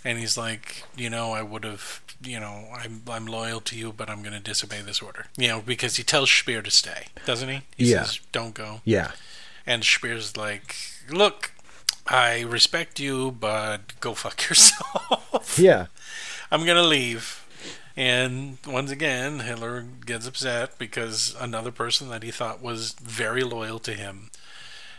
[0.04, 3.94] and he's like, you know, I would have, you know, I'm I'm loyal to you,
[3.94, 5.26] but I'm going to disobey this order.
[5.38, 7.62] You know, because he tells Speer to stay, doesn't he?
[7.78, 8.04] He Yeah.
[8.04, 9.12] says, "Don't go." Yeah.
[9.66, 10.76] And Speer's like,
[11.10, 11.52] "Look,
[12.08, 15.58] I respect you, but go fuck yourself.
[15.60, 15.86] Yeah.
[16.52, 17.38] I'm gonna leave."
[17.96, 23.80] And once again, Hitler gets upset because another person that he thought was very loyal
[23.80, 24.32] to him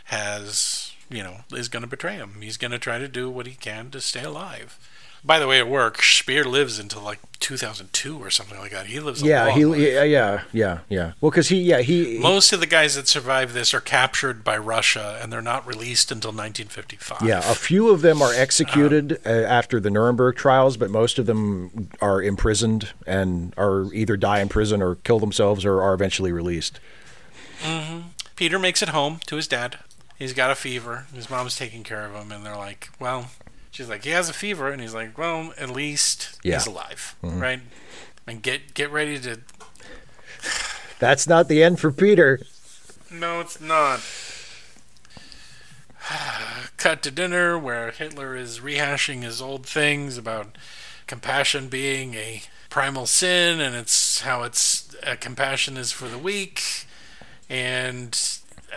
[0.05, 2.35] has, you know, is going to betray him.
[2.41, 4.77] He's going to try to do what he can to stay alive.
[5.25, 8.87] By the way, at work, Speer lives until like 2002 or something like that.
[8.87, 9.45] He lives a Yeah.
[9.45, 9.63] long He.
[9.63, 9.79] life.
[9.79, 10.03] Yeah.
[10.03, 10.41] Yeah.
[10.51, 10.79] Yeah.
[10.89, 11.11] Yeah.
[11.21, 11.61] Well, because he.
[11.61, 11.79] Yeah.
[11.79, 12.19] He.
[12.19, 16.11] Most of the guys that survive this are captured by Russia, and they're not released
[16.11, 17.21] until 1955.
[17.25, 21.25] Yeah, a few of them are executed uh, after the Nuremberg trials, but most of
[21.25, 26.33] them are imprisoned and are either die in prison or kill themselves or are eventually
[26.33, 26.81] released.
[28.35, 29.79] Peter makes it home to his dad.
[30.23, 31.05] He's got a fever.
[31.13, 33.29] His mom's taking care of him, and they're like, "Well,"
[33.71, 36.59] she's like, "He has a fever," and he's like, "Well, at least Yeah.
[36.59, 37.59] he's alive, right?"
[38.25, 39.41] And get get ready to.
[40.99, 42.39] That's not the end for Peter.
[43.11, 43.99] No, it's not.
[46.77, 50.57] Cut to dinner where Hitler is rehashing his old things about
[51.05, 56.85] compassion being a primal sin, and it's how it's uh, compassion is for the weak,
[57.49, 58.17] and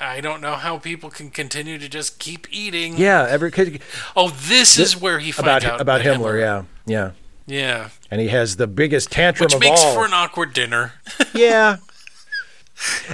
[0.00, 2.96] I don't know how people can continue to just keep eating.
[2.96, 3.80] Yeah, every kid
[4.14, 7.10] Oh, this is where he about out about that Himmler, yeah, yeah,
[7.46, 10.92] yeah, and he has the biggest tantrum which of makes for an awkward dinner.
[11.34, 11.76] yeah.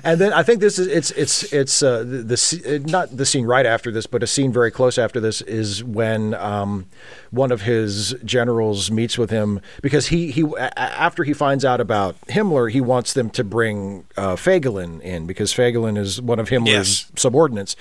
[0.03, 3.25] And then I think this is it's it's it's uh, the, the uh, not the
[3.25, 6.87] scene right after this, but a scene very close after this is when um,
[7.31, 10.45] one of his generals meets with him because he he
[10.77, 15.53] after he finds out about Himmler, he wants them to bring uh, Fegelein in because
[15.55, 17.13] Fegelein is one of Himmler's Yes.
[17.17, 17.77] subordinates.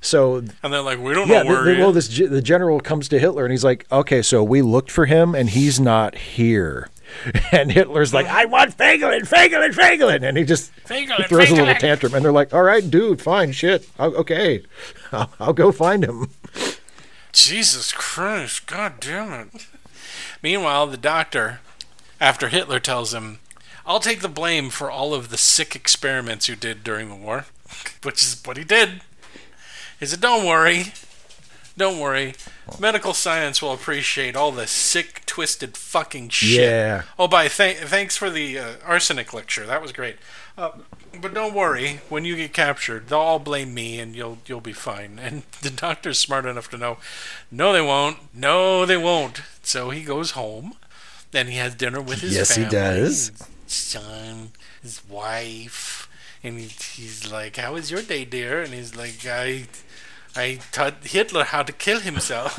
[0.00, 2.78] So and they're like, we don't yeah, know where the, the, well, this the general
[2.78, 6.14] comes to Hitler and he's like, "Okay, so we looked for him and he's not
[6.14, 6.88] here."
[7.52, 11.74] And Hitler's like, "I want Fegelein, Fegelein, Fegelein," and he just Fegelein, throws a little
[11.74, 12.14] tantrum.
[12.14, 14.62] And they're like, "All right, dude, fine, shit, I'll, okay,
[15.12, 16.30] I'll, I'll go find him."
[17.32, 19.66] Jesus Christ, God damn it.
[20.42, 21.60] Meanwhile, the doctor,
[22.20, 23.38] after Hitler tells him,
[23.86, 27.46] I'll take the blame for all of the sick experiments you did during the war,
[28.02, 29.02] which is what he did.
[29.98, 30.92] He said, Don't worry.
[31.76, 32.34] Don't worry.
[32.78, 36.60] Medical science will appreciate all the sick, twisted fucking shit.
[36.70, 37.02] Yeah.
[37.18, 39.66] Oh, by th- thanks for the uh, arsenic lecture.
[39.66, 40.16] That was great.
[40.56, 40.70] Uh,
[41.20, 42.00] but don't worry.
[42.08, 45.18] When you get captured, they'll all blame me, and you'll you'll be fine.
[45.22, 46.98] And the doctor's smart enough to know,
[47.50, 48.18] no, they won't.
[48.34, 49.42] No, they won't.
[49.62, 50.74] So he goes home,
[51.32, 53.28] and he has dinner with his Yes, he does.
[53.28, 53.32] his
[53.66, 54.52] son,
[54.82, 56.08] his wife,
[56.42, 59.66] and he, he's like, "How was your day, dear?" And he's like, "I."
[60.36, 62.58] I taught Hitler how to kill himself.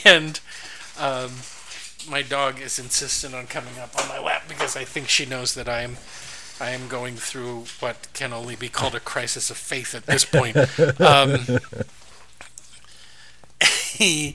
[0.04, 0.40] and
[0.98, 1.30] um,
[2.10, 5.54] my dog is insistent on coming up on my lap because I think she knows
[5.54, 5.96] that I am
[6.60, 10.24] I am going through what can only be called a crisis of faith at this
[10.24, 10.56] point.
[11.00, 11.46] Um,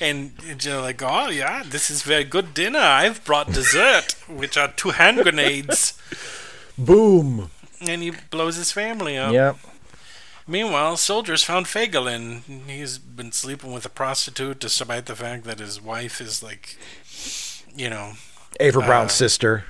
[0.00, 2.78] and you know, like, oh yeah, this is very good dinner.
[2.78, 5.92] I've brought dessert, which are two hand grenades,
[6.78, 7.50] Boom.
[7.80, 9.32] And he blows his family up.
[9.32, 9.54] Yeah.
[10.46, 12.40] Meanwhile, soldiers found Fegelein.
[12.68, 16.76] He's been sleeping with a prostitute despite the fact that his wife is like,
[17.76, 18.14] you know,
[18.58, 19.64] Eva Braun's Uh, sister.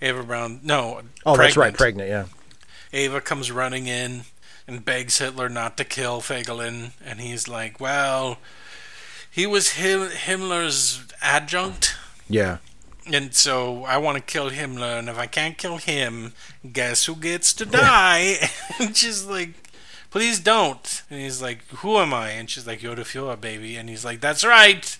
[0.00, 0.60] Eva Braun.
[0.62, 1.02] No.
[1.26, 2.08] Oh, that's right, pregnant.
[2.08, 2.08] pregnant.
[2.92, 2.98] Yeah.
[2.98, 4.24] Eva comes running in
[4.66, 8.38] and begs Hitler not to kill Fegelein, and he's like, "Well,
[9.30, 11.94] he was Him- Himmler's adjunct."
[12.28, 12.58] Yeah.
[13.10, 16.34] And so I want to kill Himmler, and if I can't kill him,
[16.72, 18.36] guess who gets to die?
[18.78, 19.54] and she's like,
[20.10, 21.02] please don't.
[21.10, 22.30] And he's like, who am I?
[22.30, 23.76] And she's like, you're the Fuhrer, baby.
[23.76, 24.96] And he's like, that's right.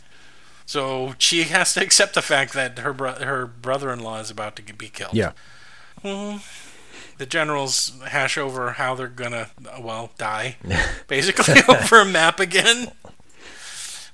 [0.67, 4.63] So she has to accept the fact that her bro- her brother-in-law is about to
[4.75, 5.15] be killed.
[5.15, 5.33] Yeah.
[6.01, 6.39] Hmm.
[7.19, 10.57] The generals hash over how they're gonna, well, die,
[11.09, 12.93] basically over a map again.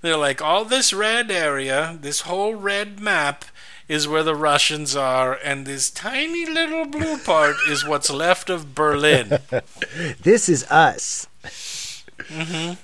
[0.00, 3.44] They're like, all this red area, this whole red map,
[3.88, 8.74] is where the Russians are, and this tiny little blue part is what's left of
[8.74, 9.38] Berlin.
[10.20, 11.26] This is us.
[11.44, 12.74] Mm-hmm.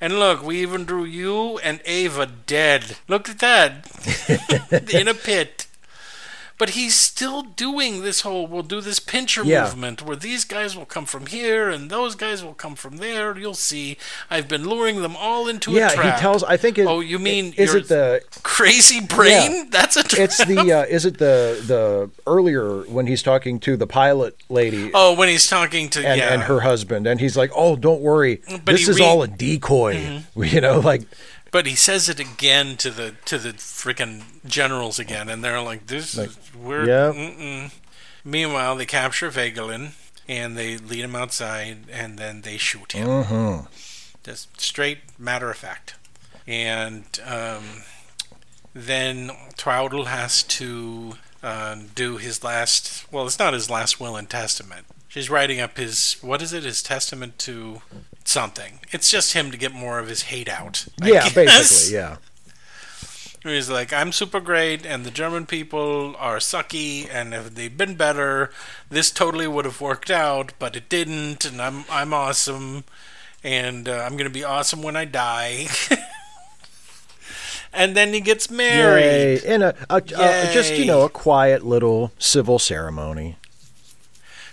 [0.00, 2.96] And look, we even drew you and Eva dead.
[3.08, 4.90] Look at that.
[4.94, 5.66] In a pit.
[6.56, 9.64] But he's still doing this whole we'll do this pincher Yeah.
[9.64, 13.36] movement where these guys will come from here and those guys will come from there.
[13.36, 13.96] You'll see.
[14.30, 16.04] I've been luring them all into yeah, a trap.
[16.04, 16.44] Yeah, he tells.
[16.44, 16.78] I think.
[16.78, 18.22] It, Oh, you mean is it the?
[18.44, 19.52] crazy brain?
[19.52, 19.64] Yeah.
[19.70, 20.20] That's a trap.
[20.20, 20.72] It's the.
[20.72, 25.28] Uh, is it the the earlier when he's talking to the pilot lady Oh, when
[25.28, 26.32] he's talking to and, yeah.
[26.32, 29.10] and her husband, and he's like, "Oh, don't worry, But this is re- Mm-hmm.
[29.10, 31.02] all a decoy." You know, like
[31.54, 35.86] But he says it again to the to the freaking generals again, and they're like,
[35.86, 37.70] "This is we're." Mm-mm.
[38.24, 39.92] Meanwhile, they capture Fegelein
[40.26, 43.06] and they lead him outside, and then they shoot him.
[43.06, 43.66] Mm-hmm.
[44.24, 45.94] Just straight matter of fact.
[46.44, 47.84] And um,
[48.74, 53.06] then Traudl has to uh, do his last.
[53.12, 54.86] Well, it's not his last will and testament.
[55.14, 56.64] She's writing up his what is it?
[56.64, 57.82] His testament to
[58.24, 58.80] something.
[58.90, 60.86] It's just him to get more of his hate out.
[61.00, 61.34] I yeah, guess.
[61.34, 62.16] basically, yeah.
[63.44, 67.94] He's like, I'm super great, and the German people are sucky, and if they'd been
[67.94, 68.50] better,
[68.90, 72.82] this totally would have worked out, but it didn't, and I'm I'm awesome,
[73.44, 75.68] and uh, I'm gonna be awesome when I die.
[77.72, 79.44] and then he gets married.
[79.44, 79.54] Yay.
[79.54, 83.36] In a, a, a just you know a quiet little civil ceremony.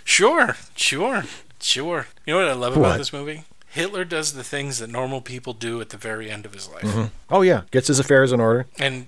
[0.04, 1.24] Sure, sure,
[1.60, 2.06] sure.
[2.26, 2.86] You know what I love What?
[2.86, 3.44] about this movie?
[3.68, 6.82] Hitler does the things that normal people do at the very end of his life.
[6.82, 7.04] Mm-hmm.
[7.30, 8.66] Oh yeah, gets his affairs in order.
[8.78, 9.06] and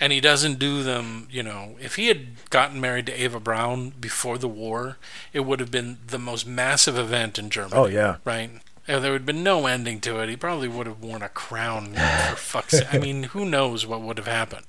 [0.00, 3.90] and he doesn't do them you know if he had gotten married to eva braun
[4.00, 4.96] before the war
[5.32, 8.18] it would have been the most massive event in germany Oh, yeah.
[8.24, 8.48] right
[8.86, 11.28] and there would have been no ending to it he probably would have worn a
[11.28, 14.66] crown for fuck's sake i mean who knows what would have happened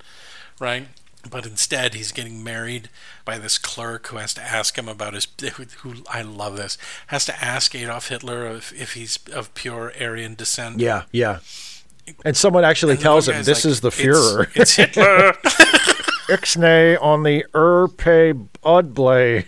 [0.60, 0.88] right
[1.30, 2.90] but instead he's getting married
[3.26, 6.78] by this clerk who has to ask him about his who, who i love this
[7.08, 11.40] has to ask adolf hitler if, if he's of pure aryan descent Yeah, yeah.
[12.26, 14.50] And someone actually And tells him this like, is the Fuhrer.
[14.56, 15.34] it's hitler
[16.30, 19.46] Ixnay on the Erpe Udblay.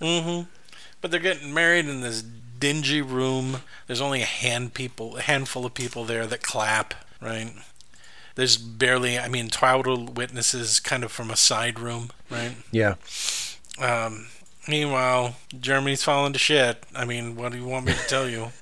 [0.00, 0.48] Mm-hmm.
[1.00, 3.58] But they're getting married in this dingy room.
[3.86, 7.52] There's only a hand people, a handful of people there that clap, right?
[8.34, 9.18] There's barely.
[9.18, 12.56] I mean, Traudl witnesses kind of from a side room, right?
[12.72, 12.94] Yeah.
[13.78, 14.26] Um,
[14.68, 16.84] meanwhile, Germany's falling to shit.
[16.94, 18.48] I mean, what do you want me to tell you?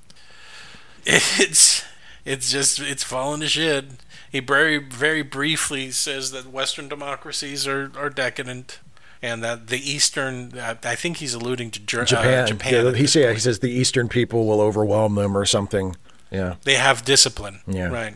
[1.04, 1.82] It's
[2.24, 3.86] it's just it's falling to shit.
[4.30, 8.78] He very very briefly says that Western democracies are, are decadent,
[9.20, 10.52] and that the Eastern.
[10.58, 12.44] I think he's alluding to Ger- Japan.
[12.44, 12.72] Uh, Japan.
[12.72, 15.96] Yeah, at he, this say, he says the Eastern people will overwhelm them or something.
[16.30, 16.54] Yeah.
[16.62, 17.60] they have discipline.
[17.66, 17.88] Yeah.
[17.88, 18.14] Right.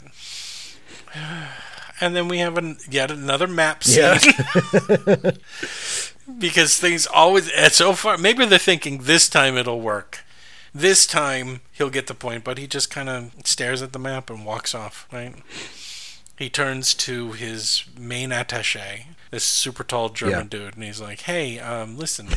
[1.98, 4.02] And then we have an, yet another map scene.
[4.02, 5.30] Yeah.
[6.38, 10.24] because things always so far maybe they're thinking this time it'll work
[10.74, 14.28] this time he'll get the point but he just kind of stares at the map
[14.28, 15.34] and walks off right
[16.36, 20.58] he turns to his main attache this super tall german Yeah.
[20.58, 22.28] dude and he's like hey um, listen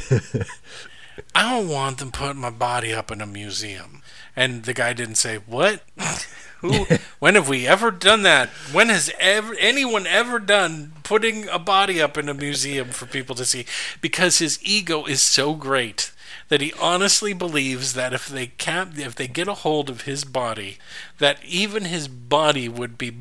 [1.36, 4.04] i don't want them putting my body up in a museum
[4.36, 5.82] and the guy didn't say what
[6.62, 6.86] who
[7.20, 12.02] when have we ever done that when has ever anyone ever done putting a body
[12.02, 13.66] up in a museum for people to see
[14.02, 16.12] because his ego is so great
[16.50, 20.24] that he honestly believes that if they cap if they get a hold of his
[20.26, 20.78] body
[21.20, 23.12] that even his body would be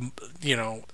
[0.40, 0.84] you know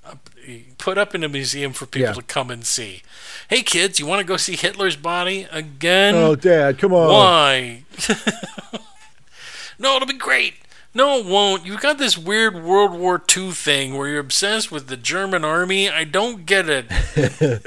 [0.78, 2.12] put up in a museum for people Yeah.
[2.14, 3.02] to come and see
[3.48, 7.08] hey kids you want to go see hitler's body again Oh, Dad, come on.
[7.08, 7.84] why?
[9.78, 10.54] no, it'll be great.
[10.94, 11.66] No, it won't.
[11.66, 15.90] You've got this weird World War II thing where you're obsessed with the German army.
[15.90, 17.66] I don't get it.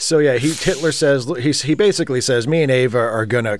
[0.00, 3.58] So yeah, he Hitler says he he basically says me and Eva are gonna,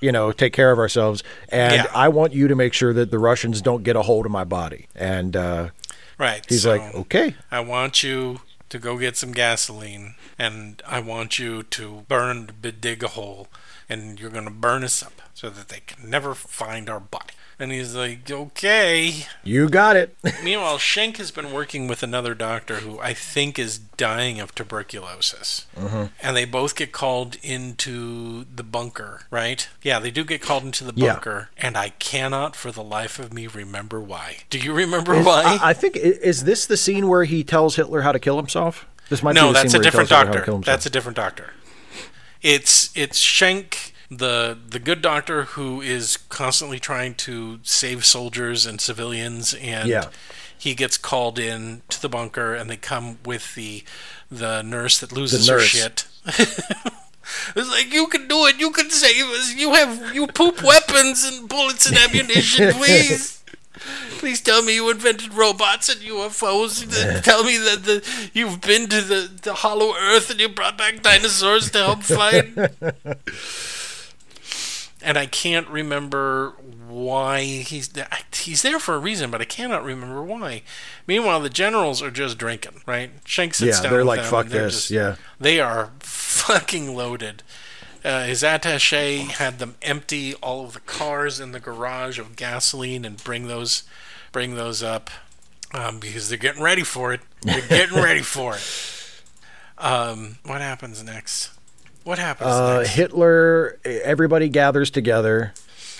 [0.00, 1.86] you know, take care of ourselves, and Yeah.
[1.94, 4.44] I want you to make sure that the Russians don't get a hold of my
[4.44, 4.86] body.
[4.94, 5.68] And uh,
[6.18, 6.42] Right.
[6.48, 11.38] he's so like, okay, I want you to go get some gasoline, and I want
[11.38, 12.48] you to burn,
[12.80, 13.48] dig a hole,
[13.86, 17.34] and you're going to burn us up so that they can never find our body.
[17.58, 19.26] And he's like, okay.
[19.44, 20.16] you got it.
[20.44, 25.66] Meanwhile, Schenck has been working with another doctor who I think is dying of tuberculosis.
[25.76, 26.04] Mm-hmm.
[26.20, 29.68] And they both get called into the bunker, right?
[29.82, 31.14] Yeah, they do get called into the Yeah.
[31.14, 31.50] bunker.
[31.56, 34.38] And I cannot for the life of me remember why.
[34.50, 35.58] Do you remember why?
[35.62, 38.86] I, I think is this the scene where he tells Hitler how to kill himself?
[39.08, 40.70] This might no, be the that's scene a different tells Hitler how to doctor.
[40.70, 41.50] That's a different doctor.
[42.42, 48.80] It's it's Schenck, the the good doctor who is constantly trying to save soldiers and
[48.80, 50.08] civilians, and Yeah.
[50.58, 53.84] he gets called in to the bunker, and they come with the
[54.30, 56.06] the nurse that loses her shit.
[57.56, 58.60] It's like you can do it.
[58.60, 59.54] You can save us.
[59.54, 63.42] You have you poop weapons and bullets and ammunition, please.
[64.18, 67.22] Please tell me you invented robots and UFOs.
[67.22, 71.02] tell me that the, you've been to the, the Hollow Earth and you brought back
[71.02, 72.54] dinosaurs to help fight.
[75.04, 76.50] and I can't remember
[76.88, 77.90] why he's
[78.32, 80.62] he's there for a reason, but I cannot remember why.
[81.06, 83.10] Meanwhile, the generals are just drinking, right?
[83.24, 83.92] Shanks sits Yeah, down.
[83.92, 85.16] they're with like, "Fuck they're this," just- yeah.
[85.40, 87.42] they are fucking loaded.
[88.04, 93.04] Uh, his attaché had them empty all of the cars in the garage of gasoline
[93.04, 93.84] and bring those
[94.30, 95.08] bring those up
[95.72, 97.20] um, because they're getting ready for it.
[97.42, 99.12] They're getting ready for it.
[99.78, 101.50] Um, what happens next?
[102.04, 102.84] What happens Uh?
[102.86, 105.52] Hitler, everybody gathers together.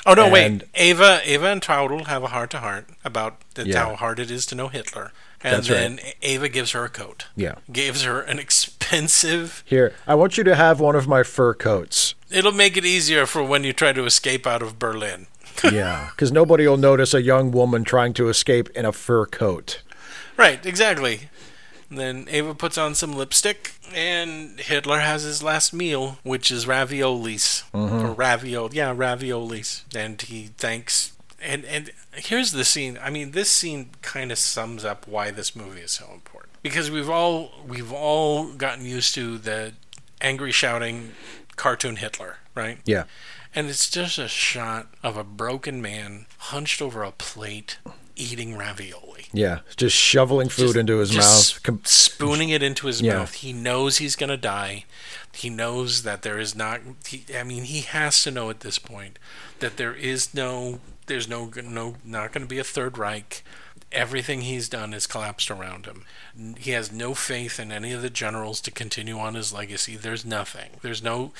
[0.06, 0.28] Oh no!
[0.28, 3.86] Wait, Eva, Eva and Traudl have a heart to heart about the, Yeah.
[3.86, 5.76] how hard it is to know Hitler, and That's right.
[5.76, 7.24] then Eva gives her a coat.
[7.34, 7.54] Yeah.
[7.72, 9.62] gives her an expensive.
[9.64, 12.14] Here, I want you to have one of my fur coats.
[12.30, 15.26] It'll make it easier for when you try to escape out of Berlin.
[15.72, 19.80] Yeah, because nobody will notice a young woman trying to escape in a fur coat.
[20.36, 21.30] Right, exactly.
[21.96, 27.70] Then Eva puts on some lipstick, and Hitler has his last meal, which is raviolis
[27.72, 28.06] mm-hmm.
[28.06, 28.72] or raviol.
[28.72, 31.12] Yeah, raviolis, and he thanks.
[31.40, 32.98] And and here's the scene.
[33.02, 36.90] I mean, this scene kind of sums up why this movie is so important because
[36.90, 39.74] we've all we've all gotten used to the
[40.20, 41.12] angry shouting
[41.54, 42.78] cartoon Hitler, right?
[42.84, 43.04] Yeah.
[43.54, 47.78] And it's just a shot of a broken man hunched over a plate
[48.16, 49.26] eating ravioli.
[49.32, 51.62] Yeah, just shoveling food Just- into his mouth.
[51.62, 53.18] Com- spooning it into his Yeah.
[53.18, 53.34] mouth.
[53.34, 54.84] He knows he's gonna die.
[55.32, 56.80] He knows that there is not.
[57.08, 59.18] He, I mean, he has to know at this point
[59.58, 60.80] that there is no.
[61.06, 61.50] There's no.
[61.62, 61.96] No.
[62.04, 63.42] Not going to be a third Reich.
[63.92, 66.04] Everything he's done has collapsed around him.
[66.58, 69.96] He has no faith in any of the generals to continue on his legacy.
[69.96, 70.70] There's nothing.
[70.82, 71.32] There's no.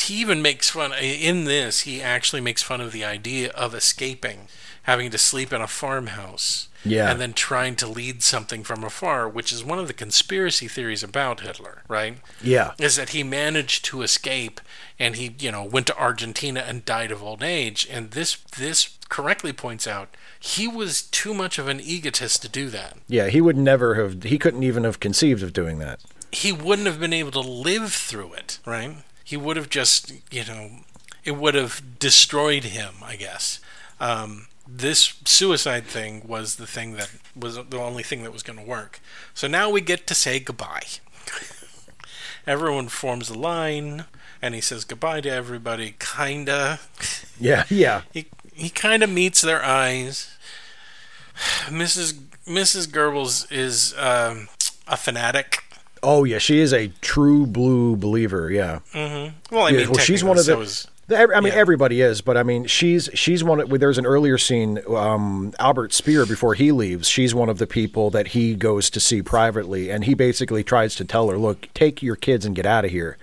[0.00, 0.92] He even makes fun.
[0.94, 4.48] In this, he actually makes fun of the idea of escaping,
[4.82, 7.10] having to sleep in a farmhouse Yeah.
[7.10, 11.02] and then trying to lead something from afar, which is one of the conspiracy theories
[11.04, 12.18] about Hitler, right?
[12.42, 12.72] yeah.
[12.78, 14.60] Is that he managed to escape
[14.98, 17.86] and he, you know, went to Argentina and died of old age.
[17.90, 20.08] And this this correctly points out
[20.40, 22.96] he was too much of an egotist to do that.
[23.06, 26.00] Yeah, he would never have, he couldn't even have conceived of doing that.
[26.32, 28.96] He wouldn't have been able to live through it, right?
[29.22, 30.70] He would have just, you know,
[31.24, 33.60] it would have destroyed him, I guess.
[34.00, 38.58] Um, this suicide thing was the thing that was the only thing that was going
[38.58, 39.00] to work.
[39.34, 40.82] So now we get to say goodbye.
[42.46, 44.04] Everyone forms a line,
[44.40, 46.80] and he says goodbye to everybody, kinda.
[47.38, 48.02] Yeah, yeah.
[48.12, 50.36] He he kind of meets their eyes.
[51.66, 52.14] Mrs.
[52.46, 52.88] Mrs.
[52.88, 54.48] Goebbels is um,
[54.88, 55.62] a fanatic.
[56.02, 58.50] Oh, yeah, she is a true blue believer.
[58.50, 58.80] Yeah.
[58.92, 59.32] Well,
[59.66, 60.52] I Yeah, mean, well, she's one of the.
[60.54, 61.58] so is- I mean, yeah.
[61.58, 63.60] everybody is, but I mean, she's she's one.
[63.60, 64.80] Of, there's an earlier scene.
[64.88, 69.00] Um, Albert Speer, before he leaves, she's one of the people that he goes to
[69.00, 72.66] see privately, and he basically tries to tell her, "Look, take your kids and get
[72.66, 73.16] out of here."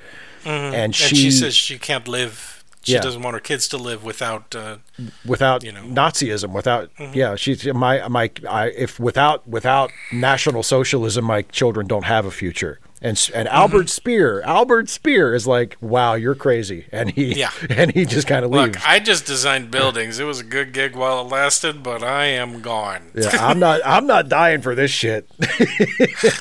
[0.45, 2.63] And and she, she says she can't live.
[2.83, 3.01] She Yeah.
[3.01, 4.55] doesn't want her kids to live without.
[4.55, 4.77] Uh,
[5.25, 5.81] without you know.
[5.83, 8.31] Nazism, without yeah, she's my my.
[8.49, 12.79] I, if without without National Socialism, my children don't have a future.
[13.01, 13.87] And and Albert mm-hmm.
[13.87, 17.51] Speer, Albert Speer is like, wow, you're crazy, and he Yeah.
[17.69, 18.75] and he just kind of leaves.
[18.75, 20.19] look, I just designed buildings.
[20.19, 23.11] It was a good gig while it lasted, but I am gone.
[23.13, 23.81] Yeah, I'm not.
[23.85, 25.29] I'm not dying for this shit.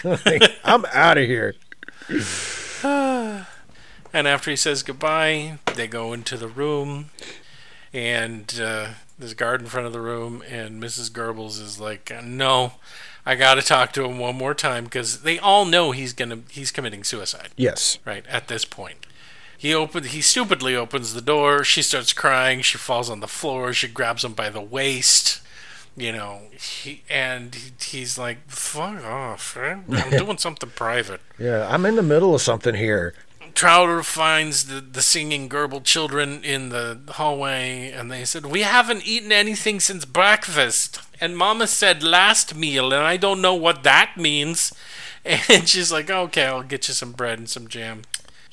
[0.03, 1.55] Like, I'm out of here.
[4.11, 7.11] And after he says goodbye, they go into the room,
[7.99, 8.89] and uh,
[9.19, 11.11] there's a guard in front of the room, and Mrs.
[11.11, 12.73] Goebbels is like, "No,
[13.27, 16.41] I got to talk to him one more time because they all know he's gonna
[16.51, 17.99] he's committing suicide." Yes.
[18.05, 19.05] right at this point
[19.57, 23.73] he open he stupidly opens the door she starts crying she falls on the floor
[23.73, 25.41] she grabs him by the waist
[25.97, 29.85] you know he and he's like fuck off man.
[29.91, 33.15] i'm doing something private Yeah, I'm in the middle of something here.
[33.55, 39.07] Traudl finds the, the singing Goebbels children in the hallway, and they said, We haven't
[39.07, 41.01] eaten anything since breakfast.
[41.21, 44.73] And Mama said last meal, and I don't know what that means.
[45.51, 48.03] And she's like, Okay, I'll get you some bread and some jam.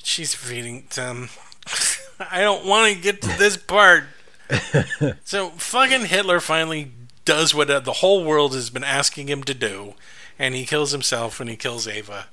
[0.02, 1.30] She's feeding them.
[2.30, 4.04] I don't want to get to this part.
[5.24, 6.92] so, fucking Hitler finally
[7.24, 9.94] does what uh, the whole world has been asking him to do,
[10.38, 12.26] and he kills himself and he kills Eva.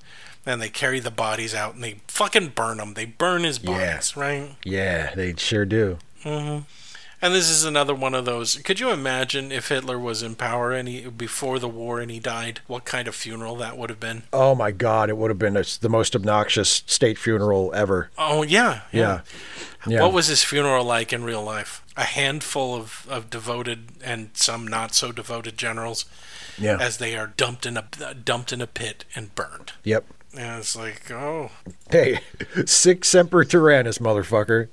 [0.46, 2.96] And they carry the bodies out and they fucking burn them.
[2.96, 4.56] They burn his bodies, right?
[4.66, 6.00] Yeah, they sure do.
[6.24, 6.64] Mm-hmm.
[7.22, 8.58] And this is another one of those.
[8.58, 12.20] Could you imagine if Hitler was in power and he before the war and he
[12.20, 12.60] died?
[12.68, 14.24] What kind of funeral that would have been?
[14.34, 18.10] Oh my God, it would have been a, the most obnoxious state funeral ever.
[18.18, 19.22] Oh yeah, Yeah.
[19.88, 20.02] Yeah.
[20.02, 21.80] What was his funeral like in real life?
[21.96, 26.06] a handful of, of devoted and some not so devoted generals
[26.58, 26.78] Yeah.
[26.82, 27.84] as they are dumped in a
[28.16, 29.72] dumped in a pit and burned.
[29.84, 30.04] yep.
[30.36, 31.52] And it's like, oh,
[31.92, 32.20] Hey,
[32.66, 34.68] sic semper tyrannis, motherfucker.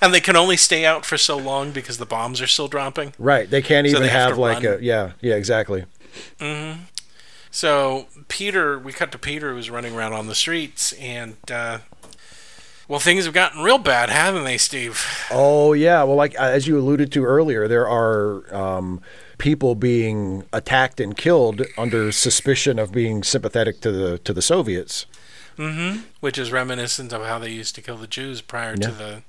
[0.00, 3.12] and they can only stay out for so long because the bombs are still dropping.
[3.18, 3.48] Right.
[3.48, 4.78] They can't So even they have have like run.
[4.78, 5.84] a yeah, yeah, exactly.
[7.50, 11.78] So Peter, we cut to Peter who's running around on the streets, and uh,
[12.88, 15.04] well, things have gotten real bad, haven't they, Steve?
[15.30, 19.00] Oh yeah, well, like as you alluded to earlier, there are um,
[19.44, 25.04] people being attacked and killed under suspicion of being sympathetic to the to the Soviets.
[26.20, 29.22] Which is reminiscent of how they used to kill the Jews prior to the.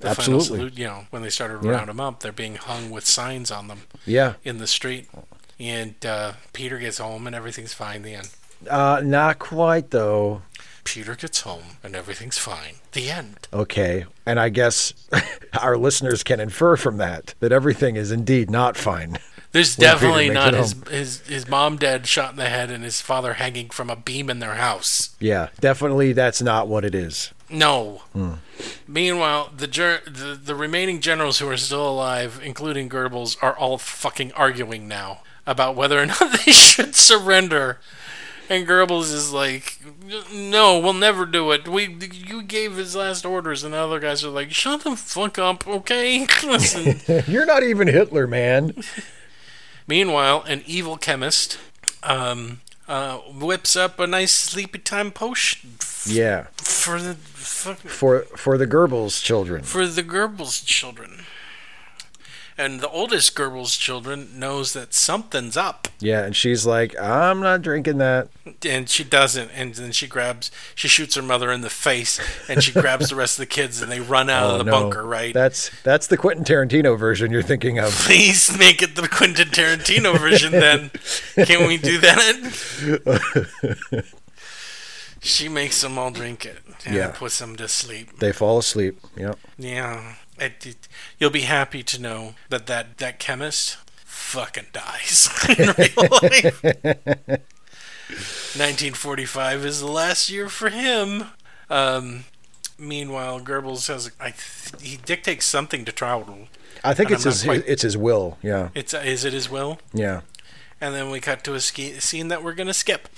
[0.00, 0.46] The Absolutely.
[0.46, 1.74] final salute, you know, when they started to Yeah.
[1.74, 5.10] round them up, they're being hung with signs on them Yeah, in the street.
[5.58, 8.00] And uh, Peter gets home and everything's fine.
[8.00, 8.30] The end.
[8.70, 10.40] uh, not quite though.
[10.84, 12.76] Peter gets home and everything's fine.
[12.92, 13.46] The end.
[13.52, 14.94] Okay, and I guess
[15.60, 19.18] our listeners can infer from that that everything is indeed not fine.
[19.52, 23.34] There's definitely not his, his his mom dead, shot in the head, and his father
[23.34, 25.16] hanging from a beam in their house.
[25.18, 27.32] Yeah, definitely that's not what it is.
[27.48, 28.02] No.
[28.12, 28.34] Hmm.
[28.86, 33.76] Meanwhile, the, ger- the the remaining generals who are still alive, including Goebbels, are all
[33.76, 37.80] fucking arguing now about whether or not they should surrender.
[38.48, 39.78] And Goebbels is like,
[40.32, 41.66] "No, we'll never do it.
[41.68, 45.38] We you gave his last orders." And the other guys are like, "Shut the fuck
[45.38, 46.26] up, okay?
[46.44, 48.74] Listen." You're not even Hitler, man.
[49.90, 51.58] Meanwhile, an evil chemist
[52.04, 58.20] um, uh, whips up a nice sleepy time potion f- Yeah, for the fuck, for
[58.36, 59.62] for the Goebbels children.
[59.64, 61.24] for the Goebbels children.
[62.62, 67.62] And the oldest Goebbels children knows that something's up, Yeah, and she's like, I'm not
[67.62, 68.28] drinking that.
[68.66, 69.50] and she doesn't.
[69.52, 73.16] And then she grabs, she shoots her mother in the face, and she grabs the
[73.16, 74.72] rest of the kids, and they run out Oh, of the no.
[74.72, 75.02] bunker.
[75.06, 75.32] Right?
[75.32, 77.92] That's that's the Quentin Tarantino version you're thinking of.
[78.06, 80.52] Please make it the Quentin Tarantino version.
[80.52, 80.90] Then,
[81.46, 82.36] can we do that?
[85.22, 87.08] she makes them all drink it, and Yeah.
[87.14, 88.18] puts them to sleep.
[88.18, 88.98] They fall asleep.
[89.16, 89.38] Yep.
[89.58, 90.88] Yeah, it, it-
[91.18, 95.28] you'll be happy to know that that, that chemist fucking dies
[95.58, 96.62] in real life.
[98.56, 101.24] 1945 is the last year for him.
[101.68, 102.24] Um,
[102.78, 106.48] meanwhile, Goebbels has I, th- he dictates something to Traudl.
[106.82, 108.38] I think it's his quite- it's his will.
[108.42, 108.70] Yeah.
[108.74, 109.78] It's is it his will?
[109.92, 110.22] Yeah.
[110.80, 113.08] And then we cut to a ski- scene that we're gonna skip.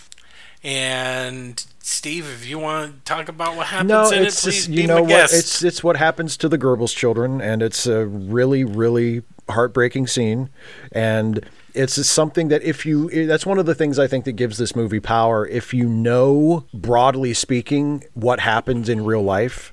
[0.65, 4.67] And Steve, if you want to talk about what happens No, in it, it's please
[4.67, 5.35] just you know what guest.
[5.35, 10.51] it's it's what happens to the Goebbels children, and it's a really really heartbreaking scene,
[10.93, 11.45] and
[11.75, 14.77] it's something that if you that's one of the things I think that gives this
[14.77, 15.47] movie power.
[15.47, 19.73] If you know broadly speaking what happens in real life,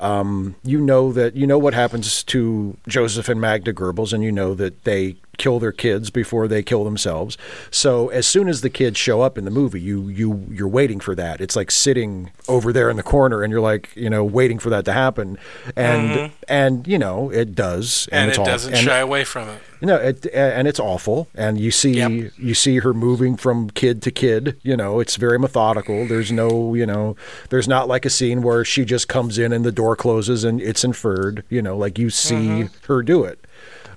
[0.00, 4.32] um, you know that you know what happens to Joseph and Magda Goebbels, and you
[4.32, 7.36] know that they kill their kids before they kill themselves.
[7.70, 11.00] So as soon as the kids show up in the movie, you you you're waiting
[11.00, 11.40] for that.
[11.40, 14.70] It's like sitting over there in the corner, and you're like you know waiting for
[14.70, 15.38] that to happen,
[15.74, 16.34] and mm-hmm.
[16.48, 19.60] and you know it does, and it's it doesn't and- shy away from it.
[19.82, 21.28] no, it, and it's awful.
[21.34, 22.32] And you see, Yep.
[22.38, 24.56] you see her moving from kid to kid.
[24.62, 26.06] You know, it's very methodical.
[26.06, 27.16] There's no, you know,
[27.50, 30.60] there's not like a scene where she just comes in and the door closes and
[30.60, 31.44] it's inferred.
[31.50, 32.86] You know, like you see mm-hmm.
[32.92, 33.38] her do it.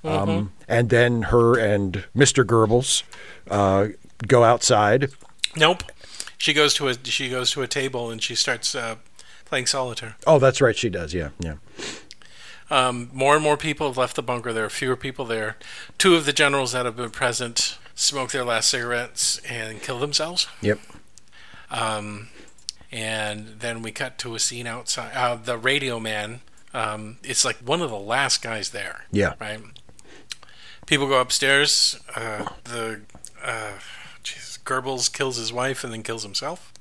[0.03, 2.45] Um, and then her and Mr.
[2.45, 3.03] Goebbels
[3.49, 3.89] uh,
[4.27, 5.09] go outside.
[5.55, 5.83] Nope.
[6.37, 8.95] She goes to a she goes to a table and she starts uh,
[9.45, 10.15] playing solitaire.
[10.25, 11.13] Oh, that's right, she does.
[11.13, 11.55] Yeah, yeah.
[12.69, 14.53] Um, more and more people have left the bunker.
[14.53, 15.57] There are fewer people there.
[15.97, 20.47] Two of the generals that have been present smoke their last cigarettes and kill themselves.
[20.61, 20.79] Yep.
[21.71, 22.29] Um,
[22.91, 25.11] and then we cut to a scene outside.
[25.15, 26.41] Uh, the radio man.
[26.73, 29.05] Um, it's like one of the last guys there.
[29.11, 29.33] Yeah.
[29.39, 29.59] Right.
[30.89, 31.99] People go upstairs.
[32.15, 33.01] Uh, the
[33.43, 33.73] uh,
[34.23, 36.73] Jesus, Goebbels kills his wife and then kills himself.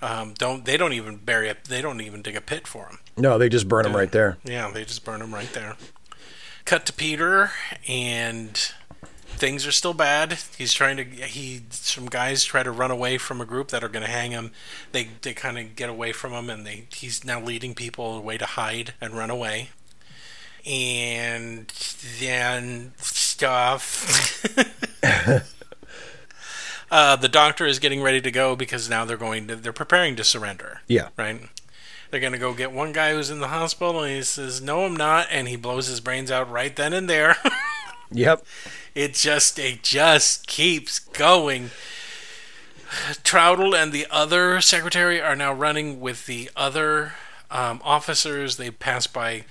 [0.00, 2.98] Um, don't they don't even bury a they don't even dig a pit for him.
[3.14, 4.38] No, they just burn him right there.
[4.42, 5.76] Yeah, they just burn him right there.
[6.64, 7.50] Cut to Peter,
[7.86, 8.56] and
[9.26, 10.38] things are still bad.
[10.56, 11.04] He's trying to.
[11.04, 14.30] He some guys try to run away from a group that are going to hang
[14.30, 14.50] him.
[14.92, 18.38] They they kind of get away from him, and they he's now leading people away
[18.38, 19.68] to hide and run away.
[20.66, 21.68] And
[22.18, 22.92] then
[23.36, 24.42] stuff.
[26.90, 29.56] uh, the doctor is getting ready to go because now they're going to.
[29.56, 31.08] They're preparing to surrender Yeah.
[31.16, 31.40] right?
[32.10, 34.96] They're gonna go get one guy who's in the hospital, and he says, "No, I'm
[34.96, 37.36] not," and he blows his brains out right then and there.
[38.12, 38.44] Yep.
[38.94, 41.70] it just, it just keeps going.
[43.24, 47.14] Traudl and the other secretary are now running with the other
[47.50, 48.56] um, officers.
[48.58, 49.44] They pass by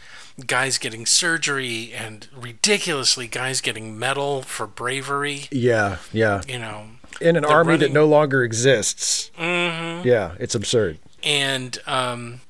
[0.45, 5.45] guys getting surgery and ridiculously guys getting medal for bravery.
[5.51, 6.41] Yeah, yeah.
[6.47, 6.85] You know,
[7.21, 9.31] In an army that no longer exists.
[9.37, 10.07] Mm-hmm.
[10.07, 10.99] Yeah, it's absurd.
[11.23, 12.41] and um,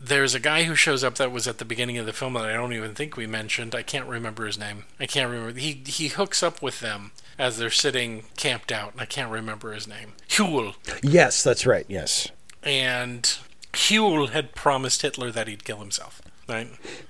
[0.00, 2.44] there's a guy who shows up that was at the beginning of the film that
[2.44, 3.74] I don't even think we mentioned.
[3.74, 4.84] I can't remember his name.
[5.00, 5.58] I can't remember.
[5.58, 8.92] He he hooks up with them as they're sitting camped out.
[8.92, 10.12] and I can't remember his name.
[10.28, 10.74] Hewel.
[11.02, 11.84] Yes, that's right.
[11.88, 12.28] Yes.
[12.62, 13.38] and
[13.74, 16.22] Hewel had promised Hitler that he'd kill himself.
[16.48, 16.68] Right?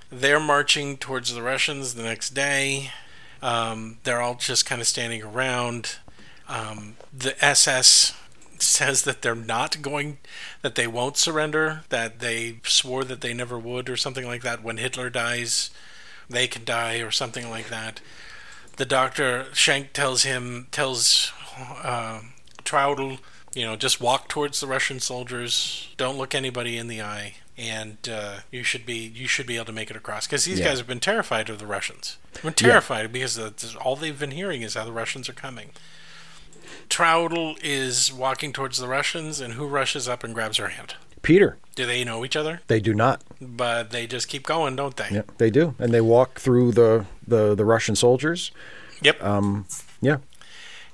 [0.09, 2.91] They're marching towards the Russians the next day.
[3.41, 5.97] Um, they're all just kind of standing around.
[6.47, 8.13] Um, the SS
[8.59, 10.17] says that they're not going,
[10.61, 14.63] that they won't surrender, that they swore that they never would, or something like that.
[14.63, 15.69] When Hitler dies,
[16.29, 18.01] they can die, or something like that.
[18.77, 21.31] The doctor Schenck tells him, tells
[21.83, 22.21] uh,
[23.53, 25.89] you know, just walk towards the Russian soldiers.
[25.97, 29.65] Don't look anybody in the eye, and uh, you should be you should be able
[29.65, 30.27] to make it across.
[30.27, 30.65] Because these Yeah.
[30.69, 32.17] guys have been terrified of the Russians.
[32.41, 35.69] They're terrified because that's all they've been hearing is how the Russians are coming.
[36.89, 40.95] Traudl is walking towards the Russians, and who rushes up and grabs her hand?
[41.21, 41.57] Peter.
[41.73, 42.61] Do they know each other?
[42.67, 43.21] They do not.
[43.41, 45.09] But they just keep going, don't they?
[45.11, 48.51] Yeah, they do, and they walk through the the, the Russian soldiers.
[49.01, 49.23] Yep.
[49.23, 49.65] Um,
[50.01, 50.17] yeah.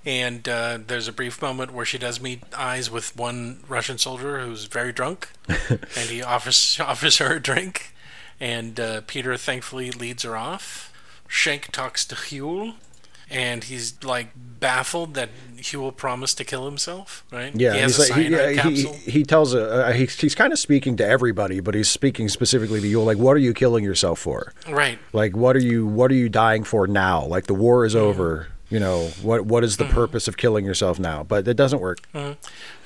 [0.05, 4.39] And uh, there's a brief moment where she does meet eyes with one Russian soldier
[4.39, 7.93] who's very drunk, and he offers offers her a drink,
[8.39, 10.91] and uh, Peter thankfully leads her off.
[11.27, 12.73] Schenck talks to Hewel,
[13.29, 17.23] and he's like baffled that Hewel promised to kill himself.
[17.31, 17.55] Right?
[17.55, 18.93] Yeah, he has he's a like, he, yeah, he, capsule.
[18.93, 22.81] he tells a, uh, he's, he's kind of speaking to everybody, but he's speaking specifically
[22.81, 23.01] to you.
[23.03, 24.51] Like, what are you killing yourself for?
[24.67, 24.97] right.
[25.13, 27.23] Like, what are you what are you dying for now?
[27.23, 27.85] Like, the war Mm-hmm.
[27.87, 28.47] is over.
[28.71, 31.23] You know what what is the purpose of killing yourself now?
[31.23, 31.99] But it doesn't work.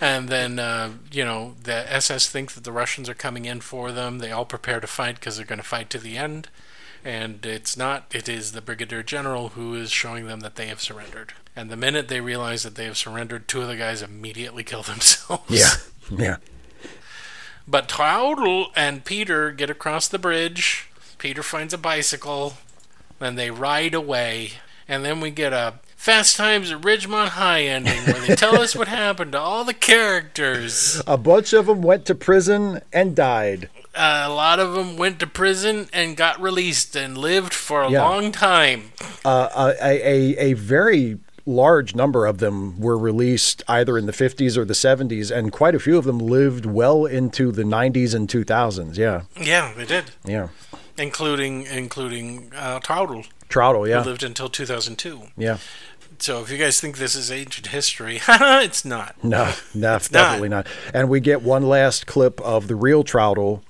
[0.02, 3.92] And then, uh, you know, the SS think that the Russians are coming in for
[3.92, 4.20] them.
[4.20, 6.50] They all prepare to fight because they're going to fight to the end.
[7.04, 10.82] And it's not, it is the Brigadier General who is showing them that they have
[10.82, 11.34] surrendered.
[11.56, 14.82] And the minute they realize that they have surrendered, two of the guys immediately kill
[14.84, 15.44] themselves.
[15.50, 15.70] yeah.
[16.18, 16.38] Yeah
[17.68, 20.90] but Traudl and Peter get across the bridge.
[21.18, 22.54] Peter finds a bicycle.
[23.20, 24.52] Then they ride away.
[24.88, 28.76] And then we get a Fast Times at Ridgemont High ending where they tell us
[28.76, 31.02] what happened to all the characters.
[31.08, 33.70] A bunch of them went to prison and died.
[33.96, 37.90] Uh, a lot of them went to prison and got released and lived for a
[37.90, 38.04] Yeah.
[38.04, 38.92] long time.
[39.24, 44.58] Uh, a, a a very large number of them were released either in the 50s
[44.58, 48.28] or the 70s, and quite a few of them lived well into the 90s and
[48.28, 48.98] 2000s.
[48.98, 50.50] Yeah, Yeah, they did, yeah.
[50.98, 52.80] including including uh,
[53.50, 55.22] Traudl, yeah, who lived until 2002.
[55.38, 55.58] yeah.
[56.18, 59.22] So if you guys think this is ancient history, it's not.
[59.22, 60.10] No, no, not.
[60.10, 60.66] definitely not.
[60.94, 63.62] And we get one last clip of the real Traudl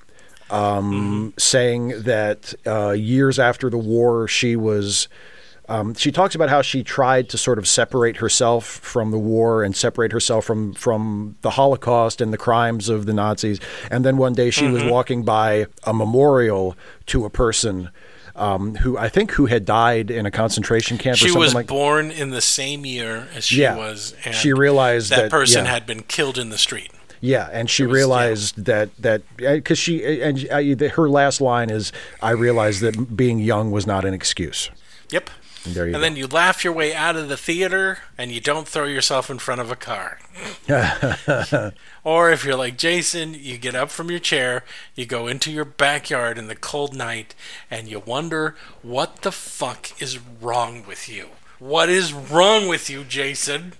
[0.52, 5.08] um, saying that uh, years after the war, she was.
[5.68, 9.64] Um, she talks about how she tried to sort of separate herself from the war
[9.64, 13.60] and separate herself from from the Holocaust and the crimes of the Nazis.
[13.90, 16.78] And then one day she was walking by a memorial
[17.08, 17.90] to a person
[18.36, 21.56] um, who I think who had died in a concentration camp or She something was
[21.56, 21.68] like.
[21.68, 23.76] born in the same year as she Yeah.
[23.78, 25.72] was, and She realized that, that- person yeah.
[25.72, 26.92] had been killed in the street.
[27.22, 27.96] Yeah, and she was- yeah.
[27.96, 31.92] realized that that because she and uh, her last line is,
[32.22, 34.70] "I realized that being young was not an excuse."
[35.12, 35.30] Yep.
[35.66, 38.86] And and then you laugh your way out of the theater and you don't throw
[38.86, 40.20] yourself in front of a car.
[42.04, 44.64] or if you're like Jason, you get up from your chair,
[44.96, 47.34] you go into your backyard in the cold night,
[47.72, 51.30] and you wonder what the fuck is wrong with you.
[51.60, 53.74] What is wrong with you, Jason?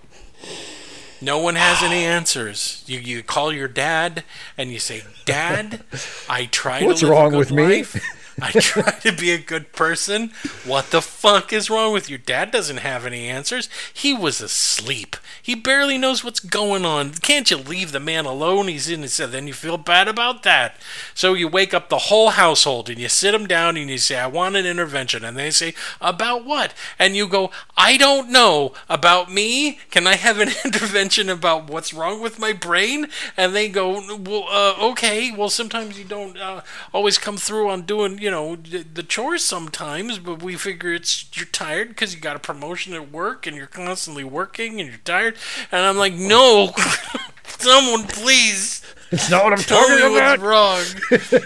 [1.20, 2.82] No one has any answers.
[2.86, 4.24] You you call your dad
[4.56, 5.82] and you say, "Dad,
[6.28, 7.84] I try What's wrong with me?"
[8.40, 10.30] I try to be a good person.
[10.64, 12.18] What the fuck is wrong with you?
[12.18, 13.68] Dad doesn't have any answers.
[13.92, 15.16] He was asleep.
[15.42, 17.12] He barely knows what's going on.
[17.14, 18.68] Can't you leave the man alone?
[18.68, 19.16] He's in his.
[19.16, 20.76] Then you feel bad about that.
[21.14, 24.16] So you wake up the whole household and you sit them down and you say,
[24.16, 28.74] "I want an intervention." And they say, "About what?" And you go, "I don't know.
[28.88, 29.78] About me?
[29.90, 34.46] Can I have an intervention about what's wrong with my brain?" And they go, "Well,
[34.50, 35.30] uh, okay.
[35.30, 36.60] Well, sometimes you don't uh,
[36.92, 41.46] always come through on doing, you know, the, chores sometimes, but we figure it's you're
[41.46, 45.36] tired because you got a promotion at work and you're constantly working and you're tired."
[45.70, 46.72] And I'm like, "No,
[47.46, 48.82] someone please."
[49.12, 50.40] It's not what I'm Tell me talking what's about.
[50.40, 50.82] wrong.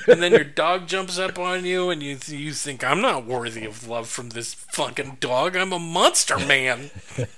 [0.09, 3.67] and then your dog jumps up on you, and you you think I'm not worthy
[3.67, 5.55] of love from this fucking dog.
[5.57, 6.91] I'm a monster man.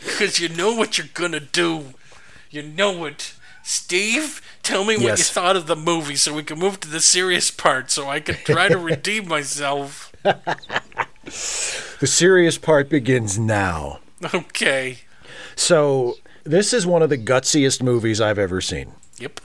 [0.00, 1.94] Because you know what you're gonna do.
[2.50, 3.34] You know it.
[3.68, 5.18] Steve, tell me what Yes.
[5.18, 8.20] you thought of the movie so we can move to the serious part so I
[8.20, 10.12] can try to redeem myself.
[10.22, 13.98] The serious part begins now.
[14.32, 14.98] Okay.
[15.56, 16.14] So,
[16.44, 18.92] this is one of the gutsiest movies I've ever seen.
[19.18, 19.40] Yep.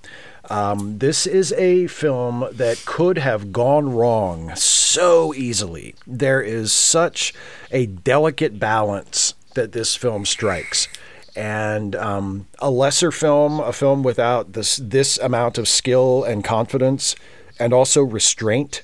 [0.51, 5.95] Um, this is a film that could have gone wrong so easily.
[6.05, 7.33] There is such
[7.71, 10.87] a delicate balance that this film strikes.
[11.35, 17.15] And um, a lesser film, a film without this this amount of skill and confidence,
[17.59, 18.83] and also restraint,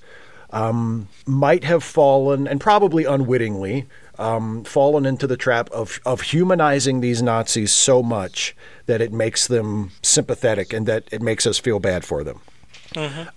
[0.51, 3.85] um, might have fallen, and probably unwittingly,
[4.17, 8.55] um, fallen into the trap of, of humanizing these Nazis so much
[8.85, 12.41] that it makes them sympathetic and that it makes us feel bad for them.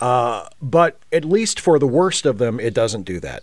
[0.01, 3.43] Uh, but at least for the worst of them, it doesn't do that.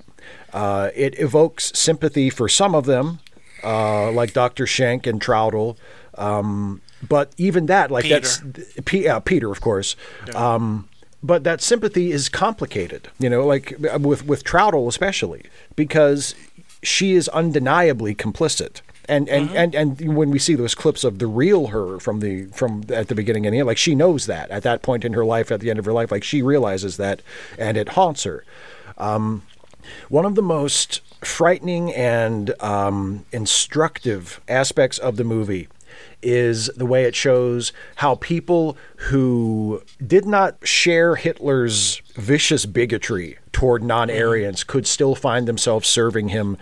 [0.53, 3.19] Uh, it evokes sympathy for some of them,
[3.63, 4.65] uh, like Dr.
[4.65, 5.77] Schenck and Traudl.
[6.15, 8.19] Um, but even that, like Peter.
[8.19, 8.41] that's
[8.85, 9.95] P- yeah, Peter, of course.
[10.33, 10.89] Um,
[11.23, 15.43] but that sympathy is complicated, you know, like uh, with with Traudl especially,
[15.75, 16.35] because
[16.83, 18.81] she is undeniably complicit.
[19.09, 22.45] And and, and and when we see those clips of the real her from the
[22.47, 25.13] from at the beginning and the end, like she knows that at that point in
[25.13, 27.21] her life, at the end of her life, like she realizes that,
[27.57, 28.43] and it haunts her.
[28.97, 29.43] Um,
[30.09, 35.67] one of the most frightening and um, instructive aspects of the movie
[36.21, 43.83] is the way it shows how people who did not share Hitler's vicious bigotry toward
[43.83, 46.57] non Aryans could still find themselves serving him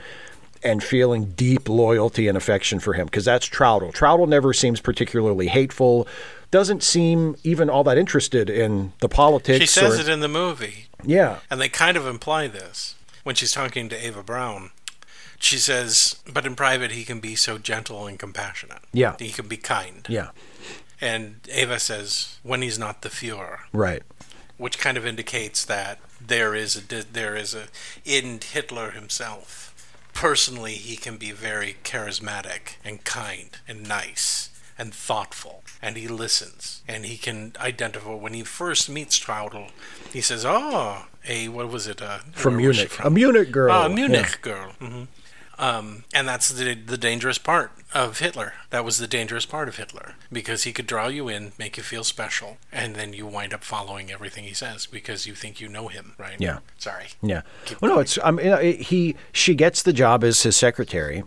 [0.63, 3.93] and feeling deep loyalty and affection for him because that's Traudl.
[3.93, 6.07] Traudl never seems particularly hateful,
[6.51, 9.59] doesn't seem even all that interested in the politics.
[9.59, 11.39] She says or- it in the movie, yeah.
[11.49, 12.94] and they kind of imply this
[13.25, 14.69] when she's talking to Eva Braun.
[15.39, 18.79] She says, but in private, he can be so gentle and compassionate.
[18.93, 19.15] Yeah.
[19.19, 20.05] He can be kind.
[20.07, 20.29] Yeah.
[21.01, 24.03] And Eva says, when he's not the Fuhrer, Right.
[24.57, 26.81] which kind of indicates that there is a
[27.11, 27.65] there is a
[28.05, 29.73] in Hitler himself.
[30.13, 36.81] Personally, he can be very charismatic and kind and nice and thoughtful, and he listens
[36.87, 38.13] and he can identify.
[38.13, 39.71] When he first meets Traudl,
[40.11, 42.01] he says, "Oh, a what was it?
[42.01, 42.91] Uh, From where was she Munich.
[42.91, 43.05] from?
[43.07, 43.71] A Munich girl.
[43.71, 44.41] Ah, a Munich Yeah.
[44.41, 44.71] girl.
[44.79, 45.03] hmm
[45.57, 48.53] Um, and that's the the dangerous part of Hitler.
[48.71, 51.83] That was the dangerous part of Hitler because he could draw you in, make you
[51.83, 55.69] feel special, and then you wind up following everything he says because you think you
[55.69, 56.35] know him, right?
[56.41, 56.57] Yeah.
[56.77, 57.05] Sorry.
[57.21, 57.43] Yeah.
[57.63, 61.23] Keep Well, no, it's I mean, he she gets the job as his secretary,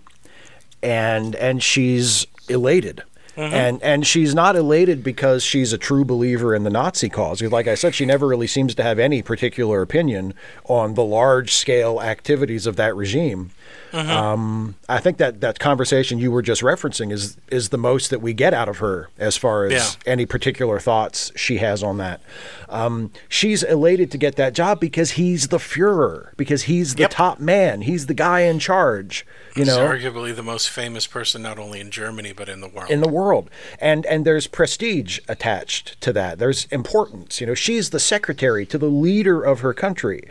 [0.82, 3.02] and and she's elated.
[3.38, 3.54] Mm-hmm.
[3.54, 7.40] And and she's not elated because she's a true believer in the Nazi cause.
[7.40, 10.34] Like I said, she never really seems to have any particular opinion
[10.64, 13.52] on the large scale activities of that regime.
[13.92, 18.20] Um, I think that that conversation you were just referencing is is the most that
[18.20, 20.12] we get out of her as far as Yeah.
[20.12, 22.20] any particular thoughts she has on that.
[22.68, 27.10] Um, she's elated to get that job because he's the Fuhrer, because he's the Yep.
[27.10, 29.24] top man, he's the guy in charge.
[29.56, 32.68] You He's know, arguably the most famous person not only in Germany but in the
[32.68, 32.90] world.
[32.90, 33.50] in the world
[33.80, 38.78] and and there's prestige attached to that there's importance you know she's the secretary to
[38.78, 40.22] the leader of her country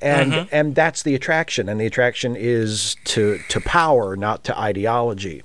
[0.00, 5.42] and and that's the attraction and the attraction is to to power not to ideology.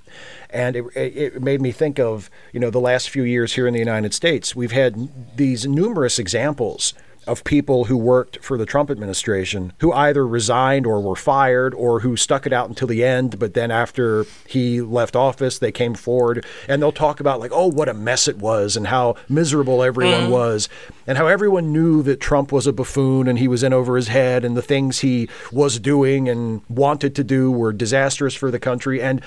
[0.50, 3.74] And it, it made me think of you know the last few years here in
[3.74, 6.94] the United States we've had these numerous examples
[7.28, 12.02] of people who worked for the Trump administration who either resigned or were fired or
[12.02, 15.96] who stuck it out until the end, but then after he left office, they came
[15.96, 19.84] forward and they'll talk about, like, oh, what a mess it was and how miserable
[19.84, 20.30] everyone mm.
[20.30, 20.70] was
[21.08, 24.08] and how everyone knew that Trump was a buffoon and he was in over his
[24.08, 28.60] head and the things he was doing and wanted to do were disastrous for the
[28.60, 29.02] country.
[29.02, 29.22] And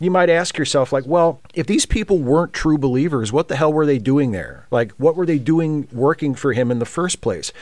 [0.00, 3.72] you might ask yourself, like, well, if these people weren't true believers, what the hell
[3.72, 4.66] were they doing there?
[4.70, 7.52] Like, what were they doing working for him in the first place?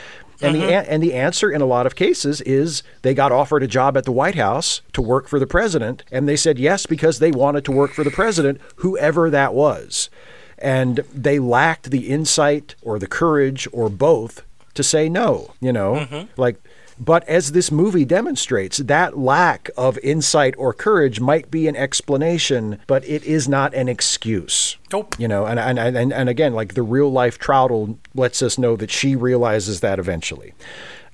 [0.41, 0.91] And the mm-hmm.
[0.91, 4.03] and the answer in a lot of cases is they got offered a job at
[4.03, 7.63] the White House to work for the president, and they said yes because they wanted
[7.65, 10.09] to work for the president, whoever that was,
[10.57, 14.43] and they lacked the insight or the courage or both
[14.73, 15.53] to say no.
[15.61, 16.41] You know, mm-hmm.
[16.41, 16.57] like.
[16.99, 22.79] But as this movie demonstrates, that lack of insight or courage might be an explanation,
[22.87, 24.77] but it is not an excuse.
[24.91, 25.15] Nope.
[25.19, 28.75] You know, and and, and, and again, like the real life Traudl lets us know
[28.75, 30.53] that she realizes that eventually.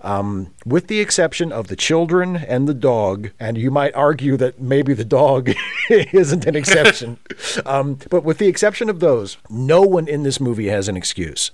[0.01, 4.61] Um, with the exception of the children and the dog, and you might argue that
[4.61, 5.51] maybe the dog
[5.89, 7.17] isn't an exception,
[7.65, 11.51] um, but with the exception of those, no one in this movie has an excuse.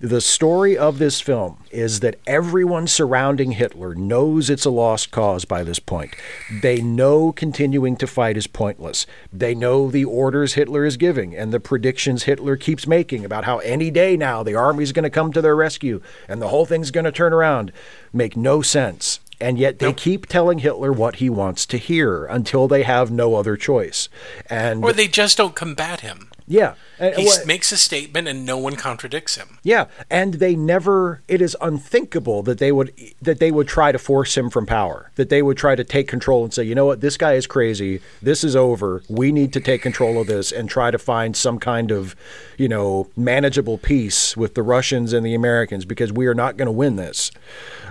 [0.00, 5.44] The story of this film is that everyone surrounding Hitler knows it's a lost cause
[5.44, 6.14] by this point.
[6.62, 9.06] They know continuing to fight is pointless.
[9.32, 13.58] They know the orders Hitler is giving and the predictions Hitler keeps making about how
[13.58, 16.90] any day now the army's going to come to their rescue and the whole thing's
[16.90, 17.72] going to turn around
[18.12, 19.20] make no sense.
[19.40, 23.34] And yet they keep telling Hitler what he wants to hear until they have no
[23.34, 24.08] other choice.
[24.48, 26.30] And Or they just don't combat him.
[26.46, 29.58] Yeah, He well, makes a statement and no one contradicts him.
[29.62, 31.22] yeah, and they never.
[31.26, 32.92] It is unthinkable that they would
[33.22, 35.10] that they would try to force him from power.
[35.16, 37.46] That they would try to take control and say, you know what, this guy is
[37.46, 38.00] crazy.
[38.20, 39.02] This is over.
[39.08, 42.14] We need to take control of this and try to find some kind of,
[42.58, 46.66] you know, manageable peace with the Russians and the Americans because we are not going
[46.66, 47.30] to win this.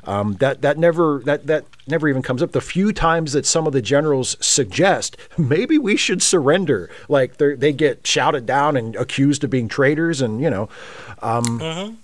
[0.05, 2.51] Um, that that never that that never even comes up.
[2.51, 7.73] The few times that some of the generals suggest maybe we should surrender, like they
[7.73, 10.69] get shouted down and accused of being traitors, and you know,
[11.21, 11.97] um,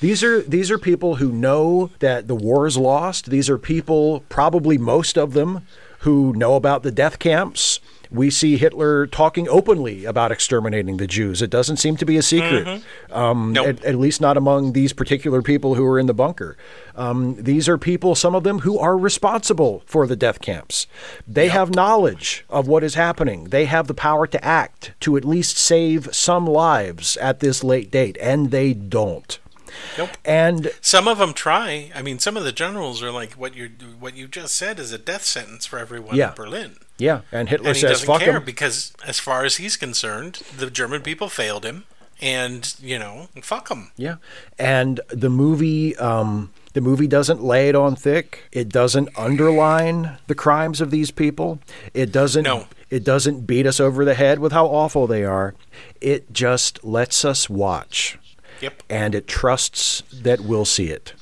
[0.00, 3.30] these are these are people who know that the war is lost.
[3.30, 5.66] These are people, probably most of them,
[6.00, 7.80] who know about the death camps.
[8.12, 11.40] We see Hitler talking openly about exterminating the Jews.
[11.40, 13.66] It doesn't seem to be a secret, um, Nope.
[13.66, 16.56] at, at least not among these particular people who are in the bunker.
[16.94, 20.86] Um, these are people, some of them, who are responsible for the death camps.
[21.26, 23.44] They have knowledge of what is happening.
[23.44, 27.90] They have the power to act to at least save some lives at this late
[27.90, 29.38] date, and they don't.
[29.98, 30.10] Nope.
[30.24, 31.90] And Some of them try.
[31.94, 33.70] I mean, some of the generals are like, "What you
[34.00, 36.30] what you just said is a death sentence for everyone Yeah.
[36.30, 39.44] in Berlin." yeah, and Hitler and he says, doesn't "Fuck care him." because, as far
[39.44, 41.84] as he's concerned, the German people failed him,
[42.20, 43.90] and you know, fuck him.
[43.96, 44.16] Yeah,
[44.58, 48.44] and the movie, um, the movie doesn't lay it on thick.
[48.52, 51.58] It doesn't underline the crimes of these people.
[51.94, 52.44] It doesn't.
[52.44, 52.66] No.
[52.90, 55.54] It doesn't beat us over the head with how awful they are.
[56.02, 58.18] It just lets us watch,
[58.62, 58.82] Yep.
[58.88, 61.14] and it trusts that we'll see it.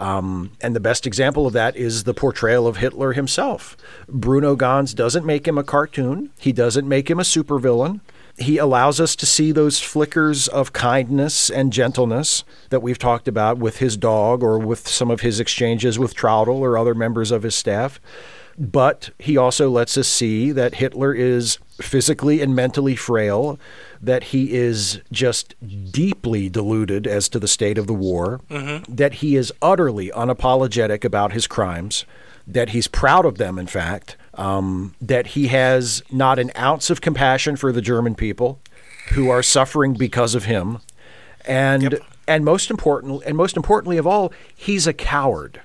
[0.00, 3.76] Um, and the best example of that is the portrayal of Hitler himself.
[4.08, 6.30] Bruno Ganz doesn't make him a cartoon.
[6.40, 8.00] He doesn't make him a supervillain.
[8.38, 13.58] He allows us to see those flickers of kindness and gentleness that we've talked about
[13.58, 17.42] with his dog or with some of his exchanges with Traudl or other members of
[17.42, 18.00] his staff.
[18.58, 23.58] But he also lets us see that Hitler is physically and mentally frail,
[24.00, 25.54] that he is just
[25.90, 28.40] deeply deluded as to the state of the war,
[28.88, 32.04] that he is utterly unapologetic about his crimes,
[32.46, 37.00] that he's proud of them, in fact, um, that he has not an ounce of
[37.00, 38.60] compassion for the German people
[39.14, 40.78] who are suffering because of him,
[41.46, 41.98] and
[42.28, 45.60] and most important and most importantly of all, he's a coward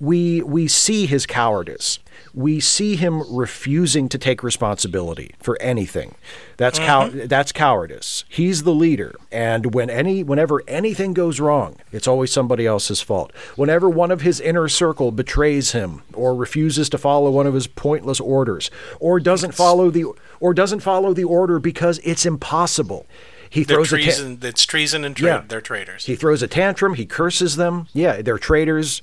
[0.00, 1.98] we we see his cowardice.
[2.32, 6.16] We see him refusing to take responsibility for anything.
[6.56, 7.26] That's cow- mm-hmm.
[7.26, 8.24] that's cowardice.
[8.28, 13.32] He's the leader, and when any whenever anything goes wrong, it's always somebody else's fault.
[13.56, 17.66] Whenever one of his inner circle betrays him or refuses to follow one of his
[17.66, 18.70] pointless orders
[19.00, 20.04] or doesn't follow the
[20.40, 23.06] or doesn't follow the order because it's impossible.
[23.48, 24.40] He They're throws a ta- treason.
[24.54, 25.28] Treason and trade.
[25.28, 25.44] Yeah.
[25.46, 26.06] They're traitors.
[26.06, 26.94] he throws a tantrum.
[26.94, 27.86] He curses them.
[27.92, 29.02] Yeah, they're traitors.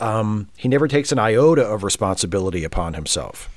[0.00, 3.48] Um, he never takes an iota of responsibility upon himself.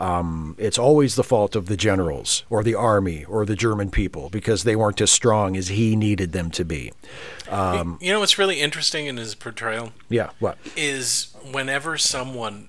[0.00, 4.30] Um, it's always the fault of the generals or the army or the German people
[4.30, 6.92] because they weren't as strong as he needed them to be.
[7.50, 10.56] you know what's really interesting in his portrayal Yeah, what?
[10.76, 12.68] is whenever someone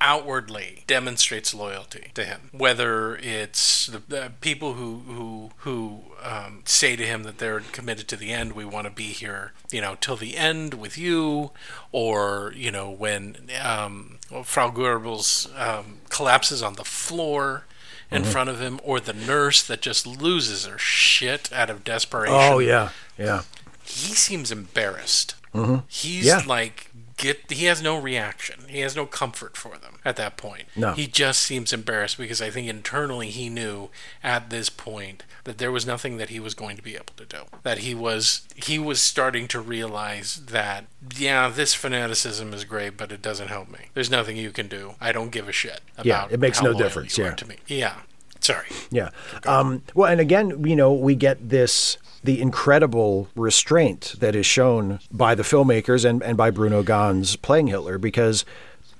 [0.00, 6.96] outwardly demonstrates loyalty to him, whether it's the, the people who who who um, say
[6.96, 9.96] to him that they're committed to the end, we want to be here, you know,
[10.00, 11.50] till the end with you,
[11.92, 17.64] or you know when um, Frau Goebbels um, collapses on the floor.
[18.12, 18.30] In Mm-hmm.
[18.32, 22.58] front of him, or the nurse that just loses her shit out of desperation Oh
[22.58, 23.42] yeah, yeah.
[23.84, 25.36] he seems embarrassed.
[25.52, 26.26] He's Mm-hmm.
[26.26, 26.42] Yeah.
[26.44, 26.89] like
[27.20, 28.60] get he has no reaction.
[28.66, 30.64] He has no comfort for them at that point.
[30.74, 30.92] No.
[30.92, 33.90] He just seems embarrassed because I think internally he knew
[34.24, 37.26] at this point that there was nothing that he was going to be able to
[37.26, 37.42] do.
[37.62, 40.86] That he was he was starting to realize that
[41.16, 43.90] yeah, this fanaticism is great, but it doesn't help me.
[43.94, 44.94] There's nothing you can do.
[45.00, 46.08] I don't give a shit about it.
[46.08, 47.34] Yeah, it makes no difference, yeah.
[47.34, 47.56] to me.
[47.66, 47.96] Yeah.
[48.40, 48.68] Sorry.
[48.90, 49.10] Yeah.
[49.44, 55.00] Um, well, and again, you know, we get this the incredible restraint that is shown
[55.10, 58.44] by the filmmakers and, and by Bruno Ganz playing Hitler because,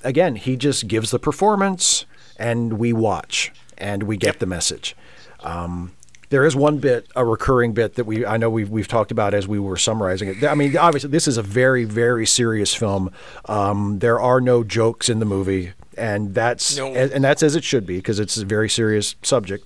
[0.03, 2.07] again, he just gives the performance
[2.39, 4.97] and we watch and we get the message.
[5.41, 5.93] Um,
[6.31, 9.35] there is one bit, a recurring bit that we I know we've we've talked about
[9.35, 10.45] as we were summarizing it.
[10.45, 13.11] I mean, obviously, this is a very very serious film.
[13.47, 16.95] Um, there are no jokes in the movie, and that's No.
[16.95, 19.65] and that's as it should be because it's a very serious subject.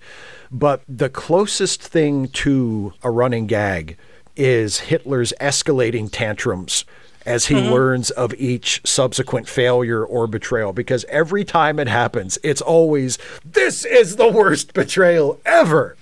[0.55, 3.97] But the closest thing to a running gag
[4.36, 6.85] is Hitler's escalating tantrums
[7.26, 7.72] as he mm-hmm.
[7.72, 10.72] learns of each subsequent failure or betrayal.
[10.72, 15.97] Because every time it happens it's always this is the worst betrayal ever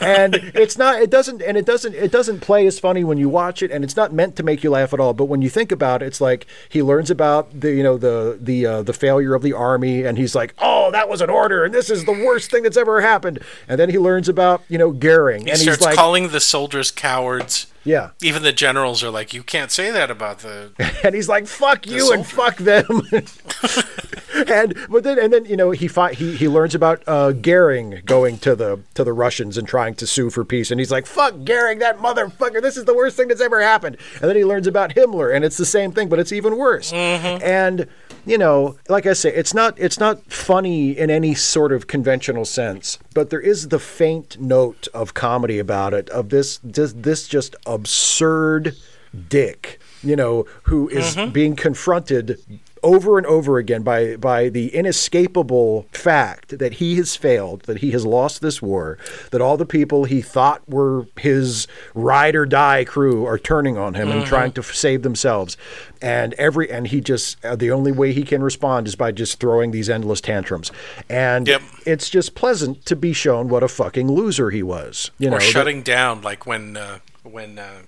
[0.00, 3.28] and it's not it doesn't and it doesn't it doesn't play as funny when you
[3.28, 5.48] watch it and it's not meant to make you laugh at all but when you
[5.48, 8.92] think about it it's like he learns about the you know the the uh, the
[8.92, 12.04] failure of the army and he's like oh that was an order and this is
[12.04, 15.50] the worst thing that's ever happened and then he learns about you know Goering He
[15.50, 17.66] and starts he's like calling the soldiers cowards.
[17.84, 18.10] Yeah.
[18.22, 20.72] Even the generals are like, you can't say that about the.
[21.04, 23.02] and he's like fuck you and fuck them.
[24.46, 28.02] And but then and then you know he fi- he he learns about uh Goering
[28.04, 30.72] going to the to the Russians and trying to sue for peace.
[30.72, 32.60] And he's like fuck Goering that motherfucker.
[32.60, 33.96] This is the worst thing that's ever happened.
[34.20, 36.92] And then he learns about Himmler and it's the same thing but it's even worse.
[36.92, 37.86] And
[38.26, 42.44] you know like I say it's not it's not funny in any sort of conventional
[42.44, 47.28] sense but there is the faint note of comedy about it of this this, this
[47.28, 48.76] just absurd
[49.28, 51.30] dick, you know, who is mm-hmm.
[51.30, 52.40] being confronted
[52.84, 57.90] over and over again by by the inescapable fact that he has failed, that he
[57.92, 58.98] has lost this war,
[59.30, 63.94] that all the people he thought were his ride or die crew are turning on
[63.94, 65.56] him and trying to f- save themselves,
[66.02, 69.40] and every and he just uh, the only way he can respond is by just
[69.40, 70.70] throwing these endless tantrums,
[71.08, 71.62] and Yep.
[71.86, 75.36] it's just pleasant to be shown what a fucking loser he was, you know.
[75.36, 77.80] Or that- shutting down, like when uh, when uh,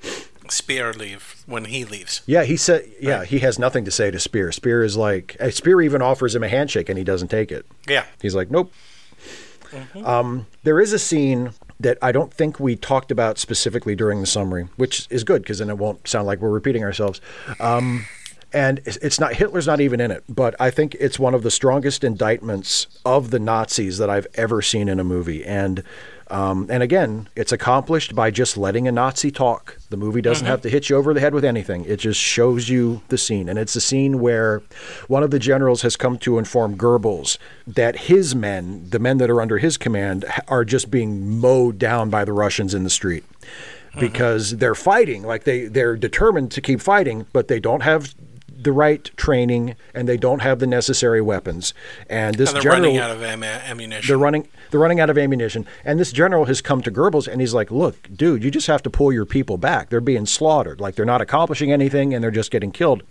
[0.50, 2.22] Speer leave when he leaves.
[2.26, 2.90] Yeah, he said.
[3.00, 4.52] Yeah, he has nothing to say to Speer.
[4.52, 7.66] Speer is like uh, Speer even offers him a handshake and he doesn't take it.
[7.88, 8.04] Yeah.
[8.20, 8.72] He's like, nope.
[10.04, 11.50] Um, there is a scene
[11.80, 15.58] that I don't think we talked about specifically during the summary, which is good because
[15.58, 17.20] then it won't sound like we're repeating ourselves.
[17.60, 18.06] Um,
[18.52, 21.50] and it's not Hitler's not even in it, but I think it's one of the
[21.50, 25.44] strongest indictments of the Nazis that I've ever seen in a movie.
[25.44, 25.82] And
[26.28, 29.78] um, and again, it's accomplished by just letting a Nazi talk.
[29.90, 31.84] The movie doesn't have to hit you over the head with anything.
[31.84, 33.48] It just shows you the scene.
[33.48, 34.62] And it's a scene where
[35.06, 39.30] one of the generals has come to inform Goebbels that his men, the men that
[39.30, 43.24] are under his command, are just being mowed down by the Russians in the street
[43.98, 45.22] because they're fighting.
[45.22, 48.14] Like they, they're determined to keep fighting, but they don't have
[48.66, 51.72] the right training and they don't have the necessary weapons.
[52.10, 54.08] And this And they're general, running out of am- ammunition.
[54.08, 55.66] they're running they're running out of ammunition.
[55.84, 58.82] And this general has come to Goebbels and he's like, Look, dude, you just have
[58.82, 59.88] to pull your people back.
[59.88, 60.80] They're being slaughtered.
[60.80, 63.04] Like they're not accomplishing anything and they're just getting killed.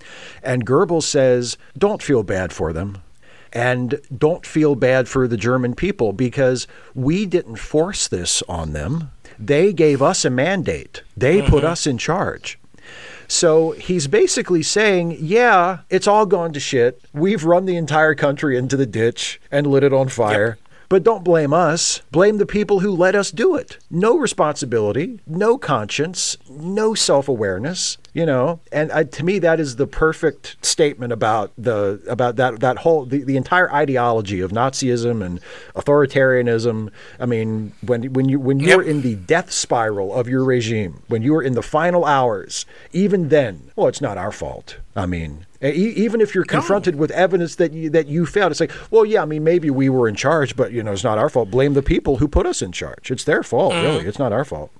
[0.44, 3.02] And Goebbels says, Don't feel bad for them.
[3.54, 9.12] And don't feel bad for the German people because we didn't force this on them.
[9.40, 11.04] They gave us a mandate.
[11.16, 11.72] They put mm-hmm.
[11.72, 12.60] us in charge.
[13.28, 17.02] So he's basically saying, yeah, it's all gone to shit.
[17.14, 20.58] We've run the entire country into the ditch and lit it on fire.
[20.88, 22.02] But don't blame us.
[22.12, 23.78] Blame the people who let us do it.
[23.90, 27.98] No responsibility, no conscience, no self awareness.
[28.16, 32.62] You know, and I, to me, that is the perfect statement about the about that
[32.62, 35.42] that whole the, the entire ideology of Nazism and
[35.76, 36.92] authoritarianism.
[37.20, 38.90] I mean, when when you when you're Yep.
[38.90, 43.28] in the death spiral of your regime, when you are in the final hours, even
[43.28, 44.78] then, well, it's not our fault.
[44.96, 48.72] I mean, even if you're confronted with evidence that you, that you failed, it's like,
[48.92, 51.28] well, yeah, I mean, maybe we were in charge, but you know, it's not our
[51.28, 51.52] fault.
[51.52, 53.12] Blame the people who put us in charge.
[53.12, 54.06] It's their fault, really.
[54.06, 54.08] Mm.
[54.08, 54.72] It's not our fault.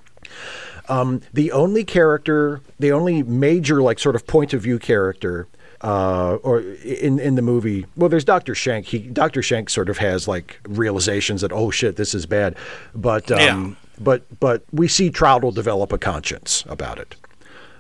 [0.88, 5.48] Um, the only character, the only major like sort of point of view character,
[5.82, 8.86] uh, or in in the movie, well, there's Doctor Schenck.
[8.88, 12.56] He Doctor Schenck sort of has like realizations that oh shit, this is bad,
[12.94, 13.70] but um, Yeah.
[14.00, 17.16] but but we see Traudl develop a conscience about it.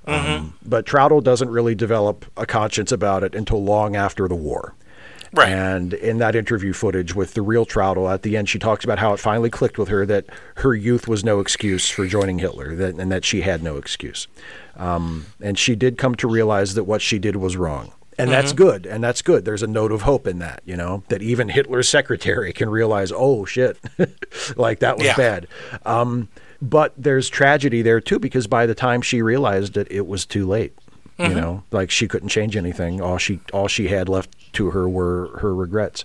[0.07, 4.75] Um, but Traudl doesn't really develop a conscience about it until long after the war.
[5.35, 5.49] Right.
[5.49, 8.99] And in that interview footage with the real Traudl, at the end, she talks about
[8.99, 10.25] how it finally clicked with her that
[10.55, 14.27] her youth was no excuse for joining Hitler, that, and that she had no excuse.
[14.77, 17.91] Um, and she did come to realize that what she did was wrong.
[18.17, 18.85] And that's good.
[18.85, 19.43] And that's good.
[19.43, 23.11] There's a note of hope in that, you know, that even Hitler's secretary can realize,
[23.13, 23.77] oh, shit,
[24.55, 25.17] like that was Yeah.
[25.17, 25.47] bad.
[25.85, 26.29] Um,
[26.61, 30.47] but there's tragedy there, too, because by the time she realized it, it was too
[30.47, 30.73] late.
[31.17, 32.99] You know, like she couldn't change anything.
[33.01, 36.03] All she all she had left to her were her regrets.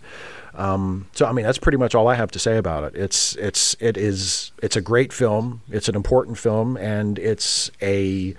[0.54, 2.94] Um, so I mean, that's pretty much all I have to say about it.
[2.94, 5.62] It's it's it is it's a great film.
[5.70, 8.34] It's an important film, and it's a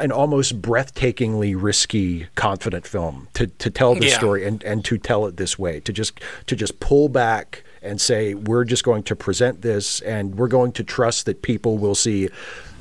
[0.00, 4.18] an almost breathtakingly risky, confident film to to tell this Yeah.
[4.18, 5.80] story and and to tell it this way.
[5.80, 10.36] To just to just pull back and say we're just going to present this, and
[10.36, 12.28] we're going to trust that people will see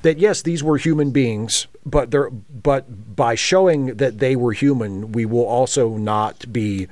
[0.02, 2.85] that yes, these were human beings, but they're but
[3.16, 6.88] by showing that they were human, we will also not be,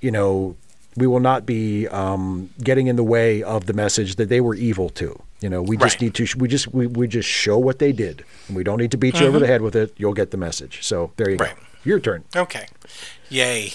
[0.00, 0.56] you know,
[0.96, 4.54] we will not be um, getting in the way of the message that they were
[4.54, 5.20] evil too.
[5.40, 6.02] You know, we just Right.
[6.02, 8.90] need to we just we, we just show what they did, and we don't need
[8.90, 9.94] to beat you over the head with it.
[9.96, 10.84] You'll get the message.
[10.84, 11.42] So there you Mm-hmm.
[11.44, 11.56] Right.
[11.56, 11.62] go.
[11.84, 12.24] Your turn.
[12.36, 12.66] Okay.
[13.30, 13.72] Yay.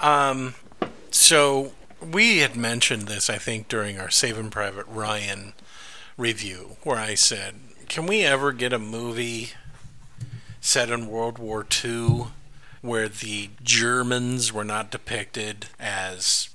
[0.00, 0.54] Um,
[1.10, 1.72] so
[2.12, 5.54] we had mentioned this, I think, during our Saving Private Ryan
[6.18, 7.54] review, where I said,
[7.88, 9.52] "Can we ever get a movie
[10.66, 12.26] set in World War II
[12.82, 16.48] where the Germans were not depicted as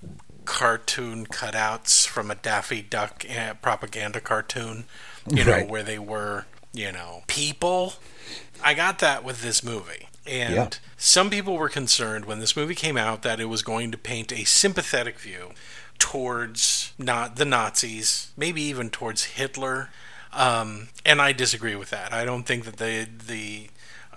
[0.44, 4.84] cartoon cutouts from a Daffy Duck uh, propaganda cartoon?
[5.30, 5.68] You know, Right.
[5.70, 7.94] where they were, you know, people."
[8.64, 10.08] I got that with this movie.
[10.26, 10.70] And Yeah.
[10.98, 14.32] some people were concerned when this movie came out that it was going to paint
[14.32, 15.54] a sympathetic view
[16.00, 19.90] towards not the Nazis, maybe even towards Hitler.
[20.34, 22.14] Um, and I disagree with that.
[22.14, 23.70] I don't think that the the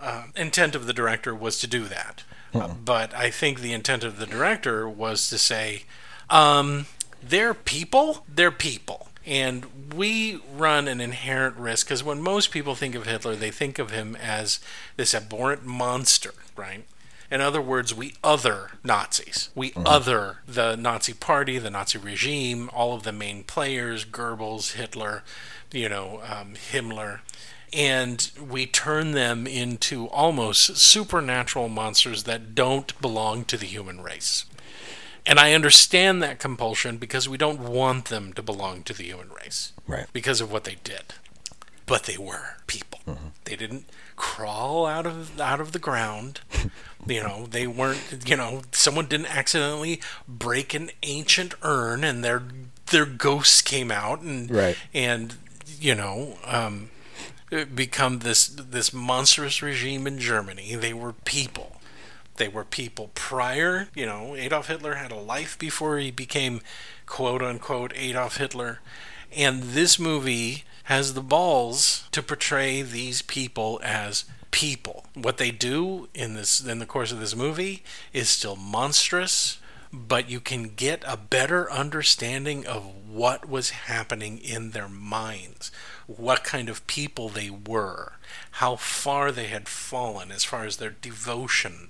[0.05, 2.23] uh, intent of the director was to do that.
[2.55, 5.85] Uh, but I think the intent of the director was to say,
[6.31, 6.87] um,
[7.23, 9.09] they're people, they're people.
[9.27, 13.79] And we run an inherent risk because when most people think of Hitler, they think
[13.79, 14.61] of him as
[14.97, 16.85] this abhorrent monster, right?
[17.31, 19.49] In other words, we other Nazis.
[19.55, 25.25] We other the Nazi party, the Nazi regime, all of the main players, Goebbels, Hitler,
[25.73, 27.21] you know, um, Himmler.
[27.75, 34.45] And we turn them into almost supernatural monsters that don't belong to the human race.
[35.27, 39.31] And I understand that compulsion because we don't want them to belong to the human
[39.31, 39.73] race.
[39.89, 40.07] Right.
[40.13, 41.15] Because of what they did.
[41.87, 43.01] But they were people.
[43.45, 43.85] They didn't
[44.17, 46.41] crawl out of out of the ground.
[47.07, 52.43] you know, they weren't you know, someone didn't accidentally break an ancient urn and their
[52.87, 54.77] their ghosts came out and Right.
[54.95, 55.35] and
[55.79, 56.89] you know, um
[57.75, 60.75] become this this monstrous regime in Germany.
[60.75, 61.77] They were people.
[62.37, 66.61] They were people prior, you know, Adolf Hitler had a life before he became
[67.07, 68.81] quote unquote Adolf Hitler.
[69.37, 75.05] And this movie has the balls to portray these people as people.
[75.15, 77.83] What they do in this in the course of this movie
[78.13, 79.59] is still monstrous,
[79.93, 85.71] but you can get a better understanding of what was happening in their minds,
[86.07, 88.13] what kind of people they were,
[88.53, 91.89] how far they had fallen as far as their devotion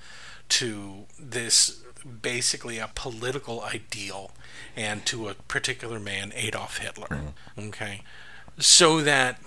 [0.49, 1.83] to this
[2.23, 4.33] basically a political ideal
[4.77, 7.09] and to a particular man, Adolf Hitler.
[7.09, 7.69] Mm-hmm.
[7.69, 8.03] Okay.
[8.59, 9.41] So that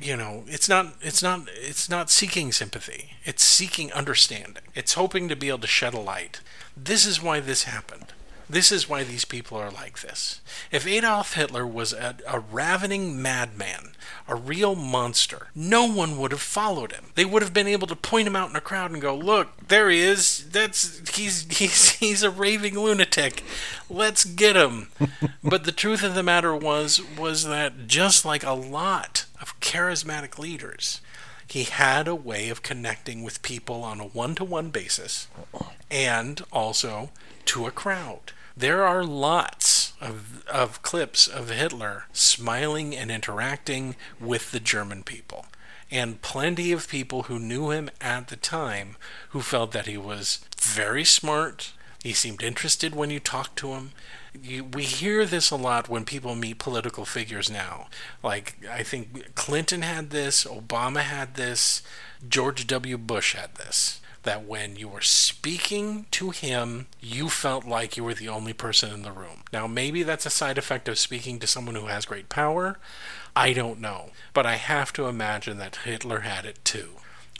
[0.00, 5.28] you know it's not it's not it's not seeking sympathy it's seeking understanding it's hoping
[5.28, 6.40] to be able to shed a light
[6.76, 8.06] this is why this happened
[8.52, 10.40] this is why these people are like this.
[10.70, 13.92] If adolf hitler was a, a ravening madman
[14.28, 17.06] a real monster no one would have followed him.
[17.14, 19.68] They would have been able to point him out in a crowd and go look
[19.68, 20.48] there he is.
[20.50, 23.42] That's he's he's he's a raving lunatic.
[23.88, 24.88] Let's get him.
[25.44, 30.38] But the truth of the matter was was that just like a lot of charismatic
[30.38, 31.00] leaders
[31.52, 35.28] he had a way of connecting with people on a one-to-one basis
[35.90, 37.10] and also
[37.44, 44.50] to a crowd there are lots of, of clips of Hitler smiling and interacting with
[44.50, 45.46] the German people.
[45.90, 48.96] And plenty of people who knew him at the time
[49.30, 51.72] who felt that he was very smart.
[52.02, 53.92] He seemed interested when you talked to him.
[54.40, 57.88] You, we hear this a lot when people meet political figures now.
[58.22, 61.82] Like, I think Clinton had this, Obama had this,
[62.26, 62.96] George W.
[62.96, 68.14] Bush had this that when you were speaking to him, you felt like you were
[68.14, 69.42] the only person in the room.
[69.52, 72.78] Now, maybe that's a side effect of speaking to someone who has great power.
[73.34, 74.10] I don't know.
[74.32, 76.90] But I have to imagine that Hitler had it too.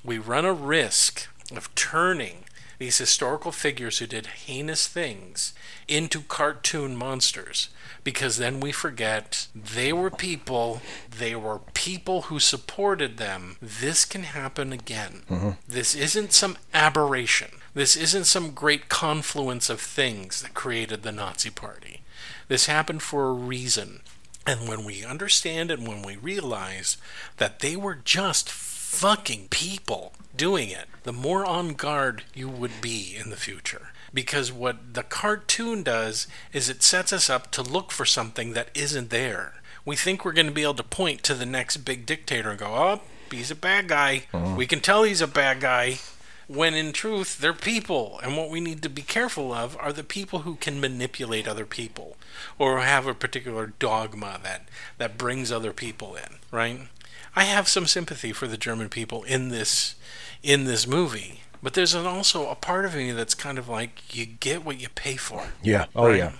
[0.04, 2.44] We run a risk of turning
[2.82, 5.54] these historical figures who did heinous things
[5.86, 7.68] into cartoon monsters
[8.02, 10.82] because then we forget they were people,
[11.16, 13.56] they were people who supported them.
[13.62, 15.22] This can happen again.
[15.30, 15.50] Mm-hmm.
[15.68, 17.50] This isn't some aberration.
[17.72, 22.00] This isn't some great confluence of things that created the Nazi Party.
[22.48, 24.00] This happened for a reason.
[24.44, 26.96] And when we understand and when we realize
[27.36, 33.16] that they were just fucking people doing it, the more on guard you would be
[33.16, 33.88] in the future.
[34.14, 38.68] Because what the cartoon does is it sets us up to look for something that
[38.74, 39.54] isn't there.
[39.84, 42.58] We think we're going to be able to point to the next big dictator and
[42.58, 43.00] go, oh,
[43.30, 44.24] he's a bad guy.
[44.32, 44.54] Uh-huh.
[44.54, 45.98] We can tell he's a bad guy.
[46.46, 48.20] When in truth, they're people.
[48.22, 51.64] And what we need to be careful of are the people who can manipulate other
[51.64, 52.16] people
[52.58, 54.68] or have a particular dogma that,
[54.98, 56.88] that brings other people in, right?
[57.34, 59.94] I have some sympathy for the German people in this
[60.42, 64.14] in this movie, but there's an, also a part of me that's kind of like
[64.14, 65.48] you get what you pay for.
[65.62, 65.86] Yeah.
[65.94, 66.18] Oh Right.
[66.18, 66.32] yeah.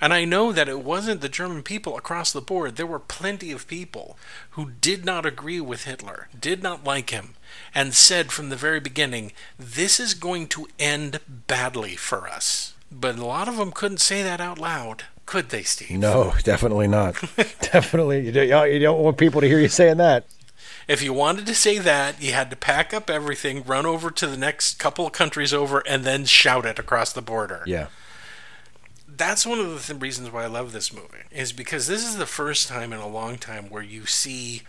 [0.00, 2.76] And I know that it wasn't the German people across the board.
[2.76, 4.18] There were plenty of people
[4.50, 7.36] who did not agree with Hitler, did not like him,
[7.74, 12.74] and said from the very beginning, this is going to end badly for us.
[12.90, 15.98] But a lot of them couldn't say that out loud, could they, Steve?
[15.98, 17.14] No, definitely not.
[17.60, 18.26] definitely.
[18.26, 20.26] You don't, you don't want people to hear you saying that.
[20.86, 24.26] If you wanted to say that, you had to pack up everything, run over to
[24.26, 27.62] the next couple of countries over, and then shout it across the border.
[27.66, 27.86] Yeah.
[29.08, 32.16] That's one of the th- reasons why I love this movie, is because this is
[32.16, 34.62] the first time in a long time where you see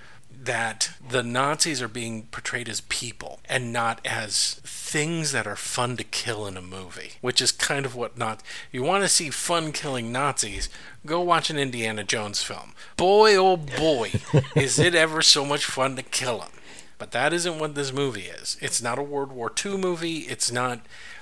[0.46, 5.98] that the Nazis are being portrayed as people and not as things that are fun
[5.98, 8.42] to kill in a movie, which is kind of what not.
[8.72, 10.70] You want to see fun killing Nazis?
[11.06, 12.74] Go watch an Indiana Jones film.
[12.96, 14.12] Boy, oh boy,
[14.56, 16.52] is it ever so much fun to kill them.
[16.98, 18.58] But that isn't what this movie is.
[18.62, 20.20] It's not a World War II movie.
[20.20, 20.80] It's not,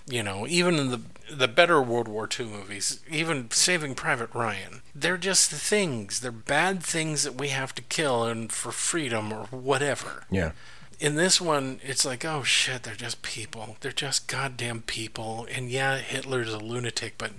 [0.08, 1.02] you know, even in the
[1.32, 6.20] the better World War II movies, even Saving Private Ryan, they're just things.
[6.20, 10.26] They're bad things that we have to kill and for freedom or whatever.
[10.30, 10.52] Yeah.
[11.00, 13.78] In this one, it's like, oh shit, they're just people.
[13.82, 15.48] They're just goddamn people.
[15.54, 17.32] And yeah, Hitler's a lunatic, but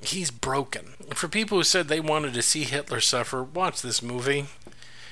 [0.00, 0.94] he's broken.
[1.14, 4.46] For people who said they wanted to see Hitler suffer, watch this movie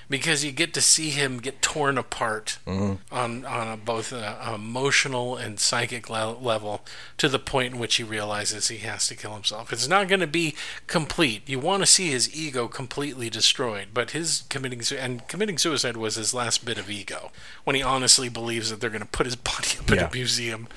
[0.09, 2.95] because you get to see him get torn apart mm-hmm.
[3.15, 6.85] on on a, both a, a emotional and psychic le- level
[7.19, 9.73] to the point in which he realizes he has to kill himself.
[9.73, 10.55] It's not going to be
[10.87, 11.49] complete.
[11.49, 15.97] You want to see his ego completely destroyed, but his committing su- and committing suicide
[15.97, 17.31] was his last bit of ego
[17.65, 20.69] when he honestly believes that they're going to put his body up in a museum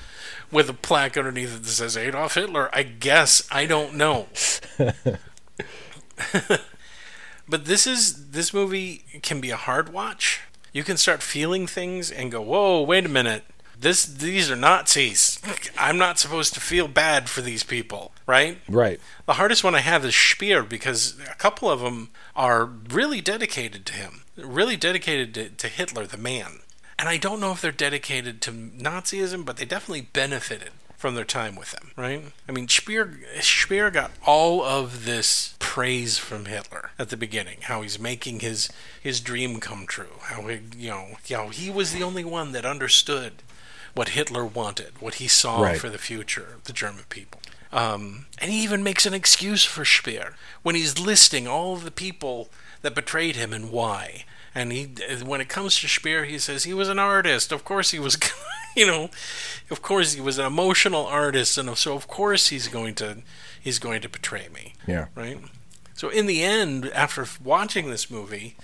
[0.51, 2.69] with a plaque underneath it that says Adolf Hitler.
[2.73, 4.27] I guess I don't know.
[7.49, 10.41] But this is this movie can be a hard watch.
[10.71, 13.43] You can start feeling things and go, "Whoa, wait a minute.
[13.77, 15.39] This these are Nazis.
[15.77, 18.99] I'm not supposed to feel bad for these people, right?" Right.
[19.25, 23.85] The hardest one I have is Speer because a couple of them are really dedicated
[23.87, 26.59] to him, really dedicated to, to Hitler, the man.
[26.99, 31.23] And I don't know if they're dedicated to Nazism, but they definitely benefited from their
[31.23, 32.21] time with him, right?
[32.47, 37.83] I mean, Speer, Speer got all of this praise from Hitler at the beginning, how
[37.83, 38.69] he's making his
[38.99, 42.53] his dream come true, how he, you know, you know, he was the only one
[42.53, 43.33] that understood
[43.93, 45.79] what Hitler wanted, what he saw Right.
[45.79, 47.39] for the future of the German people.
[47.71, 50.33] Um, and he even makes an excuse for Speer
[50.63, 52.49] when he's listing all the people
[52.81, 54.25] that betrayed him and why.
[54.55, 54.85] And he,
[55.23, 57.51] when it comes to Speer, he says he was an artist.
[57.51, 58.17] Of course, he was,
[58.75, 59.11] you know,
[59.69, 63.17] of course he was an emotional artist, and so of course he's going to,
[63.61, 65.05] he's going to betray me Yeah.
[65.15, 65.37] right?
[65.99, 68.55] So in the end, after watching this movie,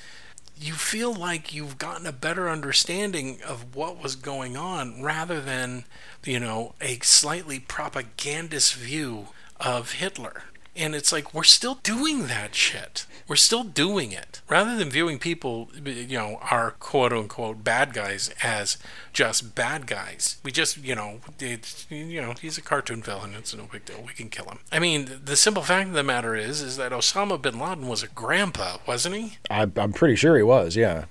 [0.57, 5.84] you feel like you've gotten a better understanding of what was going on rather than,
[6.24, 9.28] you know, a slightly propagandist view
[9.60, 10.44] of Hitler.
[10.76, 13.06] And it's like we're still doing that shit.
[13.27, 14.41] We're still doing it.
[14.47, 18.77] Rather than viewing people, you know, our quote unquote bad guys as
[19.14, 23.34] just bad guys, we just, you know, it's, you know, he's a cartoon villain.
[23.35, 24.03] It's no big deal.
[24.06, 24.60] We can kill him.
[24.72, 28.03] I mean, the simple fact of the matter is, is that Osama bin Laden was
[28.03, 29.38] a grandpa, wasn't he?
[29.49, 30.76] I, I'm pretty sure he was.
[30.76, 31.06] Yeah.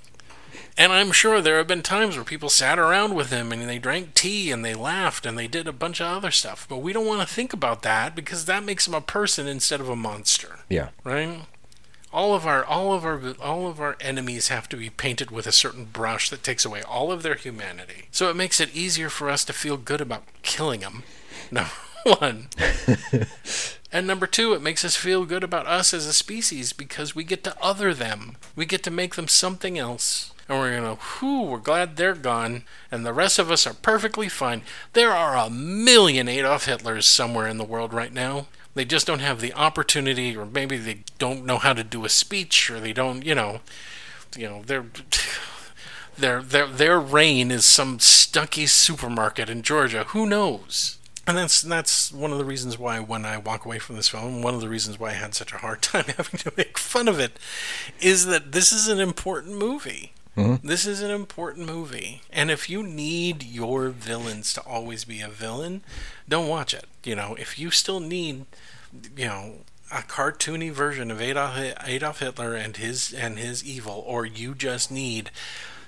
[0.76, 3.78] And I'm sure there have been times where people sat around with him and they
[3.78, 6.66] drank tea and they laughed and they did a bunch of other stuff.
[6.68, 9.80] But we don't want to think about that because that makes him a person instead
[9.80, 10.88] of a monster, Yeah.
[11.04, 11.42] right?
[12.12, 15.46] All of our all of our all of our enemies have to be painted with
[15.48, 18.06] a certain brush that takes away all of their humanity.
[18.12, 21.02] So it makes it easier for us to feel good about killing them.
[21.50, 21.70] Number
[22.04, 22.48] one.
[23.92, 27.22] And number two, it makes us feel good about us as a species because we
[27.22, 28.34] get to other them.
[28.56, 30.32] We get to make them something else.
[30.48, 32.64] And we're going to, whew, we're glad they're gone.
[32.90, 34.62] And the rest of us are perfectly fine.
[34.92, 38.46] There are a million Adolf Hitlers somewhere in the world right now.
[38.74, 42.08] They just don't have the opportunity, or maybe they don't know how to do a
[42.08, 43.60] speech, or they don't, you know,
[44.36, 44.86] you know, they're.
[46.16, 50.04] Their, their their reign is some stunky supermarket in Georgia.
[50.10, 50.98] Who knows?
[51.26, 54.40] And that's that's one of the reasons why when I walk away from this film,
[54.40, 57.08] one of the reasons why I had such a hard time having to make fun
[57.08, 57.38] of it,
[58.00, 60.12] is that this is an important movie.
[60.36, 60.66] Mm-hmm.
[60.66, 65.28] This is an important movie, and if you need your villains to always be a
[65.28, 65.82] villain,
[66.28, 66.86] don't watch it.
[67.04, 68.46] You know, if you still need,
[69.16, 69.58] you know,
[69.92, 71.56] a cartoony version of Adolf,
[71.86, 75.30] Adolf Hitler and his and his evil, or you just need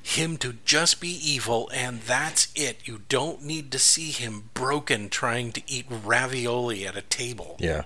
[0.06, 2.86] him to just be evil and that's it.
[2.86, 7.56] You don't need to see him broken trying to eat ravioli at a table.
[7.58, 7.82] Yeah.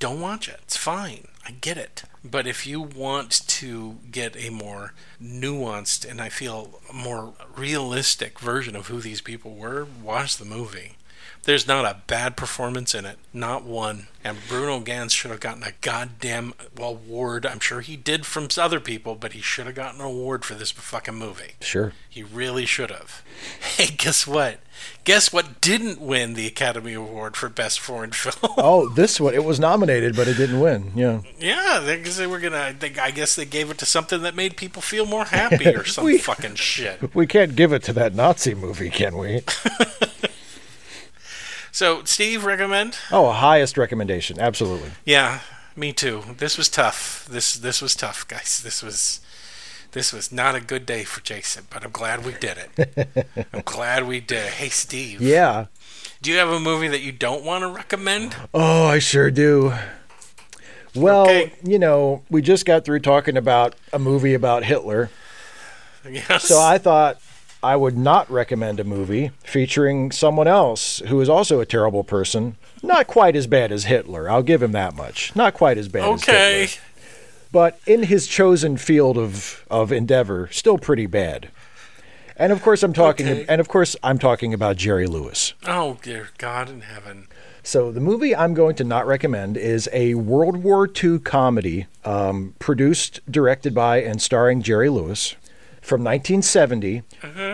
[0.00, 0.58] Don't watch it.
[0.64, 1.28] It's fine.
[1.46, 2.04] I get it.
[2.24, 8.74] But if you want to get a more nuanced and I feel more realistic version
[8.74, 10.96] of who these people were, watch the movie.
[11.44, 14.06] There's not a bad performance in it, not one.
[14.24, 17.44] And Bruno Ganz should have gotten a goddamn award.
[17.44, 20.54] I'm sure he did from other people, but he should have gotten an award for
[20.54, 21.52] this fucking movie.
[21.60, 21.92] Sure.
[22.08, 23.22] He really should have.
[23.76, 24.60] Hey, guess what?
[25.04, 28.52] Guess what didn't win the Academy Award for Best Foreign Film?
[28.56, 30.92] Oh, this one it was nominated, but it didn't win.
[30.94, 31.20] Yeah.
[31.38, 32.74] yeah, because they were gonna.
[32.78, 35.84] They, I guess they gave it to something that made people feel more happy or
[35.84, 37.14] some We- fucking shit.
[37.14, 39.42] We can't give it to that Nazi movie, can we?
[41.74, 42.96] So, Steve, recommend?
[43.10, 44.90] Oh, highest recommendation, absolutely.
[45.04, 45.40] Yeah,
[45.74, 46.22] me too.
[46.38, 47.26] This was tough.
[47.28, 48.60] This this was tough, guys.
[48.62, 49.18] This was
[49.90, 53.26] this was not a good day for Jason, but I'm glad we did it.
[53.52, 54.44] I'm glad we did.
[54.46, 54.52] it.
[54.52, 55.20] Hey, Steve.
[55.20, 55.66] Yeah.
[56.22, 58.36] Do you have a movie that you don't want to recommend?
[58.54, 59.72] Oh, I sure do.
[60.94, 61.54] Well, Okay.
[61.64, 65.10] you know, we just got through talking about a movie about Hitler.
[66.08, 66.44] Yes.
[66.44, 67.18] So I thought
[67.64, 72.56] I would not recommend a movie featuring someone else who is also a terrible person.
[72.82, 74.28] Not quite as bad as Hitler.
[74.28, 75.34] I'll give him that much.
[75.34, 76.60] Not quite as bad as Okay.
[76.66, 76.82] Hitler.
[77.50, 81.48] But in his chosen field of, of endeavor, still pretty bad.
[82.36, 83.46] And of course I'm talking Okay.
[83.48, 85.54] and of course I'm talking about Jerry Lewis.
[85.66, 87.28] Oh dear God in heaven.
[87.62, 92.54] So the movie I'm going to not recommend is a World War II comedy um,
[92.58, 95.34] produced, directed by, and starring Jerry Lewis
[95.84, 97.02] from 1970,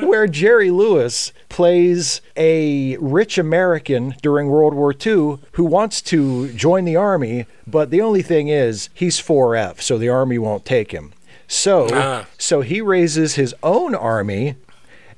[0.06, 6.84] where Jerry Lewis plays a rich American during World War II who wants to join
[6.84, 11.12] the army, but the only thing is he's 4F, so the army won't take him.
[11.48, 12.26] So, Ah.
[12.38, 14.54] so he raises his own army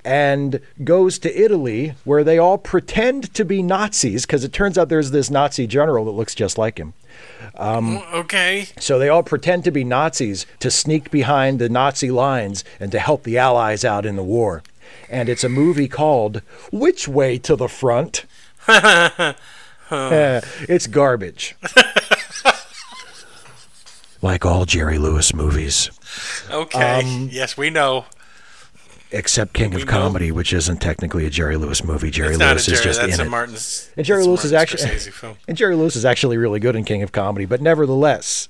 [0.05, 4.89] and goes to Italy where they all pretend to be Nazis because it turns out
[4.89, 6.95] there's this Nazi general that looks just like him.
[7.59, 8.67] Okay.
[8.79, 12.99] So they all pretend to be Nazis to sneak behind the Nazi lines and to
[12.99, 14.63] help the Allies out in the war.
[15.09, 16.43] And it's a movie called
[16.73, 18.25] Which Way to the Front?
[19.93, 21.55] It's garbage.
[24.23, 25.91] like all Jerry Lewis movies,
[26.51, 27.01] Okay.
[27.01, 28.07] Um, yes, we know.
[29.13, 29.93] Except King We of know.
[29.93, 32.11] Comedy, which isn't technically a Jerry Lewis movie.
[32.11, 32.79] Jerry It's Lewis Jerry.
[32.79, 33.31] is just in a it.
[33.31, 33.57] Martin.
[33.97, 34.83] And Jerry Lewis is actually
[35.49, 38.49] and Jerry Lewis is actually really good in King of Comedy, but nevertheless,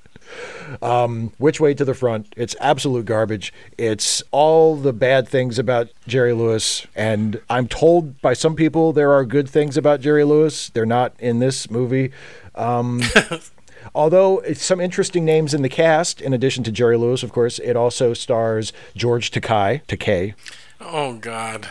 [0.81, 2.33] um, which way to the front?
[2.37, 3.53] It's absolute garbage.
[3.77, 9.13] It's all the bad things about Jerry Lewis, and I'm told by some people there
[9.13, 10.71] are good things about Jerry Lewis.
[10.71, 12.13] They're not in this movie.
[12.55, 13.03] Um,
[13.95, 17.59] Although it's some interesting names in the cast, in addition to Jerry Lewis, of course,
[17.59, 20.35] it also stars George Takei, Takei,
[20.85, 21.69] Oh God.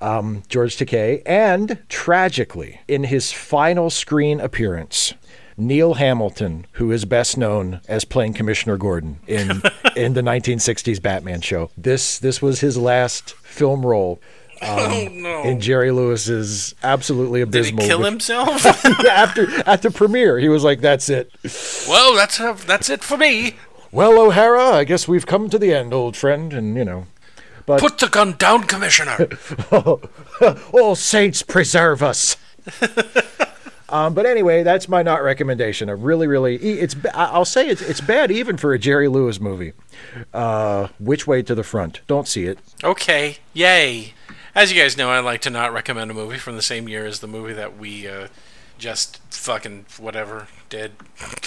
[0.00, 5.14] Um, George Takei, and tragically, in his final screen appearance,
[5.56, 9.62] Neil Hamilton, who is best known as playing Commissioner Gordon in
[9.96, 11.70] in the 1960s Batman show.
[11.76, 14.20] This this was his last film role
[14.62, 15.42] oh no.
[15.42, 17.86] in Jerry Lewis's absolutely Did he abysmal.
[17.86, 18.64] kill himself?
[19.06, 21.30] after at the premiere, he was like, "That's it."
[21.88, 23.56] well, that's uh, that's it for me.
[23.92, 27.06] Well, O'Hara, I guess we've come to the end, old friend, and you know.
[27.66, 29.28] But Put the gun down, Commissioner.
[30.72, 32.36] All saints preserve us.
[33.88, 35.88] um, but anyway, that's my not recommendation.
[35.88, 36.94] A really, really, it's.
[37.14, 39.72] I'll say it's it's bad even for a Jerry Lewis movie.
[40.32, 42.00] Uh, Which way to the front?
[42.06, 42.58] Don't see it.
[42.84, 44.14] Okay, yay.
[44.56, 47.04] As you guys know, I like to not recommend a movie from the same year
[47.06, 48.28] as the movie that we uh,
[48.78, 50.92] just fucking whatever did.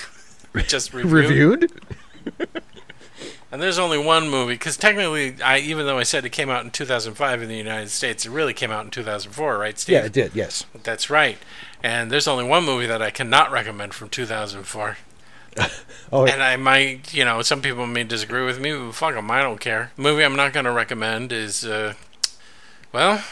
[0.68, 1.12] just reviewed.
[1.14, 1.72] Reviewed?
[3.52, 6.64] And there's only one movie because technically, I even though I said it came out
[6.64, 9.94] in 2005 in the United States, it really came out in 2004, right, Steve?
[9.94, 10.36] Yeah, it did.
[10.36, 10.66] Yes.
[10.84, 11.40] That's right.
[11.82, 14.98] And there's only one movie that I cannot recommend from 2004.
[16.14, 19.32] Oh, And I might, you know, some people may disagree with me, but fuck 'em,
[19.32, 19.92] I don't care.
[19.96, 21.96] The movie I'm not going to recommend is, uh,
[22.92, 23.24] well,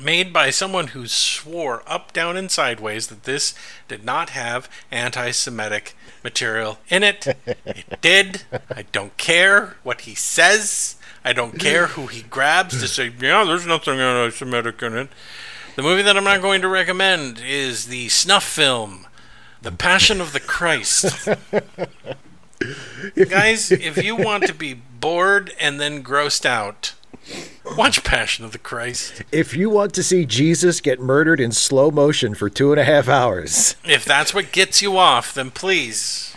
[0.00, 3.54] made by someone who swore up, down, and sideways that this
[3.88, 5.94] did not have anti Semitic
[6.24, 7.26] material in it.
[7.46, 8.42] It did.
[8.70, 10.96] I don't care what he says.
[11.24, 15.08] I don't care who he grabs to say, yeah, there's nothing anti Semitic in it.
[15.76, 19.06] The movie that I'm not going to recommend is the snuff film,
[19.62, 21.28] The Passion of the Christ.
[23.28, 26.92] Guys, if you want to be bored and then grossed out,
[27.76, 29.22] watch Passion of the Christ.
[29.32, 32.84] if you want to see Jesus get murdered in slow motion for two and a
[32.84, 36.34] half hours, If that's what gets you off, then please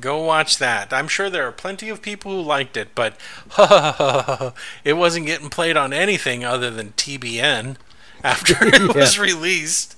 [0.00, 0.92] go watch that.
[0.92, 3.16] I'm sure there are plenty of people who liked it, but
[4.84, 7.76] it wasn't getting played on anything other than TBN
[8.22, 9.96] after it was released.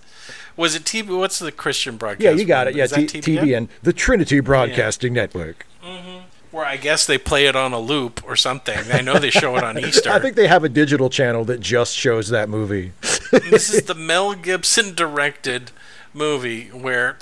[0.57, 1.19] Was it TB?
[1.19, 2.23] What's the Christian broadcast?
[2.23, 2.75] yeah, you got it.
[2.75, 5.67] Yeah, T- TBN, the Trinity Broadcasting Network.
[5.85, 6.16] Mm-hmm.
[6.57, 8.79] Where I guess they play it on a loop or something.
[8.91, 10.09] I know they show it on Easter.
[10.11, 12.93] I think they have a digital channel that just shows that movie.
[13.31, 15.71] this is the Mel Gibson directed
[16.15, 17.19] movie where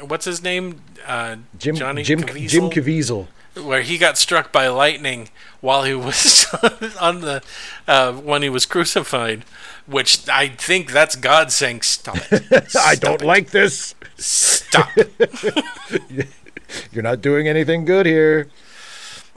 [0.00, 0.80] what's his name?
[1.06, 2.48] Uh, Jim Johnny Jim Caviezel?
[2.48, 3.26] Jim Caviezel.
[3.62, 5.28] where he got struck by lightning
[5.60, 6.44] while he was
[7.00, 7.44] on the
[7.86, 9.44] uh, when he was crucified,
[9.86, 12.74] which I think that's God saying, "Stop it!
[12.74, 13.94] I don't like this.
[14.16, 14.90] Stop!"
[16.90, 18.48] You're not doing anything good here.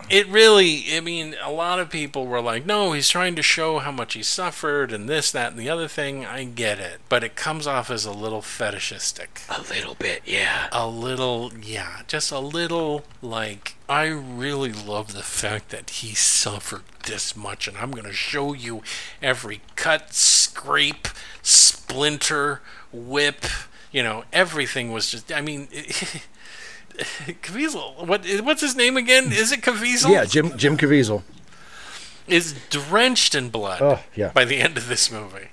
[0.10, 3.80] It really, I mean, a lot of people were like, "No, he's trying to show
[3.80, 7.24] how much he suffered and this, that, and the other thing." I get it, but
[7.24, 9.42] it comes off as a little fetishistic.
[9.50, 10.68] A little bit, yeah.
[10.72, 16.84] a little yeah just a little like i really love the fact that he suffered
[17.06, 18.82] this much and i'm going to show you
[19.22, 21.08] every cut scrape
[21.42, 22.62] splinter
[22.92, 23.46] whip
[23.92, 25.68] you know everything was just i mean
[27.42, 29.32] Caviezel, what what's his name again?
[29.32, 30.10] Is it Caviezel?
[30.12, 31.24] Yeah, Jim Jim Caviezel.
[32.28, 34.32] is drenched in blood Oh, yeah.
[34.34, 35.50] by the end of this movie.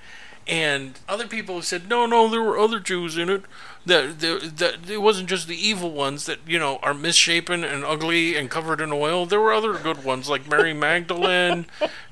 [0.47, 3.43] And other people have said, no, no, there were other Jews in it.
[3.87, 7.83] That, that, that it wasn't just the evil ones that, you know, are misshapen and
[7.85, 9.25] ugly and covered in oil.
[9.25, 11.65] There were other good ones like Mary Magdalene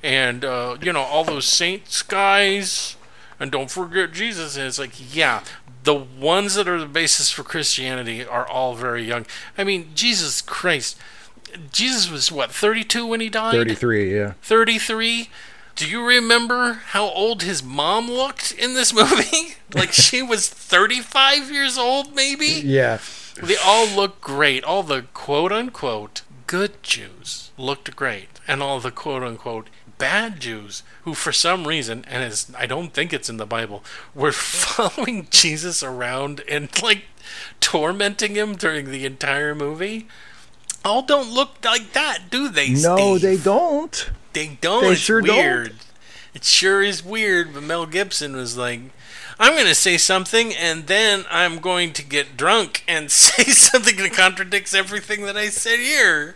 [0.03, 2.97] and, uh, you know, all those saints guys.
[3.39, 4.57] And don't forget Jesus.
[4.57, 5.43] And it's like, yeah,
[5.85, 9.27] the ones that are the basis for Christianity are all very young.
[9.59, 10.99] I mean, Jesus Christ.
[11.71, 13.53] Jesus was, what, 32 when he died?
[13.53, 14.33] 33, yeah.
[14.43, 15.29] 33.
[15.75, 19.57] Do you remember how old his mom looked in this movie?
[19.75, 22.47] like she was 35 years old, maybe?
[22.47, 22.99] Yeah.
[23.43, 24.65] They all look great.
[24.65, 28.29] All the quote unquote good Jews looked great.
[28.47, 29.69] And all the quote unquote
[30.03, 33.85] bad Jews who, for some reason, and it's, I don't think it's in the Bible,
[34.16, 37.05] were following Jesus around and like
[37.61, 40.09] tormenting him during the entire movie.
[40.85, 42.70] All don't look like that, do they?
[42.70, 43.20] No, Steve?
[43.20, 44.11] they don't.
[44.33, 44.83] They don't.
[44.83, 45.73] They it's sure don't.
[46.35, 47.55] It sure is weird.
[47.55, 48.81] But Mel Gibson was like,
[49.39, 53.95] "I'm going to say something, and then I'm going to get drunk and say something
[53.99, 56.35] that contradicts everything that I said here."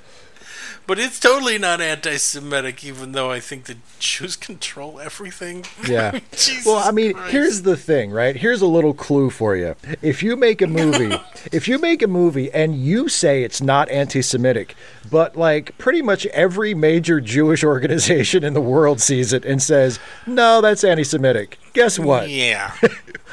[0.86, 5.64] But it's totally not anti-Semitic, even though I think the Jews control everything.
[5.88, 6.20] Yeah.
[6.64, 7.32] Well, I mean, Christ.
[7.32, 8.36] here's the thing, right?
[8.36, 9.74] Here's a little clue for you.
[10.02, 11.16] If you make a movie,
[11.52, 14.74] if you make a movie and you say it's not anti-Semitic,
[15.10, 19.98] but like pretty much every major Jewish organization in the world sees it and says,
[20.26, 22.28] "No, that's anti-Semitic." Guess what?
[22.30, 22.74] Yeah.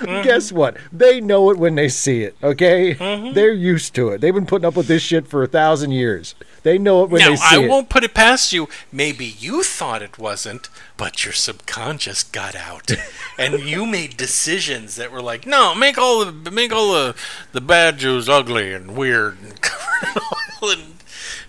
[0.02, 0.78] Guess what?
[0.92, 2.36] They know it when they see it.
[2.42, 3.34] Okay, Mm-hmm.
[3.34, 4.22] they're used to it.
[4.22, 6.36] They've been putting up with this shit for a thousand years.
[6.64, 7.66] They know it when now they see I it.
[7.66, 8.70] I won't put it past you.
[8.92, 12.90] Maybe you thought it wasn't, but your subconscious got out,
[13.38, 17.16] and you made decisions that were like, no, make all the make all the
[17.52, 20.22] the bad Jews ugly and weird and covered in
[20.64, 20.94] oil and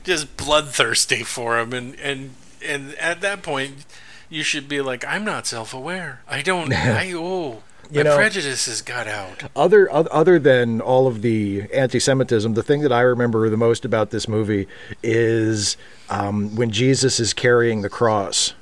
[0.02, 2.34] just bloodthirsty for them, and and
[2.66, 3.86] and at that point.
[4.30, 6.22] You should be like, I'm not self-aware.
[6.26, 6.72] I don't.
[6.72, 7.62] I oh,
[7.92, 9.44] my know- prejudices got out.
[9.56, 14.10] other other than all of the anti-Semitism, the thing that I remember the most about
[14.10, 14.66] this movie
[15.02, 15.76] is
[16.10, 18.54] um, when Jesus is carrying the cross.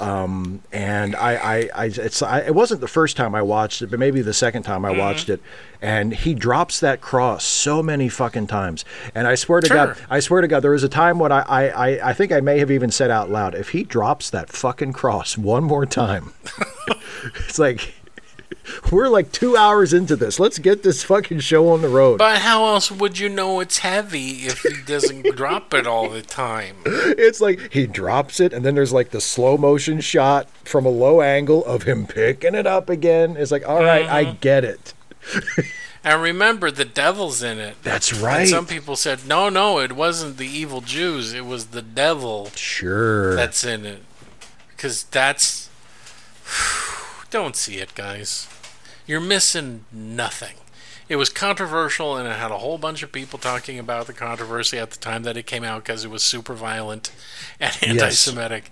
[0.00, 3.90] Um, and I, I, I, it's, I, it wasn't the first time I watched it,
[3.90, 5.42] but maybe the second time I watched it.
[5.82, 8.86] And he drops that cross so many fucking times.
[9.14, 11.40] And I swear to God, I swear to God, there was a time when I,
[11.40, 14.48] I, I, I think I may have even said out loud, if he drops that
[14.48, 16.32] fucking cross one more time,
[17.46, 17.92] it's like,
[18.92, 20.40] we're like two hours into this.
[20.40, 22.18] Let's get this fucking show on the road.
[22.18, 26.22] But how else would you know it's heavy if he doesn't drop it all the
[26.22, 26.76] time?
[26.84, 30.90] It's like he drops it, and then there's like the slow motion shot from a
[30.90, 33.36] low angle of him picking it up again.
[33.36, 34.34] It's like, all right, I uh-huh.
[34.40, 34.94] get it.
[36.02, 37.76] And remember, the devil's in it.
[37.82, 38.48] That's And right.
[38.48, 41.34] some people said, no, no, it wasn't the evil Jews.
[41.34, 43.34] It was the devil Sure.
[43.34, 44.02] that's in it.
[44.70, 45.68] Because that's.
[47.30, 48.48] Don't see it, guys.
[49.06, 50.56] You're missing nothing.
[51.08, 54.78] It was controversial, and it had a whole bunch of people talking about the controversy
[54.78, 57.10] at the time that it came out because it was super violent
[57.58, 58.70] and anti-Semitic.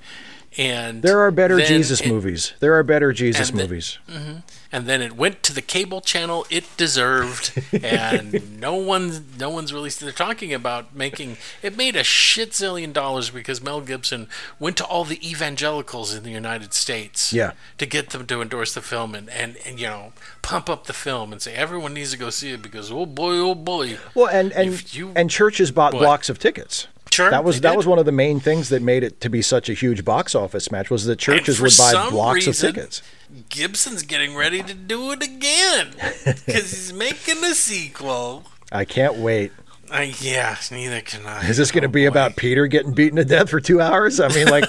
[0.59, 2.53] And there are better Jesus it- movies.
[2.61, 3.99] There are better Jesus and the- movies.
[4.11, 4.39] Mm-hmm.
[4.73, 7.53] and then it went to the cable channel it deserved
[7.83, 12.93] and no one's no one's really they're talking about making it made a shit zillion
[12.93, 14.29] dollars because Mel Gibson
[14.59, 17.53] went to all the evangelicals in the United States Yeah.
[17.79, 20.13] to get them to endorse the film and, and, and you know
[20.43, 23.37] pump up the film and say everyone needs to go see it because oh boy
[23.39, 26.01] oh boy Well, and and you- and churches bought What?
[26.01, 26.89] blocks of tickets.
[27.11, 27.77] Sure, that was that did.
[27.77, 30.35] was one of the main things that made it to be such a huge box
[30.35, 33.03] office match was that churches would buy blocks reason, of tickets.
[33.49, 35.89] Gibson's getting ready to do it again
[36.25, 38.45] because he's making a sequel.
[38.71, 39.53] I can't wait.
[39.91, 41.49] Uh, yeah, neither can I.
[41.49, 42.09] Is this going to Oh, be boy.
[42.11, 44.21] about Peter getting beaten to death for two hours?
[44.21, 44.65] I mean, like,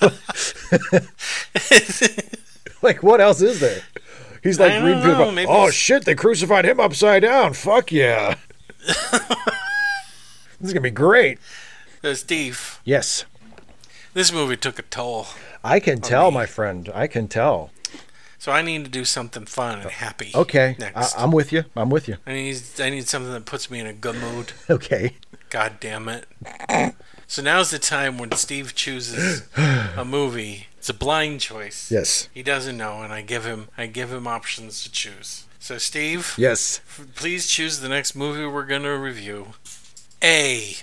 [2.82, 3.82] like what else is there?
[4.42, 6.04] He's like I don't reading through the know, Oh shit!
[6.04, 7.54] They crucified him upside down.
[7.54, 8.36] Fuck yeah!
[8.78, 9.12] this
[10.60, 11.38] is gonna be great.
[12.04, 13.24] Uh, Steve, Yes,
[14.12, 15.26] this movie took a toll.
[15.62, 16.34] I can tell, me.
[16.34, 16.90] my friend.
[16.94, 17.70] I can tell.
[18.38, 20.30] So I need to do something fun and happy.
[20.34, 21.18] Okay, I, Next.
[21.18, 21.64] I'm with you.
[21.74, 22.18] I'm with you.
[22.26, 24.52] I need I need something that puts me in a good mood.
[24.70, 25.16] Okay.
[25.48, 26.26] God damn it.
[27.26, 30.66] So now's the time when Steve chooses a movie.
[30.76, 31.90] It's a blind choice.
[31.90, 32.28] Yes.
[32.34, 35.44] He doesn't know and I give him I give him options to choose.
[35.58, 36.80] So Steve, Yes.
[36.86, 39.54] f- please choose the next movie we're going to review.
[40.22, 40.74] A.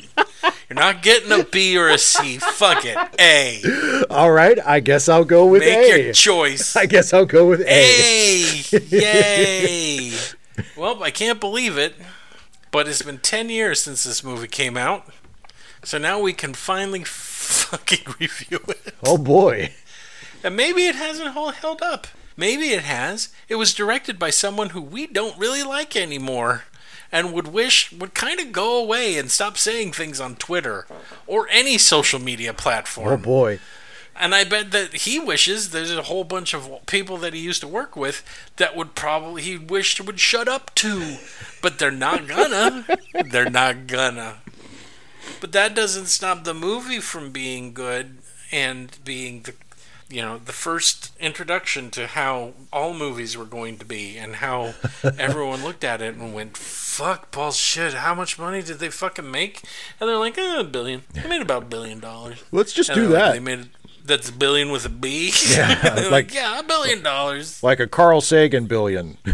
[0.68, 2.38] You're not getting a B or a C.
[2.38, 2.96] Fuck it.
[3.18, 4.04] A.
[4.10, 4.58] All right.
[4.64, 5.92] I guess I'll go with Make A.
[5.92, 6.76] Make your choice.
[6.76, 8.50] I guess I'll go with A.
[8.72, 8.80] A!
[8.88, 10.12] Yay!
[10.76, 11.94] well, I can't believe it,
[12.70, 15.06] but it's been 10 years since this movie came out.
[15.82, 18.94] So now we can finally fucking review it.
[19.04, 19.72] Oh boy.
[20.42, 22.06] And maybe it hasn't hol- held up.
[22.36, 23.28] Maybe it has.
[23.48, 26.64] It was directed by someone who we don't really like anymore
[27.14, 30.84] and would wish would kind of go away and stop saying things on Twitter
[31.28, 33.08] or any social media platform.
[33.08, 33.60] Oh boy.
[34.16, 37.60] And I bet that he wishes there's a whole bunch of people that he used
[37.60, 38.24] to work with
[38.56, 41.18] that would probably he wished would shut up to,
[41.62, 42.84] but they're not gonna.
[43.30, 44.38] they're not gonna.
[45.40, 48.18] But that doesn't stop the movie from being good
[48.50, 49.54] and being the
[50.10, 54.74] you know the first introduction to how all movies were going to be and how
[55.18, 59.62] everyone looked at it and went fuck bullshit how much money did they fucking make
[59.98, 62.96] and they're like eh, a billion they made about a billion dollars Let's just and
[62.96, 63.32] do they're like, that.
[63.32, 63.68] They made
[64.06, 65.32] that's a billion with a B.
[65.50, 67.62] Yeah, like, like- yeah, a billion dollars.
[67.62, 69.16] Like a Carl Sagan billion.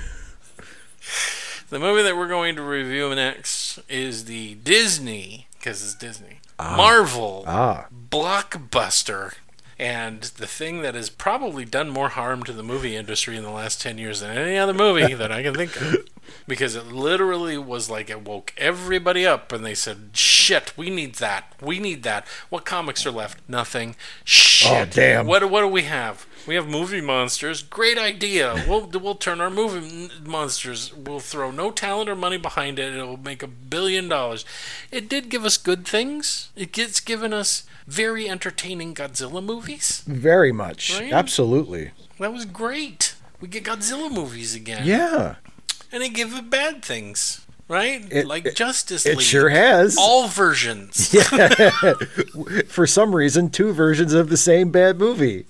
[1.71, 7.45] The movie that we're going to review next is the Disney, because it's Disney, Marvel
[7.47, 7.87] Ah.
[8.11, 9.35] blockbuster.
[9.81, 13.51] And the thing that has probably done more harm to the movie industry in the
[13.51, 15.97] last 10 years than any other movie that I can think of.
[16.47, 21.16] Because it literally was like it woke everybody up and they said, shit, we need
[21.16, 21.52] that.
[21.61, 22.27] We need that.
[22.48, 23.39] What comics are left?
[23.48, 23.97] Nothing.
[24.24, 24.70] Shit.
[24.70, 25.27] Oh, damn.
[25.27, 26.27] What, what do we have?
[26.47, 27.62] We have movie monsters.
[27.62, 28.65] Great idea.
[28.66, 30.94] We'll, we'll turn our movie monsters.
[30.94, 32.94] We'll throw no talent or money behind it.
[32.94, 34.44] It'll make a billion dollars.
[34.90, 36.51] It did give us good things.
[36.57, 40.02] It gets given us very entertaining Godzilla movies.
[40.07, 40.98] Very much.
[40.98, 41.12] Right?
[41.12, 41.90] Absolutely.
[42.19, 43.15] That was great.
[43.40, 44.86] We get Godzilla movies again.
[44.86, 45.36] Yeah.
[45.93, 48.07] And they give it bad things, right?
[48.11, 49.97] It- like it- Justice It sure has.
[49.99, 51.15] All versions.
[52.69, 55.47] For some reason, two versions of the same bad movie.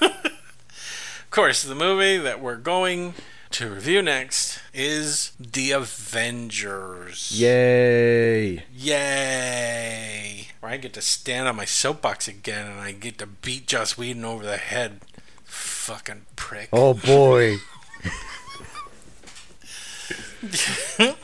[0.00, 3.14] Of course, the movie that we're going
[3.52, 7.32] to review next is The Avengers.
[7.38, 8.64] Yay.
[8.74, 10.48] Yay!
[10.60, 13.96] Where I get to stand on my soapbox again and I get to beat Joss
[13.98, 15.00] Whedon over the head.
[15.44, 16.68] Fucking prick.
[16.72, 17.56] Oh boy.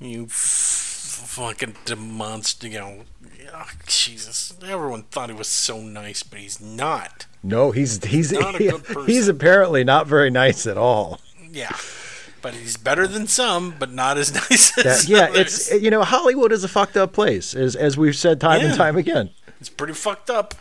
[0.00, 3.04] You fucking demonst, you know.
[3.54, 4.52] oh, Jesus.
[4.66, 7.26] Everyone thought he was so nice, but he's not.
[7.42, 9.06] No, he's he's Not a good person.
[9.06, 11.20] he's apparently not very nice at all.
[11.52, 11.76] Yeah.
[12.40, 15.68] But he's better than some, but not as nice That, as yeah, others.
[15.70, 18.68] it's you know Hollywood is a fucked up place, as as we've said time Yeah.
[18.68, 19.30] and time again.
[19.60, 20.54] It's pretty fucked up.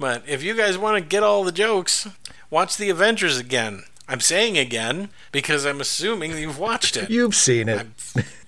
[0.00, 2.08] But if you guys want to get all the jokes,
[2.50, 3.84] watch The Avengers again.
[4.08, 7.10] I'm saying again because I'm assuming you've watched it.
[7.10, 7.86] You've seen it.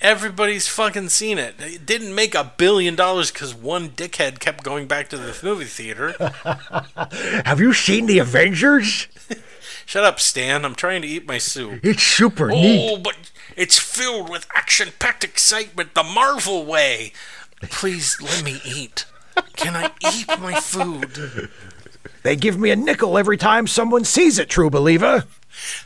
[0.00, 1.56] Everybody's fucking seen it.
[1.58, 5.66] It didn't make a billion dollars because one dickhead kept going back to the movie
[5.66, 6.14] theater.
[7.44, 9.06] Have you seen the Avengers?
[9.86, 10.64] Shut up, Stan.
[10.64, 11.80] I'm trying to eat my soup.
[11.82, 13.02] It's super Oh, neat.
[13.02, 13.16] but
[13.56, 17.12] it's filled with action packed excitement the Marvel way.
[17.64, 19.04] Please let me eat.
[19.56, 21.50] Can I eat my food?
[22.22, 25.24] They give me a nickel every time someone sees it, true believer.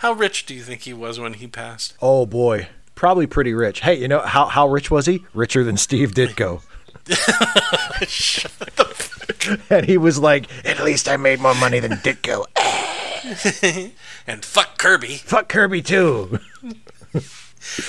[0.00, 1.94] How rich do you think he was when he passed?
[2.00, 3.80] Oh boy, probably pretty rich.
[3.80, 5.24] Hey, you know how how rich was he?
[5.34, 6.62] Richer than Steve Ditko.
[9.70, 12.46] and he was like, "At least I made more money than Ditko."
[14.26, 15.16] And fuck Kirby.
[15.16, 16.38] Fuck Kirby too.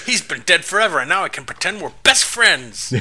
[0.05, 2.93] He's been dead forever, and now I can pretend we're best friends.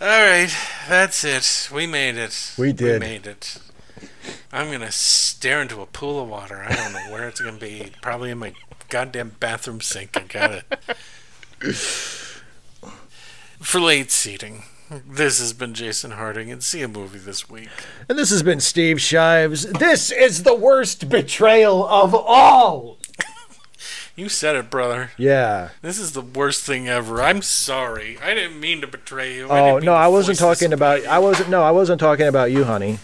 [0.00, 0.52] All right,
[0.88, 1.68] that's it.
[1.74, 2.54] We made it.
[2.56, 3.02] We did.
[3.02, 3.58] We made it.
[4.52, 6.64] I'm gonna stare into a pool of water.
[6.66, 7.92] I don't know where it's gonna be.
[8.02, 8.52] Probably in my
[8.88, 10.16] goddamn bathroom sink.
[10.16, 11.74] I got it.
[13.60, 17.68] For late seating, this has been Jason Harding, and see a movie this week.
[18.08, 19.64] And this has been Steve Shives.
[19.64, 22.98] This is the worst betrayal of all.
[24.16, 25.12] You said it, brother.
[25.16, 25.70] Yeah.
[25.80, 27.22] This is the worst thing ever.
[27.22, 28.18] I'm sorry.
[28.22, 29.46] I didn't mean to betray you.
[29.48, 31.06] Oh didn't no, I wasn't talking about.
[31.06, 31.48] I wasn't.
[31.48, 32.98] No, I wasn't talking about you, honey.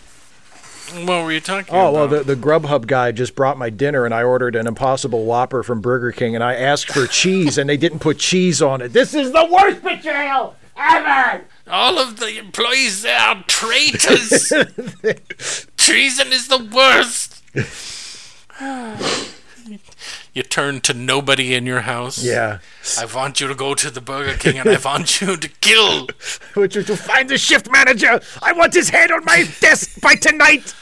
[0.92, 1.86] What were you talking oh, about?
[1.86, 2.10] Oh about?
[2.10, 5.62] well, the the Grubhub guy just brought my dinner, and I ordered an Impossible Whopper
[5.62, 8.92] from Burger King, and I asked for cheese, and they didn't put cheese on it.
[8.92, 11.44] This is the worst betrayal ever.
[11.68, 14.48] All of the employees there are traitors.
[15.76, 17.42] Treason is the worst.
[20.36, 22.22] you turn to nobody in your house.
[22.22, 22.58] Yeah,
[22.98, 26.08] I want you to go to the Burger King and I want you to kill.
[26.54, 28.20] would you to find the shift manager?
[28.42, 30.74] I want his head on my desk by tonight.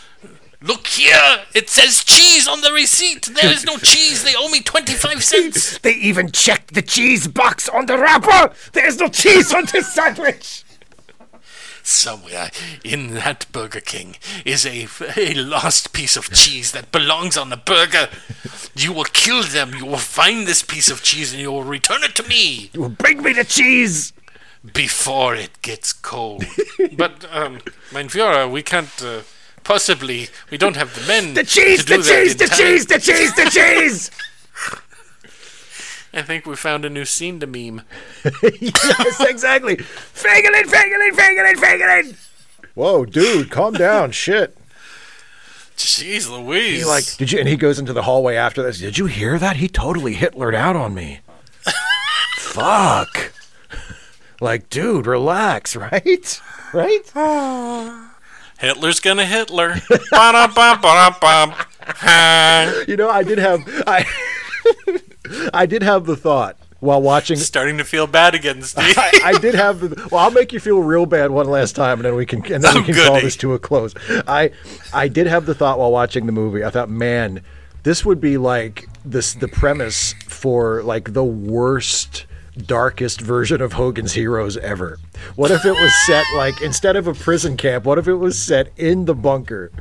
[0.61, 3.27] Look here, it says cheese on the receipt.
[3.27, 4.25] There is no cheese.
[4.25, 5.79] They owe me 25 cents.
[5.79, 8.53] They even checked the cheese box on the wrapper.
[8.73, 10.65] There's no cheese on this sandwich.
[12.05, 12.51] Somewhere
[12.85, 14.87] in that Burger King is a,
[15.17, 18.09] a lost piece of cheese that belongs on the burger.
[18.77, 19.73] You will kill them.
[19.75, 22.83] You will find this piece of cheese and you will return it to me You
[22.83, 24.13] will Bring me the cheese.
[24.75, 26.45] before it gets cold.
[26.95, 27.61] but, um,
[27.91, 29.23] mein Führer, we can't uh,
[29.63, 30.29] possibly.
[30.51, 31.33] We don't have the men.
[31.33, 32.59] The cheese, to do the cheese, the time.
[32.59, 34.11] cheese, the cheese, the cheese.
[36.15, 37.83] I think we found a new scene to meme.
[38.43, 39.77] yes, exactly.
[39.77, 42.17] Fegelein, Fegelein, Fegelein, Fegelein.
[42.75, 44.11] Whoa, dude, calm down.
[44.13, 44.57] Shit.
[45.77, 46.83] Jeez Louise.
[46.83, 47.41] He like, did you?
[47.41, 48.79] And he goes into the hallway after this.
[48.79, 49.57] Did you hear that?
[49.57, 51.21] He totally Hitlered out on me.
[52.37, 53.33] Fuck.
[54.41, 56.41] Like, dude, relax, right?
[56.73, 57.11] Right?
[58.59, 59.75] Hitler's gonna Hitler.
[62.87, 64.07] You know, I did have I
[65.55, 68.95] I did have the thought while watching Starting to feel bad again, Steve.
[68.99, 70.09] I, I did have the.
[70.11, 72.63] Well, I'll make you feel real bad one last time, and then we can and
[72.63, 73.95] then Oh, we can call this to a close.
[74.27, 74.51] I
[74.93, 76.65] I did have the thought while watching the movie.
[76.65, 77.43] I thought, man,
[77.83, 82.27] this would be like this the premise for like the worst
[82.57, 84.99] darkest version of Hogan's Heroes ever.
[85.37, 87.85] What if it was set like instead of a prison camp?
[87.85, 89.73] What if it was set in the bunker?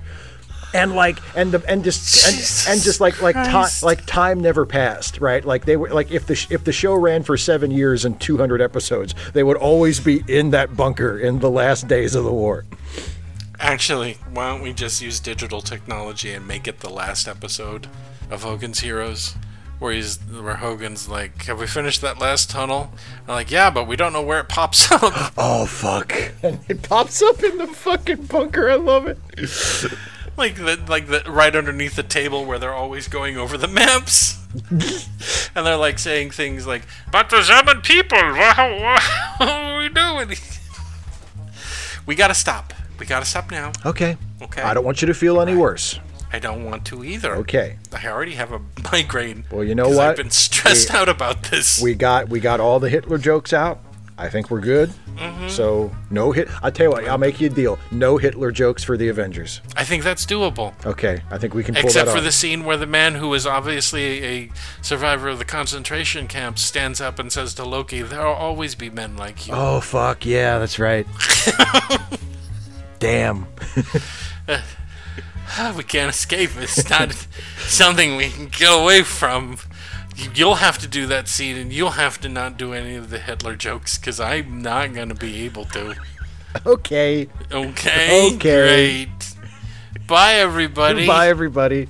[0.73, 2.25] And like and the and just
[2.67, 6.11] and, and just like like time like time never passed right like they were like
[6.11, 9.57] if the sh- if the show ran for seven years and 200 episodes they would
[9.57, 12.65] always be in that bunker in the last days of the war
[13.59, 17.87] Actually, why don't we just use digital technology and make it the last episode
[18.29, 19.35] of Hogan's Heroes?
[19.79, 22.91] Where he's where Hogan's like, Have we finished that last tunnel?
[23.25, 25.33] I'm like, Yeah, but we don't know where it pops up.
[25.37, 26.13] oh fuck
[26.43, 29.17] and it pops up in the fucking bunker i love it
[30.37, 34.39] like the like the right underneath the table where they're always going over the maps.
[34.69, 38.57] and they're like saying things like, But the German people, what,
[39.37, 40.35] what are we doing?
[42.05, 42.73] we gotta stop.
[42.99, 43.71] We gotta stop now.
[43.85, 44.61] okay Okay.
[44.61, 45.99] i don't want you to feel any worse
[46.31, 47.35] I don't want to either.
[47.37, 48.59] okay I already have a
[48.91, 49.45] migraine.
[49.51, 49.99] Well, you know what?
[49.99, 51.81] I've been stressed We- out about this.
[51.81, 53.79] we got we got all the hitler jokes out
[54.17, 55.47] i think we're good Mm-hmm.
[55.47, 58.83] so no hit i'll tell you what i'll make you a deal no hitler jokes
[58.83, 60.73] for the avengers I think that's doable.
[60.87, 62.23] okay i think we can pull Except that for off.
[62.23, 64.49] the scene where the man who is obviously a
[64.81, 69.15] survivor of the concentration camp stands up and says to Loki, There'll always be men
[69.15, 69.53] like you.
[69.55, 71.05] Oh fuck yeah, that's right.
[72.99, 73.45] Damn.
[75.75, 76.51] we can't escape.
[76.57, 77.13] It's not
[77.67, 79.57] something we can get away from.
[80.15, 83.09] You- You'll have to do that scene, and you'll have to not do any of
[83.09, 85.95] the Hitler jokes, because I'm not going to be able to.
[86.65, 87.27] Okay.
[87.51, 88.33] Okay?
[88.35, 89.05] Okay.
[89.05, 89.35] Great.
[90.07, 91.07] Bye, everybody.
[91.07, 91.87] Bye everybody.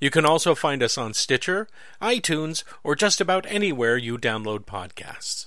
[0.00, 1.66] You can also find us on Stitcher,
[2.00, 5.46] iTunes, or just about anywhere you download podcasts.